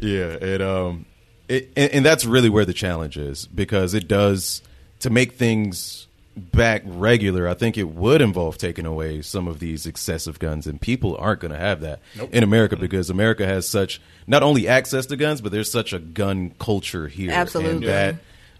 [0.00, 1.06] Yeah, it um,
[1.48, 4.62] it and, and that's really where the challenge is because it does
[5.00, 6.06] to make things
[6.38, 7.48] back regular.
[7.48, 11.40] I think it would involve taking away some of these excessive guns, and people aren't
[11.40, 12.00] going to have that
[12.32, 15.98] in America because America has such not only access to guns, but there's such a
[15.98, 17.30] gun culture here.
[17.32, 17.72] Absolutely.
[17.72, 18.16] and that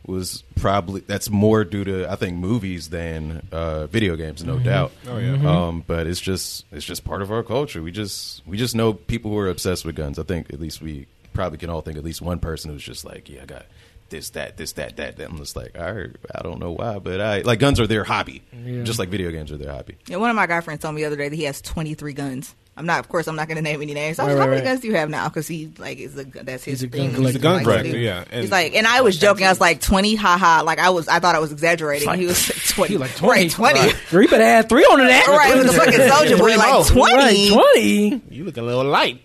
[0.07, 4.93] was probably that's more due to I think movies than uh, video games, no doubt.
[5.07, 5.35] Oh yeah.
[5.35, 7.83] Um, but it's just it's just part of our culture.
[7.83, 10.19] We just we just know people who are obsessed with guns.
[10.19, 11.07] I think at least we
[11.39, 13.67] probably can all think at least one person who's just like, yeah, I got
[14.09, 15.17] this, that, this, that, that.
[15.19, 15.29] that.
[15.31, 18.03] I'm just like, all right, I don't know why, but I like guns are their
[18.05, 18.43] hobby,
[18.83, 19.97] just like video games are their hobby.
[20.09, 22.13] Yeah, one of my guy friends told me the other day that he has 23
[22.15, 22.55] guns.
[22.77, 24.21] I'm not, of course, I'm not going to name any names.
[24.21, 24.69] I was Right, how right, many right.
[24.69, 25.29] guns do you have now?
[25.29, 27.11] Because he like is a that's his He's a thing.
[27.13, 27.99] gun He's a gun He likes to collector, do.
[27.99, 28.25] yeah.
[28.31, 29.47] And- He's like, and I was joking.
[29.47, 30.63] I was like 20, haha.
[30.63, 32.07] Like I was, I thought I was exaggerating.
[32.07, 33.41] like- he was like 20, like 20.
[33.43, 33.51] right?
[33.51, 33.97] 20, Right.
[34.13, 35.27] You better add three on to that.
[35.27, 35.55] right?
[35.57, 37.15] It was a fucking soldier boy, like Three 20.
[37.17, 38.23] Right, 20.
[38.31, 39.21] You look a little light.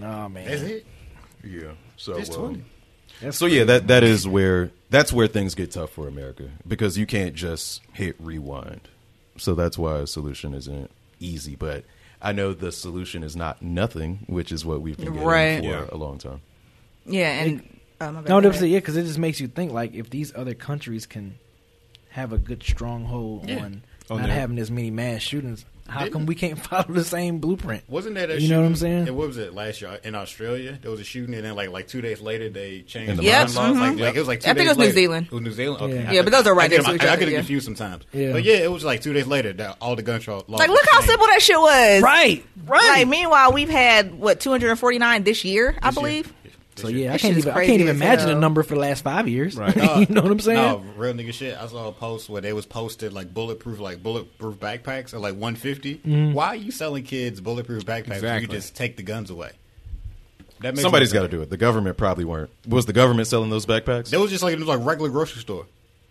[0.00, 0.80] Oh, man.
[1.46, 1.72] Yeah.
[1.96, 2.64] So um,
[3.30, 7.06] so yeah, that that is where that's where things get tough for America because you
[7.06, 8.80] can't just hit rewind.
[9.36, 10.90] So that's why a solution isn't
[11.20, 11.56] easy.
[11.56, 11.84] But
[12.22, 15.60] I know the solution is not nothing, which is what we've been getting Right.
[15.60, 15.86] for Yeah.
[15.90, 16.40] a long time.
[17.06, 17.62] Yeah, and
[18.00, 20.08] oh, my bad, No, go that's yeah, because it just makes you think like if
[20.10, 21.34] these other countries can
[22.10, 26.12] have a good stronghold on On not their- having as many mass shootings, how Didn't-
[26.12, 27.84] come we can't follow the same blueprint?
[27.88, 29.08] Wasn't that a You know what I'm saying?
[29.08, 30.78] And what was it last year in Australia?
[30.80, 33.22] There was a shooting, and then like like two days later they changed In the
[33.22, 33.56] the Yep, gun laws.
[33.56, 34.16] Like, like mm-hmm.
[34.16, 34.92] it was like two I think it was New.
[34.92, 35.26] Zealand.
[35.26, 35.82] It was New Zealand.
[35.82, 36.02] Okay.
[36.02, 36.12] Yeah.
[36.12, 37.38] Yeah, but those are right I next to each I, I other, get it yeah.
[37.38, 38.04] confused sometimes.
[38.12, 38.32] Yeah.
[38.32, 40.44] But yeah, it was like two days later that all the gun laws.
[40.48, 42.02] Like, look how simple that shit was.
[42.02, 42.98] Right, right.
[42.98, 46.32] Like, meanwhile, we've had what 249 this year, I believe.
[46.76, 48.36] So yeah, I can't even I can't even imagine hell.
[48.36, 49.56] a number for the last five years.
[49.56, 49.74] Right.
[49.76, 50.56] you know what I'm saying?
[50.56, 51.56] No, real nigga shit.
[51.56, 55.36] I saw a post where they was posted like bulletproof, like bulletproof backpacks at like
[55.36, 56.32] one Mm-hmm.
[56.32, 58.22] Why are you selling kids bulletproof backpacks?
[58.22, 59.52] When you just take the guns away.
[60.60, 61.50] That makes Somebody's no got to do it.
[61.50, 62.50] The government probably weren't.
[62.66, 64.10] Was the government selling those backpacks?
[64.10, 65.66] That was just like it was like regular grocery store.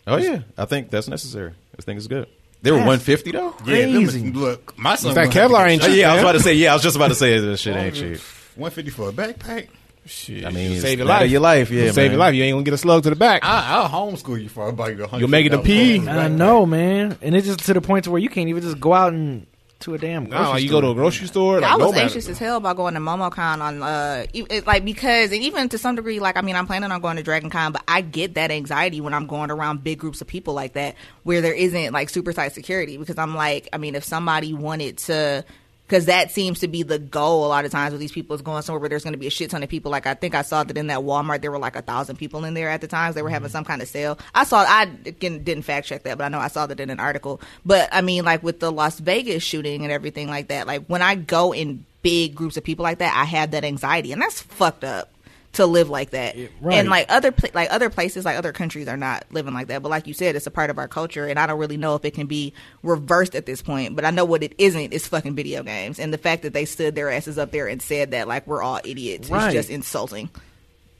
[0.05, 1.53] Oh yeah, I think that's necessary.
[1.78, 2.28] I think it's good.
[2.61, 3.55] They were 150 though.
[3.66, 4.32] Yeah, them Crazy.
[4.32, 5.14] look, my son.
[5.16, 5.97] That gonna have to Kevlar get ain't Oh, cheap.
[5.97, 6.53] yeah, I was about to say.
[6.53, 8.20] Yeah, I was just about to say this shit ain't cheap.
[8.55, 9.68] 150 for a backpack.
[10.06, 11.32] Shit, I mean, save it's your matter life.
[11.32, 12.36] your life, yeah, save your life.
[12.36, 13.43] You ain't gonna get a slug to the back.
[13.45, 16.06] I, I'll homeschool you for about your You'll make it a pee.
[16.08, 18.80] I know, man, and it's just to the point to where you can't even just
[18.80, 19.47] go out and
[19.84, 20.24] to a damn.
[20.24, 21.60] No, grocery like you go to a grocery store.
[21.60, 24.84] Like, I was anxious as hell about going to MomoCon on uh e- it, like
[24.84, 27.74] because and even to some degree like I mean I'm planning on going to DragonCon
[27.74, 30.95] but I get that anxiety when I'm going around big groups of people like that
[31.24, 34.97] where there isn't like super tight security because I'm like I mean if somebody wanted
[34.99, 35.43] to
[35.88, 38.41] because that seems to be the goal a lot of times with these people is
[38.41, 39.91] going somewhere where there's going to be a shit ton of people.
[39.91, 42.45] Like I think I saw that in that Walmart there were like a thousand people
[42.45, 43.15] in there at the times.
[43.15, 43.53] They were having mm-hmm.
[43.53, 44.17] some kind of sale.
[44.34, 46.99] I saw I didn't fact check that, but I know I saw that in an
[46.99, 47.41] article.
[47.65, 51.01] But I mean, like with the Las Vegas shooting and everything like that, like when
[51.01, 54.41] I go in big groups of people like that, I have that anxiety, and that's
[54.41, 55.12] fucked up
[55.54, 56.36] to live like that.
[56.62, 56.76] right.
[56.80, 59.82] And like other like other places, like other countries are not living like that.
[59.84, 61.95] But like you said, it's a part of our culture, and I don't really know
[61.95, 63.95] if it can be reversed at this point.
[63.95, 66.66] But I know what it isn't is fucking video games, and the fact that they
[66.66, 69.47] stood their asses up there and said that like we're all idiots Right.
[69.49, 70.30] is just insulting.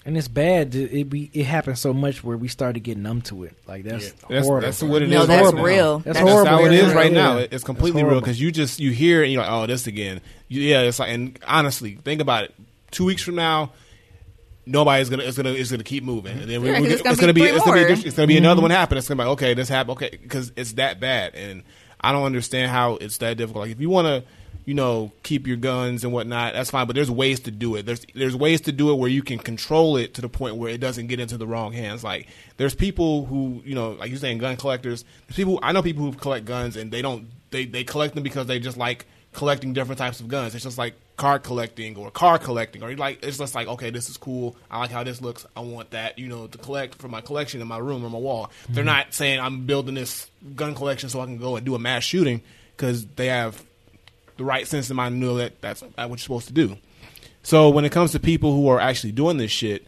[0.06, 0.74] and it's bad.
[0.74, 3.54] to- It be it happens so much where we started getting numb to it.
[3.66, 4.68] Like that's That's, horrible.
[4.68, 5.12] that's what it is.
[5.14, 5.64] No, right that's now.
[5.64, 6.00] real.
[6.00, 6.50] That's That's horrible.
[6.58, 7.38] how it is right now.
[7.38, 7.44] Yeah.
[7.44, 9.88] It- It's completely real because you just you hear it and you're like, oh, this
[9.88, 10.20] again.
[10.50, 12.54] You, yeah, it's like, and honestly, think about it.
[12.92, 13.72] Two weeks from now,
[14.66, 17.12] nobody's gonna it's gonna it's gonna keep moving, and then we, Yeah, we 'cause get-
[17.12, 18.64] it's gonna be three it's gonna be it's gonna be another mm-hmm.
[18.64, 18.98] one happen.
[18.98, 21.64] It's gonna be like, okay, this happened, okay, because it's that bad, and
[22.02, 23.64] I don't understand how it's that difficult.
[23.64, 24.24] Like if you want to.
[24.66, 26.54] You know, keep your guns and whatnot.
[26.54, 27.86] That's fine, but there's ways to do it.
[27.86, 30.70] There's there's ways to do it where you can control it to the point where
[30.70, 32.02] it doesn't get into the wrong hands.
[32.02, 35.04] Like there's people who you know, like you're saying, gun collectors.
[35.28, 38.24] There's people I know people who collect guns and they don't they they collect them
[38.24, 40.56] because they just like collecting different types of guns.
[40.56, 43.90] It's just like card collecting or car collecting, or you like it's just like okay,
[43.90, 44.56] this is cool.
[44.70, 45.46] I like how this looks.
[45.56, 48.18] I want that, you know, to collect for my collection in my room or my
[48.18, 48.52] wall.
[48.70, 48.94] They're mm-hmm.
[48.94, 52.04] not saying I'm building this gun collection so I can go and do a mass
[52.04, 52.42] shooting
[52.76, 53.64] because they have
[54.38, 56.78] the right sense in mind to know that that's what you're supposed to do.
[57.44, 59.86] So when it comes to people who are actually doing this shit,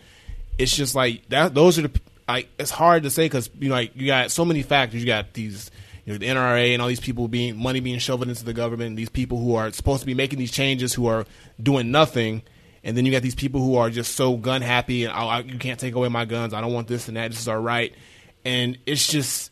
[0.58, 1.54] it's just like that.
[1.54, 4.46] Those are the like it's hard to say because you know like you got so
[4.46, 5.02] many factors.
[5.02, 5.72] You got these
[6.06, 8.96] you know the NRA and all these people being money being shoved into the government.
[8.96, 11.26] These people who are supposed to be making these changes who are
[11.62, 12.44] doing nothing.
[12.84, 15.40] And then you got these people who are just so gun happy and oh, I,
[15.40, 16.54] you can't take away my guns.
[16.54, 17.32] I don't want this and that.
[17.32, 17.94] This is our right.
[18.44, 19.52] And it's just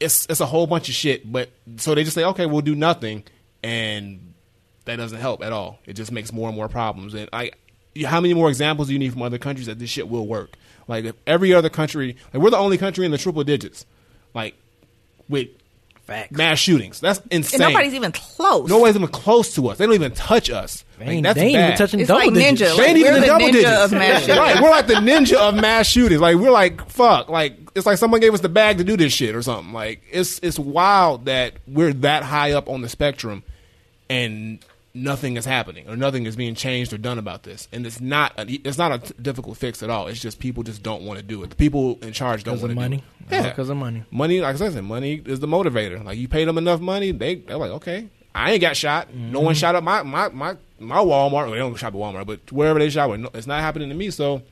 [0.00, 1.30] it's it's a whole bunch of shit.
[1.30, 3.24] But so they just say, okay, we'll do nothing,
[3.62, 4.34] and
[4.84, 5.78] that doesn't help at all.
[5.86, 7.14] It just makes more and more problems.
[7.14, 7.52] And I,
[8.04, 10.56] how many more examples do you need from other countries that this shit will work?
[10.88, 13.86] Like if every other country, like we're the only country in the triple digits,
[14.34, 14.54] like
[15.28, 15.48] with
[16.06, 16.30] Facts.
[16.30, 17.00] mass shootings.
[17.00, 17.60] That's insane.
[17.62, 18.68] And nobody's even close.
[18.68, 19.78] Nobody's even close to us.
[19.78, 20.84] They don't even touch us.
[20.98, 21.66] They Like, ain't, that's they ain't bad.
[21.66, 22.62] even touching It's double like digits.
[22.62, 22.76] ninja.
[22.76, 23.84] They Like, ain't even we're the double ninja digits.
[23.84, 26.20] of mass right, we're like the ninja of mass shootings.
[26.20, 27.28] Like we're like fuck.
[27.28, 29.72] Like it's like someone gave us the bag to do this shit or something.
[29.74, 33.42] Like it's it's wild that we're that high up on the spectrum,
[34.08, 34.60] and
[34.96, 37.68] nothing is happening or nothing is being changed or done about this.
[37.72, 40.08] And it's not a, it's not a t- difficult fix at all.
[40.08, 41.50] It's just people just don't want to do it.
[41.50, 42.96] The people in charge don't want to money.
[42.98, 43.32] do it.
[43.32, 44.04] Uh, yeah, Because of money.
[44.10, 44.40] money.
[44.40, 46.02] Like I said, money is the motivator.
[46.04, 49.12] Like you pay them enough money, they they're like, okay, I ain't got shot.
[49.14, 49.60] No one mm-hmm.
[49.60, 51.30] shot up my my my my Walmart.
[51.32, 54.10] Well, they don't shop at Walmart, but wherever they shop, it's not happening to me.
[54.10, 54.42] So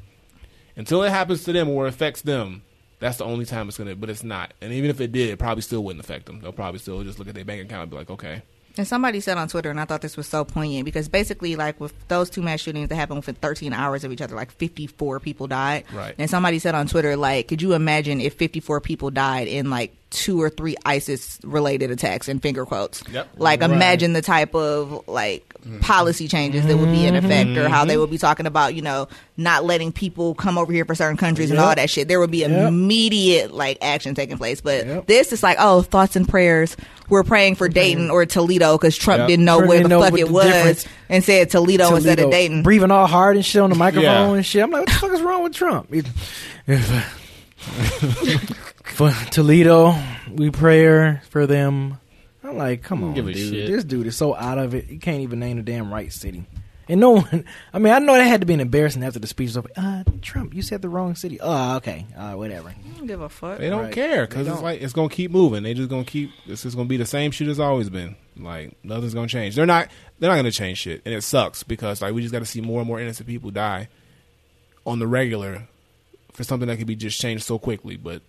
[0.77, 2.63] until it happens to them or affects them,
[2.99, 3.95] that's the only time it's gonna.
[3.95, 4.55] But it's not.
[4.61, 6.41] And even if it did, it probably still wouldn't affect them.
[6.41, 8.43] They'll probably still just look at their bank account and be like, okay.
[8.77, 11.79] And somebody said on Twitter, and I thought this was so poignant because basically, like
[11.81, 15.21] with those two mass shootings that happened within 13 hours of each other, like 54
[15.21, 15.85] people died.
[15.93, 16.15] Right.
[16.19, 19.95] And somebody said on Twitter, like, could you imagine if 54 people died in like
[20.15, 23.03] two or three ISIS related attacks in finger quotes?
[23.11, 23.29] Yep.
[23.37, 25.43] Like, imagine the type of like
[25.81, 28.01] policy changes that would be in effect, or how they mm-hmm.
[28.01, 31.51] would be talking about, you know, not letting people come over here for certain countries
[31.51, 32.07] and all that shit.
[32.07, 32.69] There would be Yep.
[32.69, 34.61] immediate like action taking place.
[34.61, 35.07] But Yep.
[35.07, 36.77] this is like, oh, thoughts and prayers.
[37.09, 39.29] We're praying for Dayton or Toledo because Trump Yep.
[39.29, 41.95] didn't know Trump where didn't the know fuck it the was difference- and said Toledo,
[41.97, 42.63] instead of Dayton.
[42.63, 44.35] breathing all hard and shit on the microphone Yeah.
[44.35, 44.63] and shit.
[44.63, 45.93] I'm like, what the fuck is wrong with Trump?
[48.87, 49.95] It- for Toledo,
[50.31, 51.99] we pray for them.
[52.43, 53.55] I'm like, come on, Give a dude.
[53.55, 53.71] shit.
[53.71, 54.85] This dude is so out of it.
[54.85, 56.45] He can't even name the damn right city.
[56.87, 59.27] And no one, I mean, I know that had to be an embarrassing after the
[59.27, 59.71] speech was over.
[59.75, 61.41] Uh, Trump, you said the wrong city.
[61.41, 62.05] Oh, okay.
[62.15, 62.69] Uh, whatever.
[62.69, 63.57] I don't give a fuck.
[63.59, 63.93] They don't Right.
[63.93, 65.63] care because it's like it's gonna keep moving.
[65.63, 66.31] They just gonna keep.
[66.47, 68.17] It's just gonna be the same shit as always been.
[68.37, 69.55] Like nothing's gonna change.
[69.57, 69.89] They're not.
[70.19, 72.61] They're not gonna change shit, and it sucks because like we just got to see
[72.61, 73.89] more and more innocent people die
[74.85, 75.67] on the regular
[76.35, 77.97] for something that could be just changed so quickly.
[77.97, 78.21] But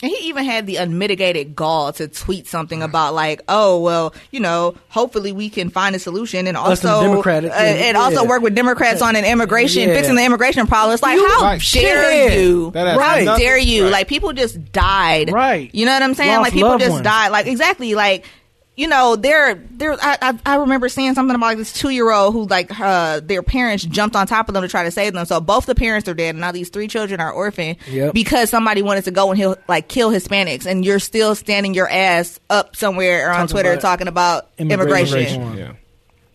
[0.00, 4.38] And he even had the unmitigated gall to tweet something about like, oh well, you
[4.38, 8.00] know, hopefully we can find a solution and also Democratic- uh, and yeah.
[8.00, 9.94] also work with Democrats on an immigration Yeah.
[9.96, 10.94] fixing the immigration problem.
[10.94, 12.38] It's like You how like dare shit.
[12.40, 12.70] you?
[12.70, 13.84] That how dare you?
[13.84, 13.92] right.
[13.92, 15.32] Like people just died.
[15.32, 15.68] Right.
[15.74, 16.30] You know what I'm saying?
[16.30, 17.32] Lost like people just died.
[17.32, 17.96] Like exactly.
[17.96, 18.24] Like
[18.78, 19.94] you know, they're they're.
[19.94, 23.18] I, I, I remember seeing something about like this two year old who like uh,
[23.20, 25.26] their parents jumped on top of them to try to save them.
[25.26, 28.14] So both the parents are dead, and now these three children are orphaned Yep.
[28.14, 31.90] because somebody wanted to go and he'll like kill Hispanics, and you're still standing your
[31.90, 35.56] ass up somewhere or on Talking Twitter about talking about immigration immigration.
[35.58, 35.72] Yeah.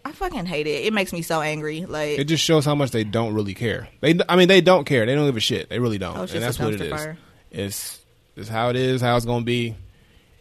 [0.03, 0.83] I fucking hate it.
[0.85, 1.85] It makes me so angry.
[1.85, 3.87] Like It just shows how much they don't really care.
[4.01, 5.05] They, I mean, they don't care.
[5.05, 5.69] They don't give a shit.
[5.69, 6.91] They really don't, Oh, and that's what it dumpster is.
[6.91, 7.17] fire.
[7.51, 7.99] It's
[8.35, 9.75] it's how it is, how it's gonna be,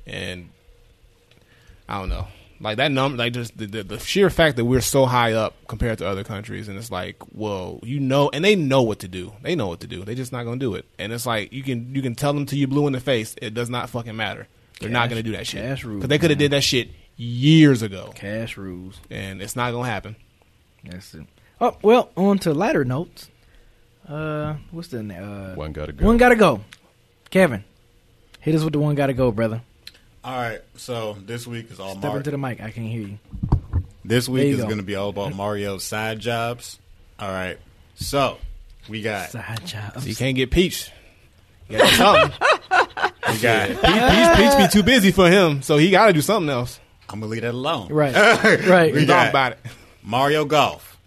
[0.05, 0.49] and
[1.89, 2.27] I don't know.
[2.61, 5.55] Like that number, like just the, the, the sheer fact that we're so high up
[5.67, 9.09] compared to other countries, and it's like, whoa, you know, and they know what to
[9.09, 9.33] do.
[9.43, 10.05] They know what to do.
[10.05, 10.85] They're just not gonna do it.
[10.97, 13.35] And it's like you can you can tell them till you blue in the face.
[13.43, 14.47] It does not fucking matter.
[14.81, 16.91] They're not gonna do that shit cash rules, because they could have did that shit
[17.17, 19.01] years ago, Cash rules.
[19.11, 20.15] and it's not gonna happen.
[20.85, 21.27] That's it.
[21.61, 23.29] Oh well, on to lighter notes.
[24.09, 26.05] Uh, what's the uh, One gotta go.
[26.07, 26.61] One gotta go.
[27.31, 27.65] Kevin,
[28.41, 29.63] hit us with the one gotta go, brother.
[30.25, 31.99] All right, so this week is all Mario.
[31.99, 32.17] Step Mario.
[32.19, 32.61] into the mic.
[32.61, 33.19] I can't hear you.
[34.05, 34.65] This week you is go.
[34.67, 36.79] going to be all about Mario's side jobs.
[37.19, 37.59] All right,
[37.97, 38.39] so
[38.89, 40.07] we got Side jobs.
[40.07, 40.91] You can't get Peach.
[41.69, 42.31] You gotta something.
[43.33, 43.69] we got.
[43.69, 46.79] Peach, Peach, Peach be too busy for him, so he got to do something else.
[47.09, 47.89] I'm gonna leave that alone.
[47.93, 48.15] Right.
[48.67, 48.93] right.
[48.93, 49.59] We We talk about it.
[50.03, 50.99] Mario Golf.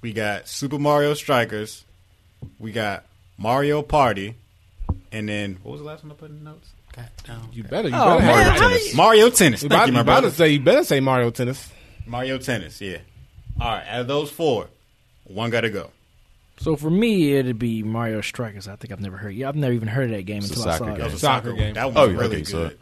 [0.00, 1.84] We got Super Mario Strikers.
[2.58, 3.04] We got
[3.36, 4.34] Mario Party,
[5.10, 6.68] and then what was the last one I put in the notes?
[6.98, 7.34] God, no.
[7.52, 8.94] You better, you Oh, better man, have how Mario Tennis.
[8.94, 9.62] Mario Tennis.
[9.62, 11.70] You Thank you, you my about to say, you better say Mario Tennis.
[12.06, 12.80] Mario Tennis.
[12.80, 12.98] Yeah.
[13.60, 13.86] All right.
[13.88, 14.68] Out of those four,
[15.24, 15.90] one got to go.
[16.58, 18.66] So for me, it'd be Mario Strikers.
[18.66, 19.34] I think I've never heard.
[19.34, 20.98] Yeah, I've never even heard of that game It's a until I soccer saw game.
[20.98, 21.16] That was it.
[21.16, 21.74] a Soccer soccer game.
[21.74, 22.78] That oh, was Oh, really okay, so- good.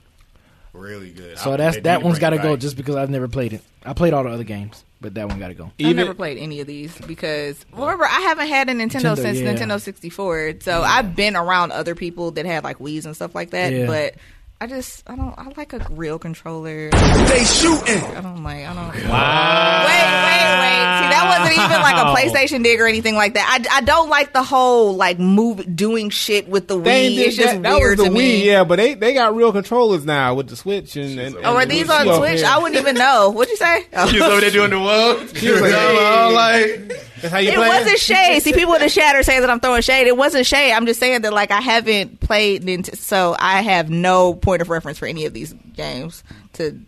[0.77, 1.39] Really good.
[1.39, 3.63] So I- that's that one's got to go just because I've never played it.
[3.85, 5.71] I played all the other games, but that one got to go.
[5.83, 9.39] I've never played any of these because remember I haven't had a Nintendo, Nintendo, since
[9.39, 9.55] yeah.
[9.55, 10.55] Nintendo 64.
[10.61, 13.87] So I've been around other people that had like Wii's and stuff like that, Yeah.
[13.87, 14.15] but
[14.59, 16.89] I just I don't I like a real controller.
[16.91, 18.03] They shooting.
[18.03, 19.09] I don't like I don't.
[19.11, 19.85] Wow.
[19.85, 20.97] Wait wait wait.
[20.97, 23.67] See that wasn't even like a PlayStation dig or anything like that.
[23.71, 26.85] I, I don't like the whole like move doing shit with the Wii.
[26.85, 28.47] They did it's just that, that weird was the to Wii, me.
[28.47, 31.19] yeah, but they, they got real controllers now with the Switch and.
[31.21, 32.17] and, Oh, are these on U.
[32.17, 32.41] Switch?
[32.41, 32.57] Yeah.
[32.57, 33.29] I wouldn't even know.
[33.31, 33.85] What'd you say?
[33.93, 34.09] Oh.
[34.09, 35.31] He was over there doing the world.
[35.37, 36.89] He was like, oh, like
[37.21, 38.43] That's how you It play wasn't shade.
[38.43, 40.07] See, people in the chat are saying that I'm throwing shade.
[40.07, 40.73] It wasn't shade.
[40.73, 44.71] I'm just saying that like I haven't played Nintendo, so I have no point of
[44.71, 46.25] reference for any of these games.
[46.55, 46.81] To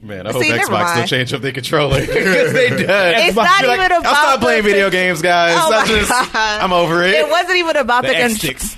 [0.00, 1.08] man, I hope See, never Xbox don't mind.
[1.08, 3.14] change up their controller because they done.
[3.26, 5.56] It's not You're even about I'll stop the- playing video games, guys.
[5.58, 7.14] Oh I'm, just, I'm over it.
[7.14, 8.76] it wasn't even about the, the X con- sticks.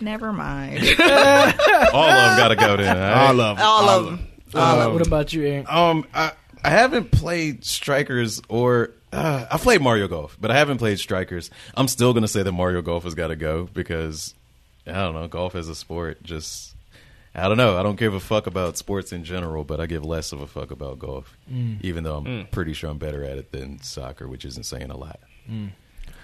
[0.00, 0.78] Never mind.
[0.78, 2.96] All of them got to go then.
[2.96, 3.26] all right?
[3.26, 3.66] All of them.
[3.66, 4.26] All of them.
[4.54, 5.66] Uh, what about you, Aaron?
[5.68, 6.32] Um, I
[6.62, 11.50] I haven't played Strikers or uh, I played Mario Golf, but I haven't played Strikers.
[11.74, 14.34] I'm still gonna say that Mario Golf has got to go because
[14.86, 16.22] I don't know golf as a sport.
[16.22, 16.74] Just
[17.34, 17.76] I don't know.
[17.76, 20.46] I don't give a fuck about sports in general, but I give less of a
[20.46, 21.78] fuck about golf, mm.
[21.82, 22.50] even though I'm mm.
[22.50, 25.20] pretty sure I'm better at it than soccer, which isn't saying a lot.
[25.48, 25.70] Mm.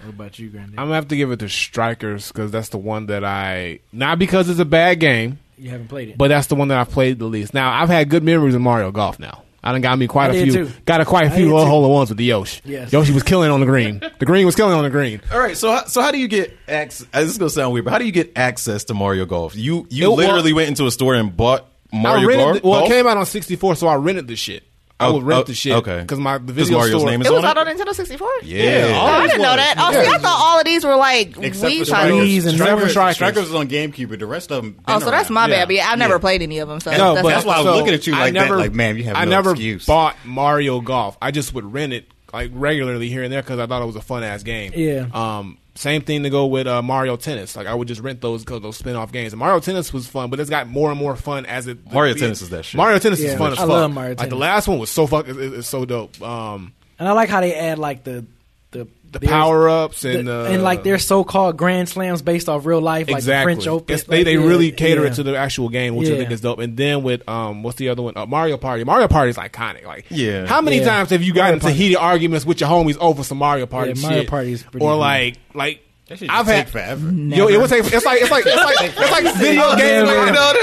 [0.03, 0.79] What about you, Granddad?
[0.79, 4.19] I'm gonna have to give it to Strikers because that's the one that I not
[4.19, 6.19] because it's a bad game, you haven't played it.
[6.19, 7.55] but that's the one that I've played the least.
[7.55, 9.19] Now I've had good memories of Mario Golf.
[9.19, 10.71] Now I done got me quite I a few, too.
[10.85, 12.61] got a quite a few did little hole in ones with the Yoshi.
[12.65, 12.93] Yes.
[12.93, 14.03] Yoshi was killing on the green.
[14.19, 15.21] The green was killing on the green.
[15.33, 17.07] All right, so how, so how do you get access?
[17.13, 19.55] Uh, this is gonna sound weird, but how do you get access to Mario Golf?
[19.55, 22.63] You you It wa- literally went into a store and bought Mario I rented Golf.
[22.63, 24.65] the- well, it came out on 64, so I rented the shit.
[25.01, 25.73] I Oh, would rent oh, the shit.
[25.73, 26.01] okay.
[26.01, 27.11] because my the 'Cause video Mario's store.
[27.11, 27.69] name is It was on out it?
[27.69, 28.29] on Nintendo 64.
[28.45, 28.93] Yeah.
[28.95, 29.75] Oh, I didn't know that.
[29.77, 31.89] Oh, see, I thought all of these were like Except Wii for titles.
[31.89, 32.15] Strikers.
[32.29, 33.15] Wii and Strikers, Strikers.
[33.17, 34.77] Strikers was on GameCube, but the rest of them.
[34.87, 35.71] Oh, so that's my bad.
[35.73, 36.79] Yeah, I've never played any of them.
[36.79, 38.73] So No, that's, but That's why I was looking at you I like that, like,
[38.75, 39.87] man, you have I no never excuse.
[39.87, 41.17] bought Mario Golf.
[41.21, 43.97] I just would rent it like regularly here and there because I thought it was
[43.97, 44.73] a fun ass game.
[44.75, 45.07] Yeah.
[45.13, 45.59] Um.
[45.75, 47.57] Same thing to go with uh, Mario Tennis.
[47.57, 49.33] Like I would just rent those because those spin off games.
[49.33, 51.91] And Mario Tennis was fun, but it's got more and more fun as it.
[51.91, 52.77] Mario Tennis is that shit.
[52.77, 53.69] Mario Tennis Yeah, is fun as I fuck.
[53.71, 55.27] love Mario Like the last one was so fuck.
[55.29, 56.21] it- It's so dope.
[56.21, 56.75] Um.
[56.99, 58.27] and I like how they add like the
[58.73, 62.49] the The there's- power ups and the- uh, and like their so-called grand slams based
[62.49, 63.55] off real life, like the exactly.
[63.55, 63.95] French Open.
[63.95, 65.09] It's- they they yeah, really cater yeah.
[65.11, 66.59] it to the actual game, which I think is dope.
[66.61, 68.15] And then with um, what's the other one?
[68.17, 68.85] Uh, Mario Party.
[68.85, 69.85] Mario Party is iconic.
[69.85, 70.47] Like, Yeah.
[70.47, 70.87] How many Yeah.
[70.87, 73.93] times have you gotten into heated arguments with your homies over some Mario Party?
[73.95, 74.31] Yeah, Mario shit?
[74.31, 74.99] Party is pretty or good.
[74.99, 77.11] like like That I've just had take forever.
[77.11, 80.07] Yo, it was like it's like it's like it's like it's like video game.
[80.07, 80.57] Like,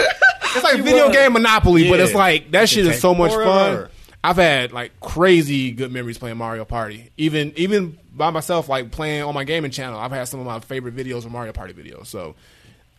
[0.55, 3.89] it's like video game Monopoly, but it's like that shit is so much fun.
[4.21, 7.09] I've had like crazy good memories playing Mario Party.
[7.15, 10.59] Even even by myself, like playing on my gaming channel, I've had some of my
[10.59, 12.05] favorite videos of Mario Party videos.
[12.07, 12.35] So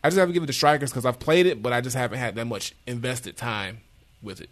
[0.03, 1.95] I just have to give it to Strikers because I've played it, but I just
[1.95, 3.81] haven't had that much invested time
[4.23, 4.51] with it.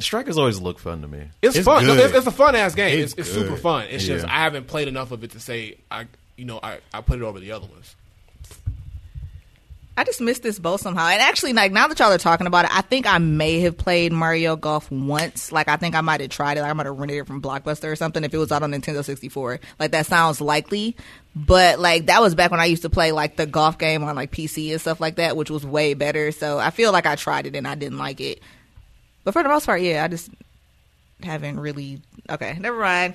[0.00, 1.28] Strikers always look fun to me.
[1.40, 1.86] It's, It's fun.
[1.86, 2.98] No, it's, it's a fun ass game.
[2.98, 3.86] It's, It's it's super fun.
[3.88, 6.06] It's just I haven't played enough of it to say I
[6.36, 7.94] you know I, I put it over the other ones.
[9.94, 11.08] I just missed this both somehow.
[11.08, 13.76] And actually, like now that y'all are talking about it, I think I may have
[13.76, 15.52] played Mario Golf once.
[15.52, 16.62] Like I think I might have tried it.
[16.62, 18.72] Like, I might have rented it from Blockbuster or something if it was out on
[18.72, 19.60] Nintendo 64.
[19.78, 20.96] Like that sounds likely.
[21.36, 24.16] But like that was back when I used to play like the golf game on
[24.16, 26.32] like PC and stuff like that, which was way better.
[26.32, 28.40] So I feel like I tried it and I didn't like it.
[29.24, 30.30] But for the most part, yeah, I just
[31.24, 32.00] haven't really.
[32.30, 33.14] Okay, never mind.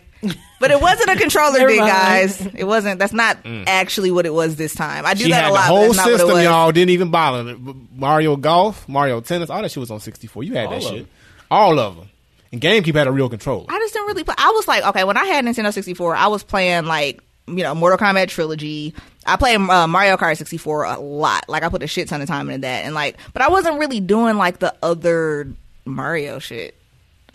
[0.59, 1.91] But it wasn't a controller Never thing, mind.
[1.91, 2.45] guys.
[2.55, 2.99] It wasn't.
[2.99, 5.05] That's not actually what it was this time.
[5.05, 5.61] I do She that had a the lot.
[5.61, 6.43] but whole that's not what it system, was.
[6.43, 6.71] y'all.
[6.71, 7.57] Didn't even bother.
[7.95, 10.43] Mario Golf, Mario Tennis, all that shit was on 64.
[10.43, 10.91] You had that of shit.
[11.03, 11.07] them.
[11.51, 12.09] All of them.
[12.51, 13.65] And GameCube had a real controller.
[13.69, 14.35] I just didn't really play.
[14.37, 17.75] I was like, okay, when I had Nintendo 64, I was playing like, you know,
[17.75, 18.93] Mortal Kombat Trilogy.
[19.25, 21.47] I played uh, Mario Kart 64 a lot.
[21.49, 22.85] Like, I put a shit ton of time into that.
[22.85, 25.49] And like, but I wasn't really doing like the other
[25.85, 26.76] Mario shit.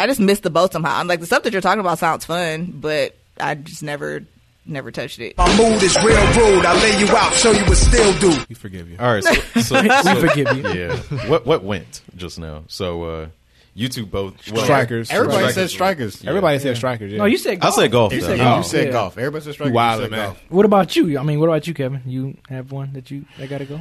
[0.03, 0.99] I just missed the boat somehow.
[0.99, 4.24] I'm like, the stuff that you're talking about sounds fun, but I just never,
[4.66, 5.39] never touched it.
[5.39, 6.65] My mood is real rude.
[6.66, 8.37] I lay you out, show you what still do.
[8.49, 8.97] We forgive you.
[8.99, 10.69] All right, so, so, so forgive you.
[10.73, 10.97] Yeah,
[11.29, 12.65] what what went just now?
[12.66, 13.29] So uh,
[13.74, 15.09] you two both well, Strikers.
[15.12, 15.55] Everybody Strikers.
[15.55, 16.24] said strikers.
[16.24, 17.12] Everybody said strikers.
[17.12, 17.19] Yeah.
[17.19, 17.74] No, you said I golf.
[17.77, 18.12] said golf.
[18.12, 18.27] You though.
[18.27, 18.66] said You golf.
[18.66, 18.93] said yeah.
[18.93, 19.19] golf.
[19.19, 19.74] Everybody said strikers.
[19.74, 20.27] Wild, said man.
[20.27, 20.43] golf.
[20.49, 21.16] What about you?
[21.16, 22.03] I mean, what about you, Kevin?
[22.07, 23.77] You have one that you that got to go?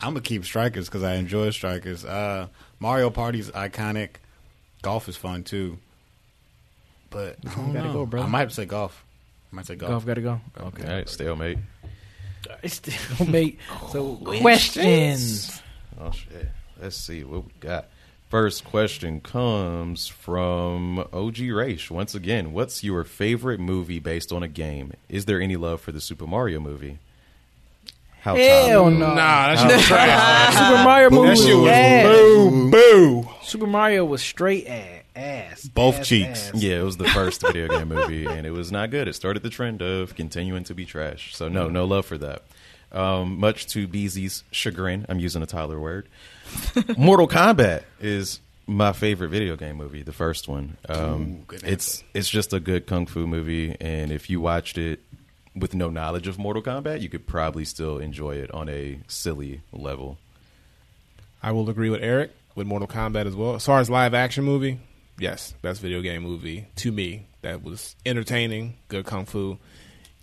[0.00, 2.04] I'm gonna keep strikers because I enjoy strikers.
[2.04, 2.46] Uh,
[2.78, 4.10] Mario Party's iconic.
[4.82, 5.78] Golf is fun too.
[7.10, 7.92] But I don't gotta know.
[7.92, 8.26] go, brother?
[8.26, 9.04] I might say golf.
[9.52, 9.90] I might say golf.
[9.90, 10.40] Golf got to go.
[10.60, 10.84] Okay.
[10.84, 11.58] All right, stalemate.
[12.62, 12.94] It's still.
[13.90, 15.60] So questions.
[16.00, 16.48] Oh shit.
[16.80, 17.88] Let's see what we got.
[18.28, 21.90] First question comes from OG Raish.
[21.90, 24.92] Once again, what's your favorite movie based on a game?
[25.08, 26.98] Is there any love for the Super Mario movie?
[28.28, 29.14] How Hell no.
[29.14, 30.54] Nah, that shit was trash.
[30.54, 32.06] Super Mario movie That shit was ass.
[32.06, 33.28] boo, boo.
[33.42, 35.02] Super Mario was straight ass.
[35.16, 36.48] ass Both ass, cheeks.
[36.50, 36.62] ass.
[36.62, 39.08] Yeah, it was the first video game movie, and it was not good.
[39.08, 41.34] It started the trend of continuing to be trash.
[41.34, 42.42] So no, no love for that.
[42.92, 46.08] Um, much to BZ's chagrin, I'm using a Tyler word.
[46.96, 50.76] Mortal Kombat is my favorite video game movie, the first one.
[50.88, 55.00] Um, Ooh, it's it's just a good kung fu movie, and if you watched it
[55.60, 59.62] with no knowledge of Mortal Kombat, you could probably still enjoy it on a silly
[59.72, 60.18] level.
[61.42, 63.54] I will agree with Eric with Mortal Kombat as well.
[63.54, 64.80] As far as live action movie,
[65.18, 67.26] yes, best video game movie to me.
[67.42, 69.58] That was entertaining, good kung fu.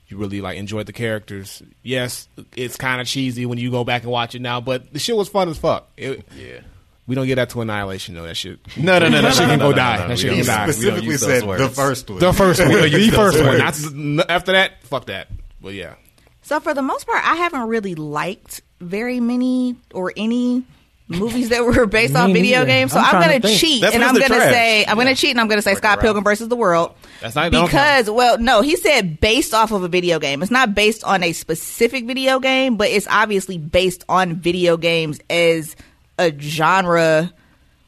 [0.08, 1.64] You really like enjoyed the characters.
[1.82, 5.00] Yes, it's kind of cheesy when you go back and watch it now, but the
[5.00, 5.88] shit was fun as fuck.
[5.98, 6.60] It, Yeah.
[7.08, 8.24] We don't get that to Annihilation though.
[8.24, 8.60] That shit.
[8.78, 9.98] No, no, no, no, That shit can no, go die.
[9.98, 10.08] no, no.
[10.10, 10.72] That shit don't can die.
[10.72, 12.20] Specifically We said the first one.
[12.20, 14.16] The first one, the first one.
[14.16, 15.30] Not, after that, fuck that.
[15.62, 15.96] But yeah,
[16.42, 20.64] So for the most part, I haven't really liked very many or any
[21.08, 22.66] movies that were based Me on video neither.
[22.66, 22.92] games.
[22.92, 24.52] So I'm I'm, trying to going to cheat That's and I'm going to trash.
[24.52, 26.94] say I'm going to cheat and I'm going to say Scott Pilgrim versus the World.
[27.22, 30.42] That's don't because well, no, he said based off of a video game.
[30.42, 35.20] It's not based on a specific video game, but it's obviously based on video games
[35.30, 35.76] as
[36.20, 37.32] a genre.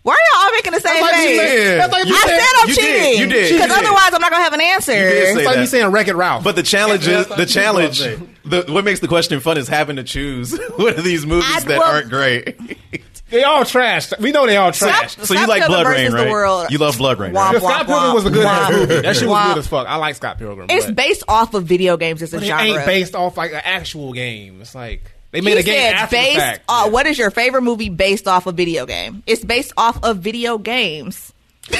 [0.03, 1.37] Why are y'all all making the same like you face?
[1.39, 1.79] said.
[1.81, 2.39] That's like you I said.
[2.39, 2.81] said I'm You did.
[2.81, 3.19] cheating.
[3.19, 3.49] You did.
[3.51, 3.85] You Because did.
[3.85, 4.93] otherwise, I'm not going to have an answer.
[4.93, 5.59] You did say it's like that.
[5.59, 6.43] me saying Wreck It Ralph.
[6.45, 7.99] But the challenge is the challenge.
[7.99, 11.59] The, what makes the question fun is having to choose one of these movies I-
[11.59, 12.57] that well- aren't great.
[13.29, 14.13] they all trash.
[14.21, 15.11] We know they all trash.
[15.11, 16.31] Scott- so you Scott like Pilgrim BloodRayne, versus the right?
[16.31, 16.67] World.
[16.71, 17.55] You love BloodRayne, Womp, right?
[17.55, 19.01] womp, Scott Pilgrim womp, was a good ass movie.
[19.01, 19.87] That shit was good as fuck.
[19.87, 20.67] I like Scott Pilgrim.
[20.69, 22.63] It's but- based off of video games as a but it genre.
[22.65, 24.61] ain't based off like an actual game.
[24.61, 26.37] It's like they made He a game said after the based.
[26.37, 26.63] fact.
[26.69, 26.91] Uh, Yeah.
[26.91, 29.23] What is your favorite movie based off a video game?
[29.27, 31.33] It's based off of video games.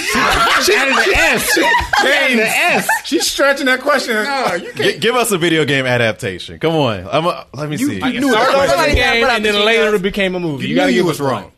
[0.64, 1.54] She added the S.
[1.54, 2.88] She added the S.
[3.06, 4.16] She's stretching that question.
[4.16, 6.58] No, you G- give us a video game adaptation.
[6.60, 7.08] Come on.
[7.10, 7.84] I'm a, let me see.
[7.84, 10.64] You Somebody knew the question gotta game, put and then later it became a movie.
[10.64, 11.52] You, You, gotta knew give you was wrong.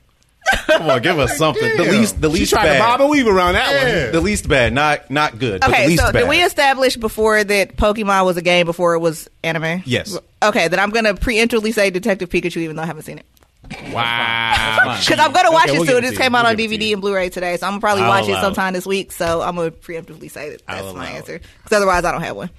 [0.68, 1.78] Come on, give us something.
[1.78, 2.80] The least, the She least tried to bad.
[2.80, 4.12] bob and weave around that one.
[4.14, 5.62] The least bad, not not good.
[5.62, 6.20] but Okay, the least so bad.
[6.22, 9.84] did we establish before that Pokemon was a game before it was anime?
[9.86, 10.18] Yes.
[10.42, 13.26] Okay, then I'm gonna preemptively say Detective Pikachu, even though I haven't seen it.
[13.94, 14.98] Wow.
[15.00, 15.96] Because I'm gonna watch Okay, it we'll soon.
[16.02, 17.56] give it It to came out We'll on give it to DVD and Blu-ray today,
[17.58, 18.44] so I'm gonna probably I'll watch it allow it.
[18.44, 19.12] sometime this week.
[19.12, 21.40] So I'm gonna preemptively say that that's I'll my answer.
[21.64, 22.50] Because otherwise, I don't have one.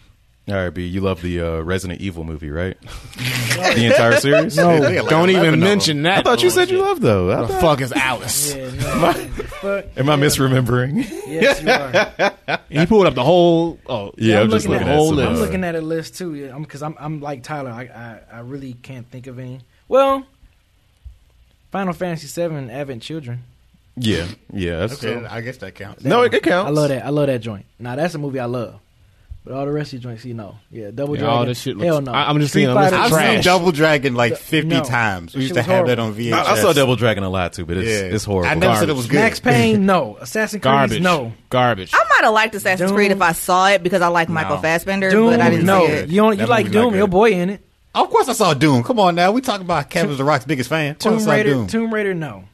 [0.51, 0.87] All right, B.
[0.87, 2.77] You love the uh, Resident Evil movie, right?
[3.17, 4.57] the entire series.
[4.57, 6.19] No, They got like Don't 11 even of mention that.
[6.19, 7.31] I thought you said you loved though.
[7.31, 8.55] I The thought- fuck is Alice?
[8.57, 9.13] yeah, no.
[9.13, 9.85] Fuck.
[9.97, 10.97] Am I misremembering?
[11.27, 11.71] Yes, you
[12.49, 12.59] are.
[12.69, 13.79] He pulled up the whole.
[13.87, 15.29] Oh, Yeah, I'm, I'm just looking looking at at whole some, list.
[15.29, 16.35] I'm uh, looking at a list too.
[16.35, 17.71] Yeah, because I'm, I'm like Tyler.
[17.71, 17.83] I,
[18.33, 19.61] I I really can't think of any.
[19.89, 20.27] Well,
[21.71, 23.45] Final Fantasy VII and Advent Children.
[23.97, 24.87] Yeah, yeah.
[24.87, 26.05] That's Okay, I guess that counts.
[26.05, 26.69] No, it, it counts.
[26.69, 27.05] I love that.
[27.05, 27.67] I love that joint.
[27.79, 28.81] Now that's a movie I love.
[29.51, 31.39] But all the rest of the joints, you know, yeah, Double Yeah, Dragon.
[31.39, 32.13] all this shit looks- Hell no.
[32.13, 33.35] I- I'm just Street seeing a list Fighter of I've trash.
[33.35, 34.85] seen Double Dragon like 50 No.
[34.85, 35.35] times.
[35.35, 36.33] We used to was have that on VHS.
[36.47, 38.15] I, I saw Double Dragon a lot too, but it's Yeah.
[38.15, 38.49] it's horrible.
[38.49, 39.17] I never said it was good.
[39.19, 40.17] Max Payne, no.
[40.21, 41.33] Assassin's Creed, no.
[41.51, 41.91] Garbage.
[41.93, 42.97] I might have liked Assassin's Doom.
[42.97, 44.63] Creed if I saw it because I like Michael No.
[44.63, 45.85] Fassbender, Doom, but I didn't no.
[45.85, 46.11] see it.
[46.11, 46.91] You don't, you like Doom?
[46.91, 46.99] good.
[46.99, 47.61] Your boy in it.
[47.93, 48.85] Of course, I saw Doom.
[48.85, 50.95] Come on now, we talking about Kevin the Rock's biggest fan.
[50.95, 51.51] Tomb Raider.
[51.55, 51.67] Doom.
[51.67, 52.15] Tomb Raider.
[52.15, 52.45] No.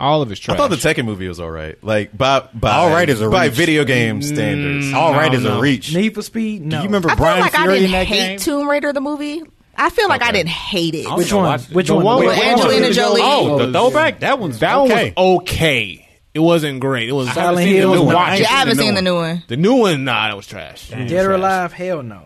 [0.00, 0.54] All of his trash.
[0.54, 1.76] I thought the Tekken movie was all right.
[1.82, 3.54] Like by by All right is a by reach.
[3.54, 4.86] video game standards.
[4.86, 5.92] Mm, all right I is don't a reach.
[5.94, 6.62] Need for Speed.
[6.64, 6.76] No.
[6.78, 8.38] Do you remember I Bryan like I Fury in didn't that hate game?
[8.38, 9.42] Tomb Raider the movie.
[9.76, 11.06] I feel like I didn't hate it.
[11.16, 11.58] Which one?
[11.60, 12.04] Which The one?
[12.04, 13.20] one The with one- Angelina Jolie.
[13.24, 14.20] Oh, the throwback.
[14.20, 15.12] That one's that okay.
[15.16, 16.08] one was okay.
[16.34, 17.08] It wasn't great.
[17.08, 17.32] It was.
[17.32, 18.40] Silent it Hill was was not- watchable.
[18.40, 19.42] Yeah, I haven't the seen new the new one.
[19.48, 20.90] The new one, nah, that was trash.
[20.90, 21.72] Dead or Alive?
[21.72, 22.22] Hell no.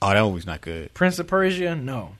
[0.00, 0.92] Oh, that movie's not good.
[0.94, 1.76] Prince of Persia?
[1.76, 2.16] No.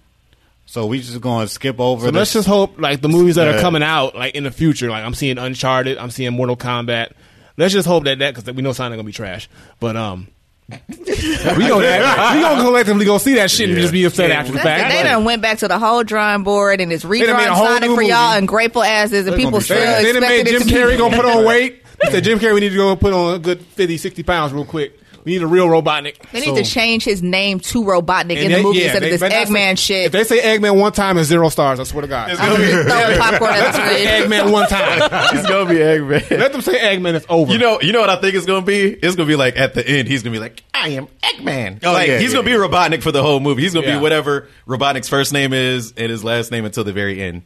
[0.72, 2.06] So we just going to skip over.
[2.06, 2.18] So this.
[2.18, 5.04] let's just hope, like the movies that are coming out, like in the future, like
[5.04, 7.12] I'm seeing Uncharted, I'm seeing Mortal Kombat.
[7.58, 9.50] Let's just hope that that because we know Sonic gonna be trash.
[9.80, 10.28] But um,
[10.70, 13.82] we gonna we gonna collectively go see that shit and Yeah.
[13.82, 14.90] just be upset after the fact.
[14.90, 14.96] it.
[14.96, 17.48] They done went back to the whole drawing board and it's done made a redrawing
[17.48, 18.38] whole Sonic new for y'all movie.
[18.38, 19.98] ungrateful asses and They're people still sad.
[19.98, 21.82] They, they done expected made it Jim to be Carrey gonna put on weight.
[22.02, 24.54] They said Jim Carrey, we need to go put on a good 50, 60 pounds
[24.54, 24.98] real quick.
[25.24, 26.16] We need a real Robotnik.
[26.32, 29.06] They need to change his name to Robotnik in And the movie yeah, instead they
[29.06, 30.06] of this better not say- Eggman shit.
[30.06, 31.78] If they say Eggman one time, it's zero stars.
[31.78, 32.30] I swear to God.
[32.30, 33.74] I'm throwing popcorn at.
[34.28, 35.00] Eggman one time.
[35.36, 36.30] He's gonna be Eggman.
[36.38, 37.14] Let them say Eggman.
[37.14, 37.52] It's over.
[37.52, 38.90] You know, you know what I think it's gonna be.
[38.92, 41.92] It's gonna be like at the end, he's gonna be like, "I am Eggman." Oh,
[41.92, 43.62] like yeah, he's yeah, gonna be Robotnik for the whole movie.
[43.62, 43.96] He's gonna Yeah.
[43.98, 47.42] be whatever Robotnik's first name is and his last name until the very end.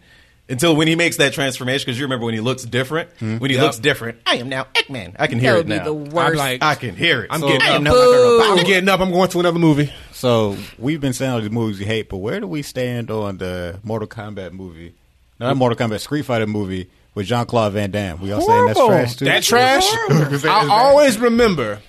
[0.48, 3.10] Until when he makes that transformation, because you remember when he looks different.
[3.18, 3.39] Hmm.
[3.39, 3.64] When he Yep.
[3.64, 5.16] looks different, I am now Eggman.
[5.18, 5.85] I can That hear would it be now.
[5.85, 6.36] the I'm worst.
[6.36, 7.28] like, I can hear it.
[7.31, 7.81] I'm So- getting I up.
[7.81, 8.59] am.
[8.59, 9.01] I'm getting up.
[9.01, 9.93] I'm going to another movie.
[10.12, 13.39] So we've been saying all these movies we hate, but where do we stand on
[13.39, 14.94] the Mortal Kombat movie?
[15.40, 18.20] Not Mortal Kombat, Street Fighter movie with Jean Claude Van Damme.
[18.20, 19.24] We all saying that's trash too.
[19.24, 19.85] That trash.
[20.44, 21.81] I always remember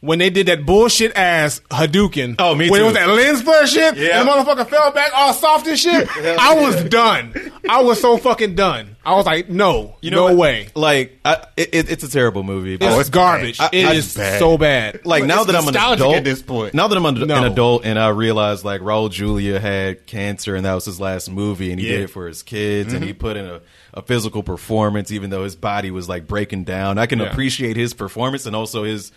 [0.00, 2.36] when they did that bullshit ass Hadouken.
[2.38, 4.20] Oh, me When it was that lens flare shit, Yeah.
[4.20, 6.08] and the motherfucker fell back all soft and shit.
[6.38, 7.34] I was done.
[7.68, 8.96] I was so fucking done.
[9.04, 10.36] I was like, no, You know no what?
[10.36, 10.68] way.
[10.74, 12.76] Like, I, it, it- it's a terrible movie.
[12.76, 13.58] but- It's garbage.
[13.60, 14.38] I- It I- is bad.
[14.38, 15.06] so bad.
[15.06, 16.74] like now that I'm an adult at this point.
[16.74, 17.36] Now that I'm an, No.
[17.36, 21.30] an adult and I realize like Raul Julia had cancer and that was his last
[21.30, 21.92] movie and he Yeah.
[21.98, 23.18] did it for his kids and he mm-hmm.
[23.18, 23.60] put in a,
[23.94, 26.98] a physical performance even though his body was like breaking down.
[26.98, 27.26] I can Yeah.
[27.26, 29.10] appreciate his performance and also his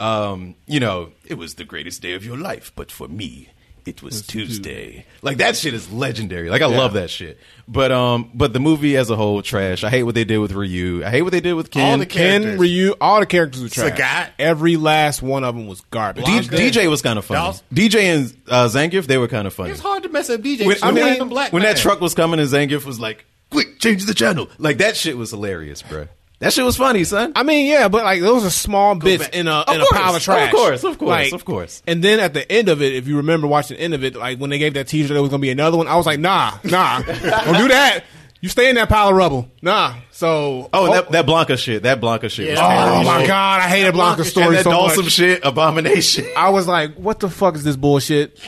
[0.00, 3.50] um you know, it was the greatest day of your life, but for me
[3.88, 5.06] it was Tuesday.
[5.22, 6.50] Like that shit is legendary.
[6.50, 7.38] Like I love that shit.
[7.66, 9.82] But um but the movie as a whole trash.
[9.82, 11.04] I hate what they did with Ryu.
[11.04, 11.92] I hate what they did with Ken.
[11.92, 12.58] All the Ken.
[12.58, 13.98] Ryu, all the characters were trash.
[13.98, 14.30] Sagat.
[14.38, 16.24] Every last one of them was garbage.
[16.24, 16.30] D-
[16.70, 17.40] DJ was kind of funny.
[17.40, 19.70] Dolph- DJ and uh, Zangief, they were kind of funny.
[19.70, 20.66] It's hard to mess up DJ.
[20.66, 21.62] When, I mean, when man.
[21.62, 25.16] that truck was coming and Zangief was like, "Quick, change the channel!" Like that shit
[25.16, 26.08] was hilarious, bro.
[26.40, 27.32] That shit was funny, son.
[27.34, 29.34] I mean, yeah, but like those are small bits back.
[29.34, 30.52] in a Of in course, a pile of trash.
[30.52, 31.82] of course, of course, Like, of course.
[31.86, 34.14] And then at the end of it, if you remember watching the end of it,
[34.14, 36.20] like when they gave that teaser there was gonna be another one, I was like,
[36.20, 38.04] nah, nah, don't do that.
[38.40, 39.94] You stay in that pile of rubble, nah.
[40.12, 41.10] So oh, that, oh.
[41.10, 41.82] that Blanka shit.
[41.82, 42.50] That Blanka shit.
[42.50, 45.12] was oh my god, I hated Blanka's story and that so Dawson much.
[45.14, 46.24] shit, Abomination.
[46.36, 48.38] I was like, what the fuck is this bullshit?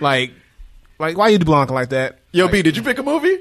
[0.00, 0.32] Like,
[0.98, 2.20] like why you do Blanka like that?
[2.32, 3.36] Yo, B, did you pick a movie?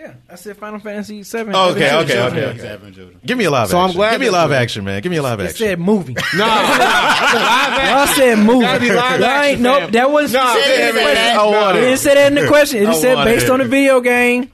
[0.00, 1.54] Yeah, I said Final Fantasy Seven.
[1.54, 2.66] Oh, okay, Evan okay, okay, okay.
[2.68, 3.20] having children.
[3.26, 5.02] Give me a live So I'm glad Give me a live action, man.
[5.02, 5.66] Give me a live It action.
[5.66, 6.16] said movie.
[6.36, 8.60] No, Y'all said movie.
[8.64, 11.14] Gotta be live Y'all action, ain't, nope, that wasn't Nah, specific in the yeah, question.
[11.14, 11.38] man.
[11.38, 11.84] I want It it.
[11.86, 12.82] didn't say that in the question.
[12.82, 13.50] It just said want based it.
[13.50, 14.50] on the video game.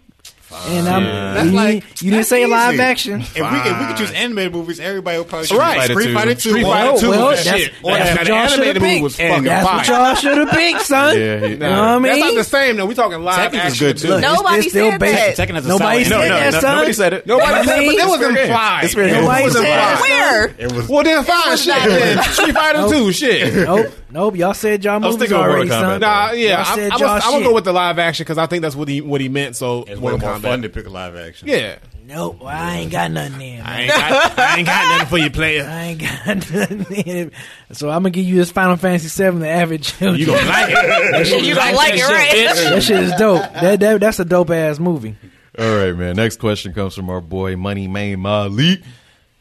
[0.69, 3.21] And I'm, That's you, like- you didn't that's say live action.
[3.21, 5.83] If we, if we could choose animated movies, everybody would probably choose Right.
[5.83, 6.49] Street Street Fighter Fighter 2.
[6.51, 7.73] Street Fighter Two well, was the that's- shit.
[7.73, 9.21] that's Or what that y'all should've movie picked.
[9.21, 11.19] And fucking That's what y'all should have picked, son.
[11.19, 12.03] Yeah, he- You know what I mean?
[12.13, 12.87] That's not the same though.
[12.87, 14.09] We talking live Tekken is good, too.
[14.09, 15.37] Look, it's- Nobody it's still said that.
[15.37, 16.75] Tekken is a Nobody solid- No, said no, that, no, son.
[16.77, 17.27] nobody said it.
[17.27, 18.85] Nobody said it, but it was it's fair implied.
[18.85, 19.21] It's fair game.
[19.23, 19.79] Nobody It was said implied.
[19.79, 20.11] that, son.
[20.11, 20.55] Where?
[20.59, 22.25] It was Well, then fine, shit.
[22.35, 23.55] Street Fighter Two, shit.
[23.55, 24.37] Nope, nope.
[24.37, 25.99] Y'all said y'all was movies thinking of already, Mortal son.
[25.99, 26.01] Kombat.
[26.01, 27.45] Nah, yeah, Y'all I'm, said I'm, y'all gonna- I'm gonna shit.
[27.49, 29.57] go with the live action because I think that's what he what he meant.
[29.57, 30.43] So it's way Mortal more Kombat.
[30.43, 31.49] fun to pick a live action.
[31.49, 31.77] Yeah,
[32.09, 33.61] Nope, well, I ain't got nothing in.
[33.63, 35.65] I ain't got I ain't got nothing for you, player.
[35.69, 37.33] I ain't got nothing in.
[37.73, 39.93] So I'm gonna give you this Final Fantasy VII, the average.
[40.01, 41.45] You gonna like it?
[41.45, 42.55] You gonna like it, right?
[42.75, 43.41] that shit is dope.
[43.55, 45.17] That, that that's a dope ass movie.
[45.59, 46.15] All right, man.
[46.17, 48.83] Next question comes from our boy Money Man Malik.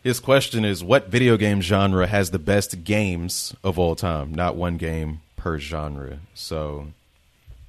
[0.06, 4.36] His question is What video game genre has the best games of all time?
[4.36, 6.20] Not one game per genre.
[6.36, 6.90] So,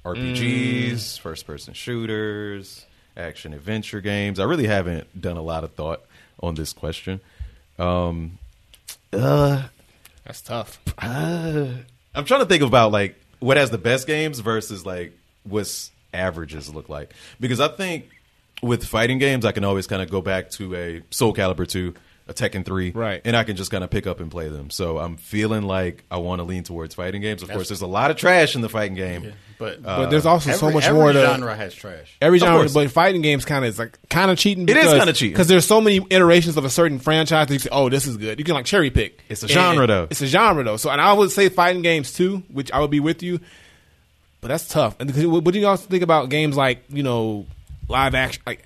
[0.05, 2.85] RPGs, first person shooters,
[3.17, 4.39] action adventure games.
[4.39, 6.01] I really haven't done a lot of thought
[6.39, 7.21] on this question.
[7.79, 8.37] Um,
[9.11, 9.63] uh,
[10.23, 10.79] That's tough.
[10.99, 11.69] uh,
[12.13, 16.71] I'm trying to think about like what has the best games versus like what's averages
[16.71, 18.09] look like because I think
[18.61, 21.95] with fighting games I can always kind of go back to a Soul Calibur 2,
[22.29, 23.21] a Tekken 3, Right.
[23.23, 24.69] and I can just kind of pick up and play them.
[24.69, 27.41] So I'm feeling like I want to lean towards fighting games.
[27.43, 29.33] Of course, there's a lot of trash in the fighting game.
[29.59, 32.15] But, uh, But there's also so much every more to genre has trash.
[32.21, 32.73] Every genre, course.
[32.75, 34.69] but fighting games kind of is like kind of cheating.
[34.69, 35.33] It is kinda cheating.
[35.33, 37.47] because there's so many iterations of a certain franchise.
[37.47, 38.37] That you say, oh, this is good.
[38.37, 39.19] You can like cherry pick.
[39.29, 40.07] It's a genre, though.
[40.11, 40.77] It's a genre though.
[40.77, 43.39] So, and I would say fighting games too, which I would be with you.
[44.41, 44.95] but that's tough.
[44.99, 47.47] And what do you also think about games like you know
[47.89, 48.63] live action, like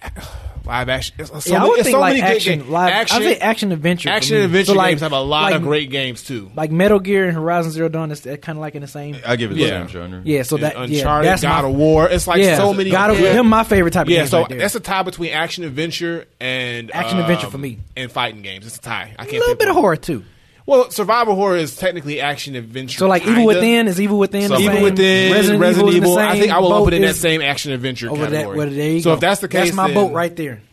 [0.65, 1.15] live action?
[1.19, 2.69] It's so yeah, I many- would it's think so like many good action, games.
[2.69, 2.93] live.
[2.93, 4.09] action, I say action adventure.
[4.09, 6.51] for action adventure So, like- games have a lot like- of great games too.
[6.55, 9.17] Like Metal Gear and Horizon Zero Dawn is kind of like in the same.
[9.25, 9.67] I give it the Yeah.
[9.67, 10.21] same genre.
[10.23, 12.09] Yeah, so that And yeah, Uncharted, that's God my, of War.
[12.09, 12.89] It's like yeah, so many.
[12.91, 13.33] God of yeah.
[13.33, 14.29] them my favorite type of Yeah, games.
[14.31, 14.59] so right there.
[14.59, 17.79] that's a tie between action adventure and Action adventure um, for me.
[17.97, 18.65] and fighting games.
[18.67, 19.13] It's a tie.
[19.17, 19.37] I a can't.
[19.37, 20.23] A little bit of horror too.
[20.65, 22.99] Well, survival horror is technically action adventure.
[22.99, 23.47] So like Evil kinda.
[23.47, 24.49] Within is Evil Within.
[24.49, 24.83] the Evil same?
[24.83, 26.17] Within, Resident, Resident, the Evil.
[26.17, 28.57] I think I will put it in that same action adventure Over that, category.
[28.57, 29.13] well, there you so go.
[29.15, 30.61] if that's the case, that's my then boat right there.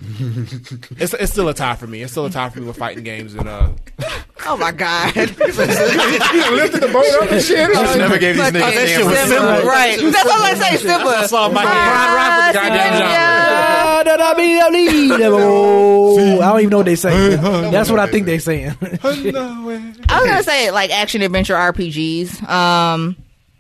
[0.99, 2.03] It's, it's still a tie for me.
[2.03, 3.71] It's still a tie for me with fighting games and uh.
[4.47, 5.15] Oh my god.
[5.17, 7.73] lifted the boat up and shit.
[7.73, 9.69] Just never gave these Fucking niggas shit was simple.
[9.69, 9.99] Right?
[10.01, 10.77] That's all I say.
[10.77, 11.09] Simba.
[11.09, 14.03] I saw my Ride, ride with the goddamn Yeah.
[14.05, 16.39] Da, da, be, da, be, da, bo.
[16.41, 17.37] I don't even know what they say.
[17.37, 18.77] That's what I think they're saying.
[18.81, 23.17] I was gonna say like action adventure RPGs, um,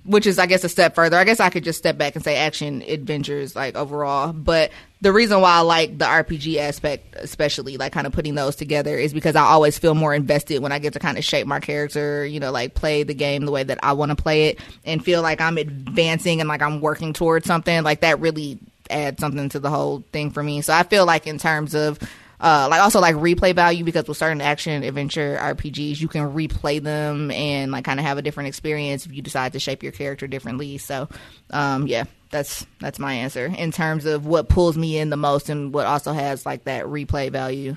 [0.08, 1.18] which is I guess a step further.
[1.18, 4.32] I guess I could just step back and say action adventures like overall.
[4.32, 4.70] But
[5.02, 8.96] the reason why I like the RPG aspect, especially like kind of putting those together,
[8.96, 11.60] is because I always feel more invested when I get to kind of shape my
[11.60, 12.24] character.
[12.24, 15.04] You know, like play the game the way that I want to play it, and
[15.04, 17.82] feel like I'm advancing and like I'm working towards something.
[17.82, 18.58] Like that really
[18.88, 20.62] adds something to the whole thing for me.
[20.62, 21.98] So I feel like in terms of
[22.40, 26.82] uh, like also like replay value because with certain action adventure RPGs, you can replay
[26.82, 29.92] them and like kind of have a different experience if you decide to shape your
[29.92, 30.78] character differently.
[30.78, 31.08] So,
[31.50, 35.48] um, yeah, that's that's my answer in terms of what pulls me in the most
[35.48, 37.76] and what also has like that replay value.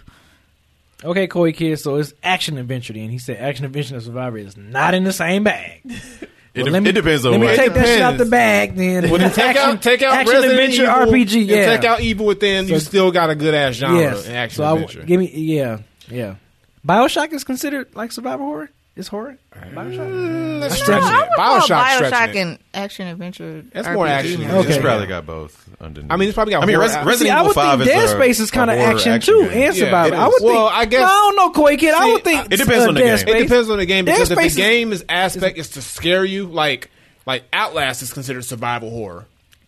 [1.04, 1.80] okay, Koi Kid.
[1.80, 2.94] So it's action adventure.
[2.94, 5.82] Then he said action adventure and Survivor is not in the same bag.
[6.54, 7.56] It, Well, de- me- it depends on Let me what.
[7.56, 8.76] take that shit out the bag.
[8.76, 11.48] Then When you take out take out action Resident adventure Evil, RPG.
[11.48, 14.28] Yeah, take out Evil Within, you still got a good ass genre yes.
[14.28, 15.04] in action so I, adventure.
[15.04, 15.78] give me yeah
[16.10, 16.36] yeah.
[16.86, 18.70] Bioshock is considered like survival horror.
[18.96, 19.38] It's horror.
[19.56, 20.60] Bioshock.
[20.62, 21.30] That's I stretching it.
[21.38, 22.42] Bioshock, Bioshock stretching it.
[22.42, 23.64] and action adventure.
[23.72, 24.10] That's more RPG.
[24.10, 24.44] action.
[24.52, 24.70] Okay.
[24.70, 26.12] It's probably got both underneath.
[26.12, 27.80] I mean, it's probably got I mean, horror Res- Resident See, I Evil would Five
[27.80, 29.52] think is Dead a- Space is kind of horror action, action too, game.
[29.52, 30.14] and Yeah, survival.
[30.20, 30.34] it I is.
[30.34, 30.54] would think.
[30.54, 31.94] Well, I guess- I don't know, Koi Kid.
[31.94, 33.18] I See, would think it depends uh, on the Dead game.
[33.18, 33.36] Space.
[33.36, 35.82] It depends on the game Dead because if the Space is- game's aspect is to
[35.82, 36.90] scare you, like
[37.26, 39.26] like Outlast is considered survival horror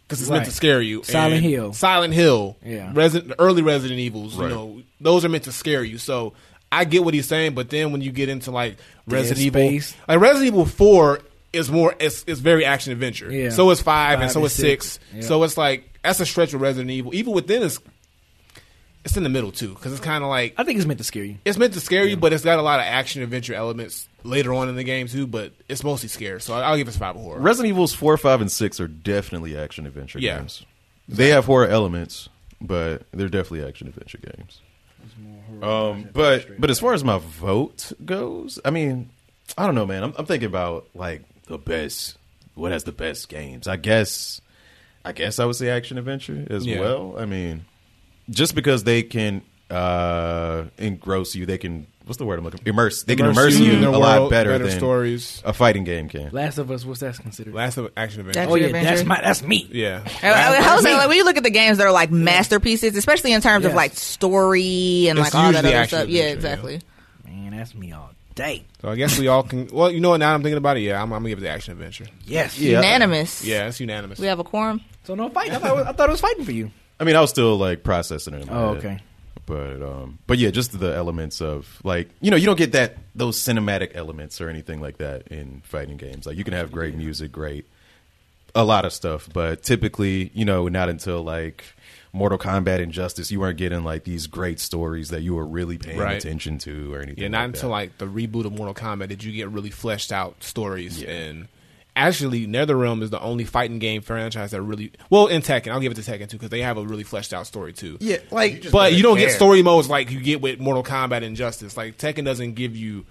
[0.08, 0.50] because it's meant Right.
[0.50, 1.02] to scare you.
[1.04, 1.72] Silent And Hill.
[1.74, 2.92] Silent Hill, Yeah.
[2.94, 4.50] Resident, the early Resident Evils, Right.
[4.50, 5.98] you know, those are meant to scare you.
[5.98, 6.34] So
[6.80, 8.78] I get what he's saying, but then when you get into like
[9.08, 9.96] Resident Evil, Space.
[10.08, 11.20] like Resident Evil Four
[11.52, 13.32] is more, it's, it's very action adventure.
[13.32, 13.50] Yeah.
[13.50, 14.94] So is five, and so and is six.
[14.94, 15.06] six.
[15.14, 15.22] Yeah.
[15.22, 17.14] So it's like that's a stretch of Resident Evil.
[17.16, 17.80] Even Within is.
[19.06, 21.04] It's in the middle too, because it's kind of like I think it's meant to
[21.04, 21.36] scare you.
[21.44, 24.54] it's meant to scare you, but it's got a lot of action adventure elements later
[24.54, 25.28] on in the game too.
[25.28, 27.38] But it's mostly scare, so I'll give it five horror.
[27.40, 30.38] Resident Evils four, five, and six are definitely action adventure Yeah.
[30.38, 30.66] games.
[31.10, 32.30] They have horror elements,
[32.62, 34.62] but they're definitely action adventure games.
[35.64, 39.10] Um, but but as far as my vote goes, I mean,
[39.58, 40.04] I don't know, man.
[40.04, 42.18] I'm, I'm thinking about like the best.
[42.56, 43.68] What has the best games?
[43.68, 44.42] I guess.
[45.06, 46.80] I guess I would say action adventure as Yeah.
[46.80, 47.16] well.
[47.18, 47.66] I mean,
[48.30, 49.42] just because they can
[49.74, 51.88] uh engross you, they can.
[52.06, 52.62] What's the word I'm looking?
[52.62, 52.70] For?
[52.70, 53.04] immerse.
[53.04, 55.42] They can immerse you, in their a lot world, better, better than stories.
[55.46, 56.32] a fighting game can.
[56.32, 57.54] Last of Us, what's that considered?
[57.54, 58.40] Last of action adventure.
[58.42, 58.90] Action oh yeah, adventure.
[58.90, 59.68] that's my that's me.
[59.72, 62.98] yeah, I, I, I like when you look at the games that are like masterpieces,
[62.98, 63.76] especially in terms of Yes.
[63.78, 66.10] like story and It's like all that usually other action stuff.
[66.10, 66.34] Yeah, adventure, yeah.
[66.34, 66.82] exactly.
[67.26, 68.66] Man, that's me all day.
[68.82, 69.70] so I guess we all can.
[69.72, 70.18] Well, you know what?
[70.18, 70.82] Now that I'm thinking about it.
[70.82, 72.06] Yeah, I'm, I'm gonna give it the action adventure.
[72.26, 72.60] Yes.
[72.60, 72.80] Yeah.
[72.82, 73.46] Unanimous.
[73.46, 74.20] Yeah, it's unanimous.
[74.20, 74.82] We have a quorum.
[75.06, 75.52] So no fight.
[75.52, 76.70] I thought, it was- I thought it was fighting for you.
[77.00, 78.42] I mean, I was still like processing it.
[78.42, 78.78] In my Oh, head.
[78.86, 79.00] okay.
[79.46, 82.98] But um, but yeah, just the elements of like you know you don't get that
[83.16, 86.26] those cinematic elements or anything like that in fighting games.
[86.26, 87.66] Like you can have great music, great
[88.56, 91.64] a lot of stuff, but typically you know not until like
[92.14, 95.98] Mortal Kombat Injustice you weren't getting like these great stories that you were really paying
[95.98, 96.18] Right.
[96.18, 97.22] attention to or anything.
[97.24, 97.74] Yeah, not like until that.
[97.74, 101.02] like the reboot of Mortal Kombat did you get really fleshed out stories.
[101.04, 101.48] And
[101.96, 105.72] actually, NetherRealm is the only fighting game franchise that really well in Tekken.
[105.72, 107.98] I'll give it to Tekken too because they have a really fleshed out story too.
[108.02, 111.78] yeah, like but you don't get story modes like you get with Mortal Kombat Injustice.
[111.78, 113.06] Like Tekken doesn't give you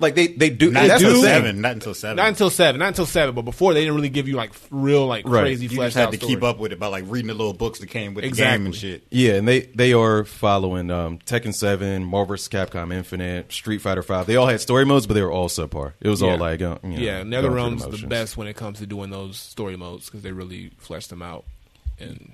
[0.00, 0.70] like they they do.
[0.70, 1.34] Not that's until the thing.
[1.42, 1.60] seven.
[1.60, 2.16] Not until seven.
[2.16, 3.34] not until seven, not until seven.
[3.34, 5.42] But before they didn't really give you like real like Right.
[5.42, 7.34] crazy You fleshed just had out to keep up with it by like reading the
[7.34, 8.58] little books that came with the Exactly.
[8.58, 9.06] game and shit.
[9.10, 12.48] Yeah, and they they are following um, Tekken Seven, Marvel vs.
[12.48, 14.26] Capcom Infinite, Street Fighter Five.
[14.26, 15.92] They all had story modes, but they were all subpar.
[16.00, 18.08] It was all like uh, you know, yeah, going through NetherRealm's the motions.
[18.10, 21.44] best when it comes to doing those story modes because they really flesh them out.
[21.98, 22.32] And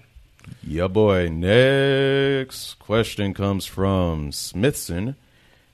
[0.62, 1.28] Yeah, boy.
[1.28, 5.16] Next question comes from Smithson.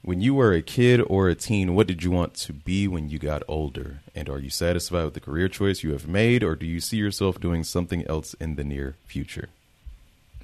[0.04, 3.08] When you were a kid or a teen, what did you want to be when
[3.08, 4.00] you got older?
[4.14, 6.96] And are you satisfied with the career choice you have made, or do you see
[6.96, 9.48] yourself doing something else in the near future?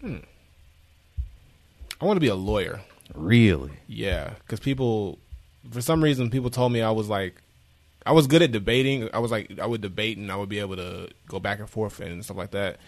[0.01, 0.19] Hmm.
[2.01, 2.81] I want to be a lawyer.
[3.15, 3.73] Really?
[3.89, 5.19] Yeah, because people,
[5.71, 7.43] for some reason, people told me I was like
[8.09, 9.11] I was good at debating.
[9.13, 11.69] I was like I would debate and I would be able to go back and
[11.69, 12.79] forth and stuff like that.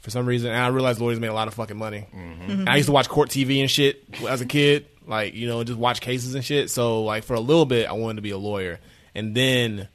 [0.00, 2.06] For some reason, and I realized lawyers made a lot of fucking money.
[2.14, 2.42] Mm-hmm.
[2.42, 2.50] Mm-hmm.
[2.50, 5.64] And I used to watch court TV and shit as a kid, like you know,
[5.64, 6.70] just watch cases and shit.
[6.70, 8.78] So like for a little bit, I wanted to be a lawyer,
[9.14, 9.88] and then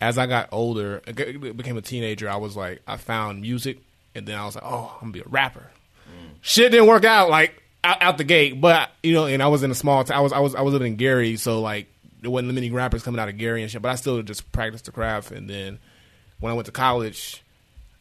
[0.00, 3.78] as I got older, I became a teenager, I was like, I found music,
[4.14, 5.70] and then I was like, oh, I'm gonna be a rapper.
[6.08, 6.36] Mm.
[6.40, 9.62] Shit didn't work out like out, out the gate, but you know, and I was
[9.62, 10.18] in a small town.
[10.18, 11.88] I was I was I was living in Gary, so like
[12.20, 13.82] there wasn't many rappers coming out of Gary and shit.
[13.82, 15.78] But I still just practiced the craft, and then
[16.40, 17.42] when I went to college,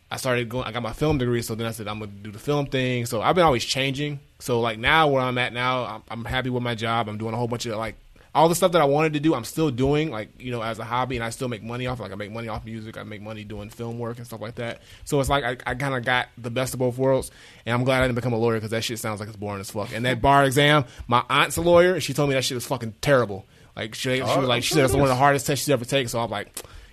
[0.09, 0.65] I started going.
[0.65, 3.05] I got my film degree, so then I said I'm gonna do the film thing.
[3.05, 4.19] So I've been always changing.
[4.39, 7.09] So like now, where I'm at now, I'm, I'm happy with my job.
[7.09, 7.95] I'm doing a whole bunch of like
[8.35, 9.33] all the stuff that I wanted to do.
[9.33, 11.99] I'm still doing like you know as a hobby, and I still make money off.
[11.99, 12.97] Like I make money off music.
[12.97, 14.81] I make money doing film work and stuff like that.
[15.03, 17.29] So it's like I, I kind of got the best of both worlds,
[17.65, 19.59] and I'm glad I didn't become a lawyer because that shit sounds like it's boring
[19.59, 19.93] as fuck.
[19.93, 22.65] And that bar exam, my aunt's a lawyer, and she told me that shit was
[22.67, 23.45] fucking terrible.
[23.75, 25.65] Like she, she Oh, was like I'm she said it's one of the hardest tests
[25.65, 26.07] she's ever taken.
[26.07, 26.47] So I'm like,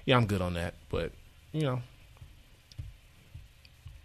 [0.04, 0.74] yeah, I'm good on that.
[0.90, 1.12] But
[1.52, 1.80] you know,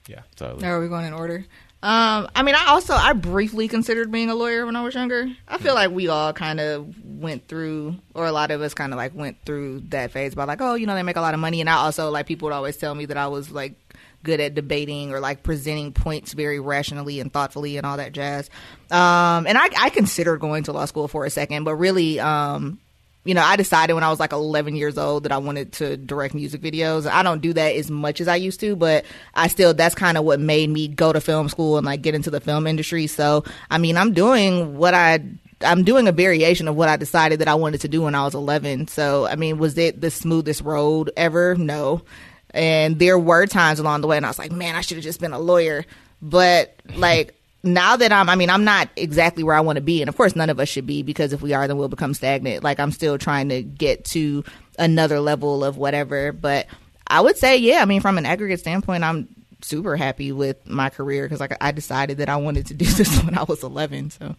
[0.10, 0.22] yeah.
[0.36, 0.66] Tyler.
[0.66, 1.46] Are we going in order?
[1.82, 5.28] Um, I mean, I also I briefly considered being a lawyer when I was younger.
[5.48, 8.92] I feel like we all kind of went through, or a lot of us kind
[8.92, 11.34] of like went through that phase about like, oh, you know, they make a lot
[11.34, 13.76] of money, and I also like people would always tell me that I was like
[14.24, 18.50] good at debating or like presenting points very rationally and thoughtfully and all that jazz.
[18.92, 22.80] Um, and I, I considered going to law school for a second, but really, um,
[23.26, 25.98] you know, I decided when I was like 11 years old that I wanted to
[25.98, 27.06] direct music videos.
[27.06, 29.06] I don't do that as much as I used to, but
[29.36, 32.16] I still, that's kind of what made me go to film school and like get
[32.16, 33.08] into the film industry.
[33.08, 35.20] So, I mean, I'm doing what I,
[35.62, 38.24] I'm doing a variation of what I decided that I wanted to do when I
[38.24, 38.88] was 11.
[38.88, 41.56] So, I mean, was it the smoothest road ever?
[41.56, 42.04] No.
[42.52, 45.04] And there were times along the way, and I was like, man, I should have
[45.04, 45.86] just been a lawyer.
[46.22, 50.02] But like, now that I'm, I mean, I'm not exactly where I want to be.
[50.02, 52.14] And of course, none of us should be because if we are, then we'll become
[52.14, 52.64] stagnant.
[52.64, 54.44] Like, I'm still trying to get to
[54.78, 56.32] another level of whatever.
[56.32, 56.68] But
[57.08, 59.28] I would say, yeah, I mean, from an aggregate standpoint, I'm
[59.62, 63.22] super happy with my career because like I decided that I wanted to do this
[63.24, 64.12] when I was 11.
[64.12, 64.36] So,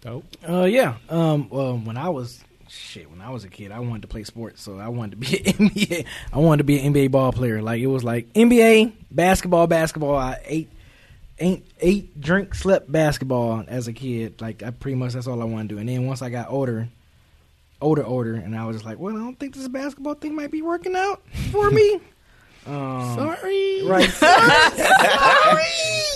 [0.00, 0.24] Dope.
[0.48, 0.96] Uh, yeah.
[1.08, 4.24] Um, well, when I was shit, when I was a kid, I wanted to play
[4.24, 6.06] sports, so I wanted to be an NBA.
[6.32, 7.60] I wanted to be an NBA ball player.
[7.62, 10.16] Like it was like NBA, basketball, basketball.
[10.16, 10.70] I ate,
[11.42, 14.40] ate, ate, drink, slept basketball as a kid.
[14.40, 15.80] Like I pretty much that's all I wanted to do.
[15.80, 16.88] And then once I got older,
[17.80, 20.50] older, older, and I was just like, well, I don't think this basketball thing might
[20.50, 22.00] be working out for me.
[22.66, 23.82] Um, Sorry.
[23.86, 24.10] Right.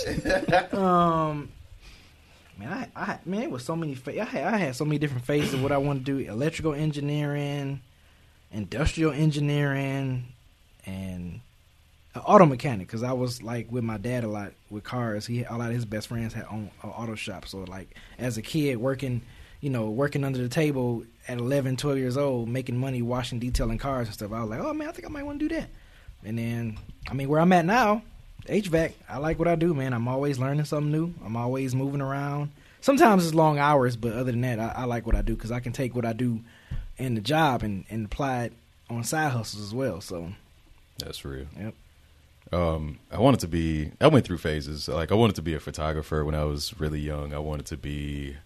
[0.05, 0.71] Sorry.
[0.71, 1.49] um,
[2.57, 3.95] man, I, I man, it was so many.
[3.95, 6.31] Fa- I had, I had so many different phases of what I wanted to do:
[6.31, 7.81] electrical engineering,
[8.51, 10.23] industrial engineering,
[10.85, 11.41] and
[12.15, 12.87] an auto mechanic.
[12.87, 15.25] Because I was like with my dad a lot with cars.
[15.25, 17.47] He a lot of his best friends had own an auto shop.
[17.47, 19.21] So like as a kid working,
[19.61, 23.77] you know, working under the table at 11, 12 years old, making money washing, detailing
[23.77, 24.31] cars and stuff.
[24.31, 25.69] I was like, oh man, I think I might want to do that.
[26.23, 26.77] And then,
[27.09, 28.01] I mean, where I'm at now,
[28.47, 29.93] HVAC, I like what I do, man.
[29.93, 31.13] I'm always learning something new.
[31.23, 32.51] I'm always moving around.
[32.81, 35.51] Sometimes it's long hours, but other than that, I, I like what I do because
[35.51, 36.41] I can take what I do
[36.97, 38.53] in the job and, and apply it
[38.89, 39.99] on side hustles as well.
[40.01, 40.31] So,
[40.97, 41.47] That's real.
[41.59, 41.73] yep.
[42.51, 43.91] Um, I wanted to be.
[43.99, 44.87] I went through phases.
[44.87, 47.33] Like I wanted to be a photographer when I was really young.
[47.33, 48.37] I wanted to be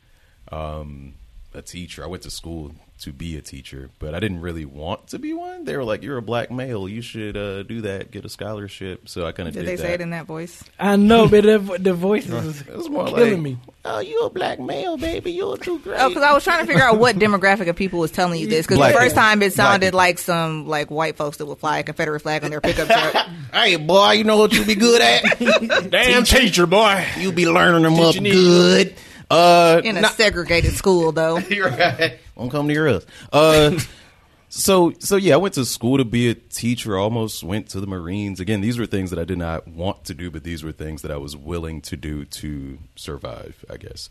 [0.51, 1.13] um,
[1.53, 2.03] a teacher.
[2.03, 5.33] I went to school to be a teacher, but I didn't really want to be
[5.33, 5.65] one.
[5.65, 6.87] They were like, "You're a black male.
[6.87, 8.11] You should uh, do that.
[8.11, 9.81] Get a scholarship." So I kind of did did, they that.
[9.81, 10.63] say it in that voice?
[10.79, 13.57] I know, but the, the voice is It was more killing like, me.
[13.83, 15.31] Oh, you a black male, baby.
[15.31, 15.99] You'll do great.
[15.99, 18.47] Oh, because I was trying to figure out what demographic of people was telling you
[18.47, 18.67] this.
[18.67, 19.97] Because the first time it sounded people.
[19.97, 23.27] like some like white folks that would fly a Confederate flag on their pickup truck.
[23.51, 25.89] Hey, boy, you know what you be good at?
[25.91, 27.05] Damn teacher, boy.
[27.17, 28.95] you be learning them up good.
[29.31, 31.37] Uh, in a segregated school, though.
[31.49, 32.19] You're right.
[32.41, 33.05] Won't come near us.
[33.31, 33.77] Uh,
[34.49, 36.97] so so yeah, I went to school to be a teacher.
[36.97, 38.39] Almost went to the Marines.
[38.39, 41.03] Again, these were things that I did not want to do, but these were things
[41.03, 44.09] that I was willing to do to survive, I guess.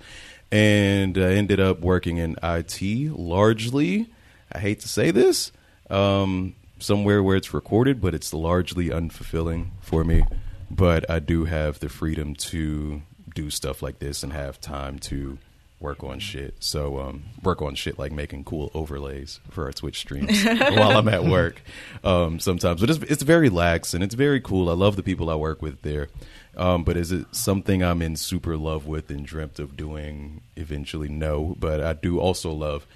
[0.52, 2.81] And I ended up working in IT
[3.19, 4.07] largely.
[4.52, 5.51] I hate to say this,
[5.90, 10.24] um, somewhere where it's recorded, but it's largely unfulfilling for me.
[10.70, 13.02] But I do have the freedom to
[13.35, 15.39] do stuff like this and have time to
[15.81, 16.55] work on shit.
[16.61, 21.09] So um, work on shit like making cool overlays for our Twitch streams while I'm
[21.09, 21.62] at work.
[22.05, 24.69] Um, sometimes, but it's it's very lax and it's very cool.
[24.69, 26.09] I love the people I work with there.
[26.57, 31.09] Um, but is it something I'm in super love with and dreamt of doing eventually?
[31.09, 32.86] No, but I do also love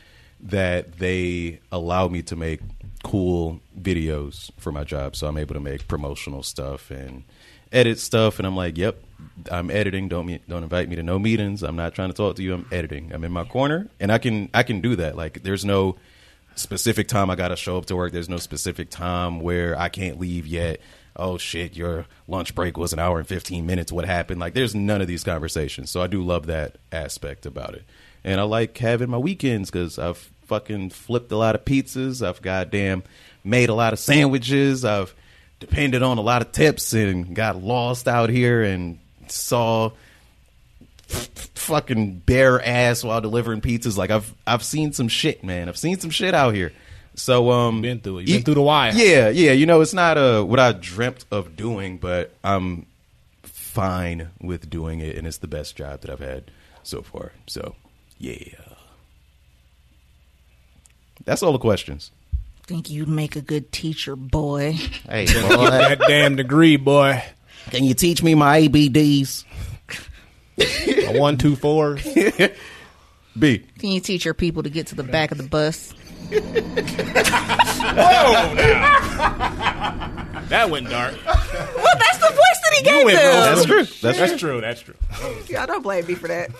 [0.40, 2.60] that they allow me to make
[3.04, 5.16] cool videos for my job.
[5.16, 7.24] So I'm able to make promotional stuff and
[7.74, 8.38] edit stuff.
[8.38, 9.02] And I'm like, yep,
[9.50, 10.08] I'm editing.
[10.08, 11.62] Don't me, don't invite me to no meetings.
[11.62, 12.54] I'm not trying to talk to you.
[12.54, 13.12] I'm editing.
[13.12, 15.16] I'm in my corner, and I can I can do that.
[15.16, 15.96] Like there's no
[16.54, 18.12] specific time I got to show up to work.
[18.12, 20.80] There's no specific time where I can't leave yet.
[21.16, 23.92] Oh shit, your lunch break was an hour and 15 minutes.
[23.92, 24.40] What happened?
[24.40, 25.90] Like there's none of these conversations.
[25.90, 27.84] So I do love that aspect about it.
[28.24, 32.26] And I like having my weekends cuz I've fucking flipped a lot of pizzas.
[32.26, 33.02] I've goddamn
[33.44, 34.84] made a lot of sandwiches.
[34.84, 35.14] I've
[35.60, 38.98] depended on a lot of tips and got lost out here and
[39.28, 39.90] saw
[41.10, 43.96] f- fucking bare ass while delivering pizzas.
[43.96, 45.68] Like I've I've seen some shit, man.
[45.68, 46.72] I've seen some shit out here.
[47.16, 48.28] So um, Been through it.
[48.28, 48.92] You've been through the wire.
[48.94, 49.52] Yeah, yeah.
[49.52, 52.86] You know, it's not uh what I dreamt of doing, but I'm
[53.42, 56.50] fine with doing it, and it's the best job that I've had
[56.82, 57.32] so far.
[57.46, 57.74] So
[58.18, 58.36] yeah,
[61.24, 62.10] that's all the questions.
[62.66, 64.72] Think you'd make a good teacher, boy.
[65.08, 67.22] Hey, Get boy, that damn degree, boy.
[67.70, 69.44] can you teach me my ABDs?
[70.58, 71.96] A one, two, four.
[73.38, 73.58] B.
[73.78, 75.92] Can you teach your people to get to the back of the bus?
[76.30, 76.40] Whoa.
[80.48, 81.14] That went dark.
[81.24, 83.54] Well, that's the voice that he gave went them.
[83.54, 83.84] That's true.
[83.84, 84.38] That's, That's true.
[84.38, 84.60] true.
[84.60, 84.94] That's true.
[85.48, 86.50] Y'all don't blame me for that.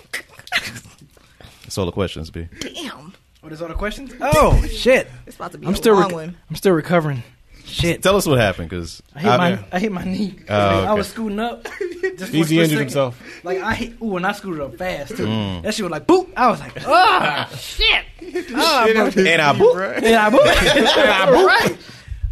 [1.62, 2.46] That's all the questions, B.
[2.60, 3.14] Damn,
[3.44, 4.10] What is all the questions?
[4.22, 5.06] Oh shit!
[5.26, 6.36] it's about to be I'm a still long rec- one.
[6.48, 7.22] I'm still recovering.
[7.66, 8.02] Shit.
[8.02, 10.38] Tell us what happened, because I hit my I hit my knee.
[10.48, 10.94] Oh, I okay.
[10.94, 11.64] was scooting up.
[12.16, 12.78] Just for Easy split injured second.
[12.78, 13.22] himself.
[13.42, 15.26] Like I hit, ooh, and I scooted up fast too.
[15.26, 15.62] Mm.
[15.62, 16.30] That shit was like boop.
[16.36, 18.04] I was like, ah, shit.
[18.54, 19.04] Ah, bro.
[19.06, 19.96] and I boop.
[20.02, 20.76] And I boop.
[20.76, 21.46] and I boop.
[21.46, 21.78] Right.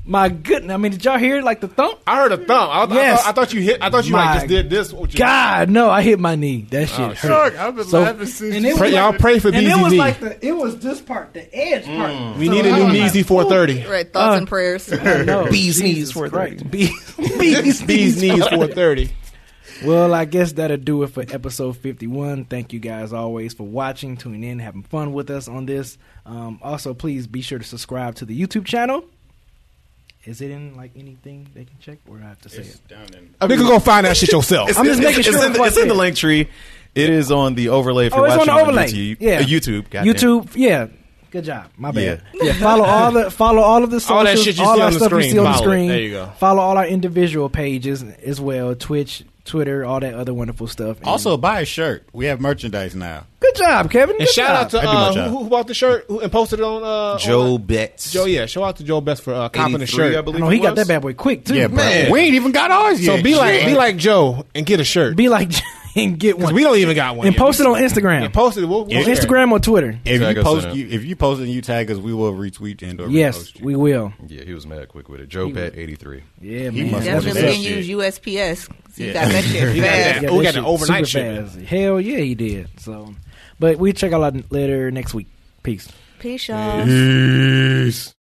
[0.05, 0.75] My goodness.
[0.75, 2.01] I mean, did y'all hear like the thump?
[2.09, 2.51] I heard a thump.
[2.51, 3.23] I, I, Yes.
[3.23, 3.79] thought, I thought you hit.
[3.81, 4.93] I thought you My like just did this.
[4.93, 6.67] with your- God, no, I hit my knee.
[6.71, 7.19] That shit hurt.
[7.19, 8.57] Shark, I've been So- laughing since.
[8.57, 10.79] And it was Pray, like, y'all pray for and it was like the it was
[10.81, 12.37] this part, the edge part.
[12.37, 13.87] We So need a I new was Neezy like, 430.
[13.89, 14.93] Right, thoughts Uh, and prayers.
[14.93, 15.45] I know.
[15.49, 16.69] Bees knees Jesus for Christ.
[16.69, 19.13] Bees, bees, Bees knees 430.
[19.85, 22.47] Well, I guess that'll do it for episode 51.
[22.47, 25.97] Thank you guys always for watching, tuning in, having fun with us on this.
[26.27, 29.05] Um, also, please be sure to subscribe to the YouTube channel.
[30.25, 32.81] Is it in like anything they can check, or do I have to say it?
[32.89, 33.35] down in.
[33.41, 34.71] I think you can go find that shit yourself.
[34.79, 36.49] I'm just making sure It's in, before I it's in the link tree.
[36.95, 38.87] It is on the overlay if Oh, you're it's on watching the overlay.
[38.87, 39.17] YouTube.
[39.21, 39.91] Yeah, Uh, YouTube.
[39.91, 40.15] goddamn.
[40.15, 40.51] YouTube.
[40.55, 40.87] Yeah.
[41.31, 41.65] Good job.
[41.79, 42.23] My bad.
[42.35, 42.45] Yeah.
[42.45, 42.53] Yeah.
[42.53, 44.87] follow all the follow all of the socials, All that shit you all see our
[44.89, 45.67] on the stuff you screen, see on the follow it.
[45.67, 45.89] screen.
[45.89, 46.27] There you go.
[46.39, 48.75] Follow all our individual pages as well.
[48.75, 50.99] Twitch, Twitter, all that other wonderful stuff.
[50.99, 52.07] And Also, buy a shirt.
[52.13, 53.27] We have merchandise now.
[53.41, 54.15] good job, Kevin.
[54.17, 54.87] And Good shout out to job.
[54.87, 57.19] I do my uh, who, who bought the shirt who, and posted it on uh,
[57.19, 58.13] Joe on- Betts.
[58.13, 58.47] Joe, yeah.
[58.47, 60.15] Shout out to Joe Best for uh, copping the shirt.
[60.15, 61.55] I I believe know he it got that bad boy quick too.
[61.57, 61.77] Yeah, bro.
[61.79, 62.11] Man.
[62.13, 63.17] We ain't even got ours yet.
[63.19, 63.67] So be like Shit.
[63.67, 65.17] be like Joe and get a shirt.
[65.17, 65.51] Be like
[65.95, 66.55] and get one.
[66.55, 67.27] we don't even got one.
[67.27, 67.41] and yet.
[67.41, 68.33] post it on Yeah, Instagram.
[68.33, 68.65] post it.
[68.67, 69.05] We'll, we'll on.
[69.05, 69.99] Instagram or Twitter.
[70.05, 70.75] if Tag you us post it.
[70.77, 73.59] you, if you post and you tag us, we will retweet and or Yes, repost
[73.61, 73.65] you.
[73.67, 74.13] we will.
[74.27, 75.29] Yeah, he was mad quick with it.
[75.29, 76.23] Joe Bet 83.
[76.41, 76.93] Yeah, He man.
[76.93, 77.63] must have what's Definitely up.
[77.63, 77.87] didn't shit.
[77.87, 77.89] use
[78.19, 78.69] USPS.
[78.95, 80.15] So you got that shit He got fast.
[80.21, 80.23] that.
[80.23, 81.45] Yeah, we that got the shit overnight super shit.
[81.47, 81.59] fast.
[81.61, 82.69] Hell yeah, he did.
[82.81, 83.15] So,
[83.59, 85.29] but we check out later next week.
[85.63, 85.89] Peace.
[86.19, 86.85] Peace, y'all.
[86.85, 88.11] Peace.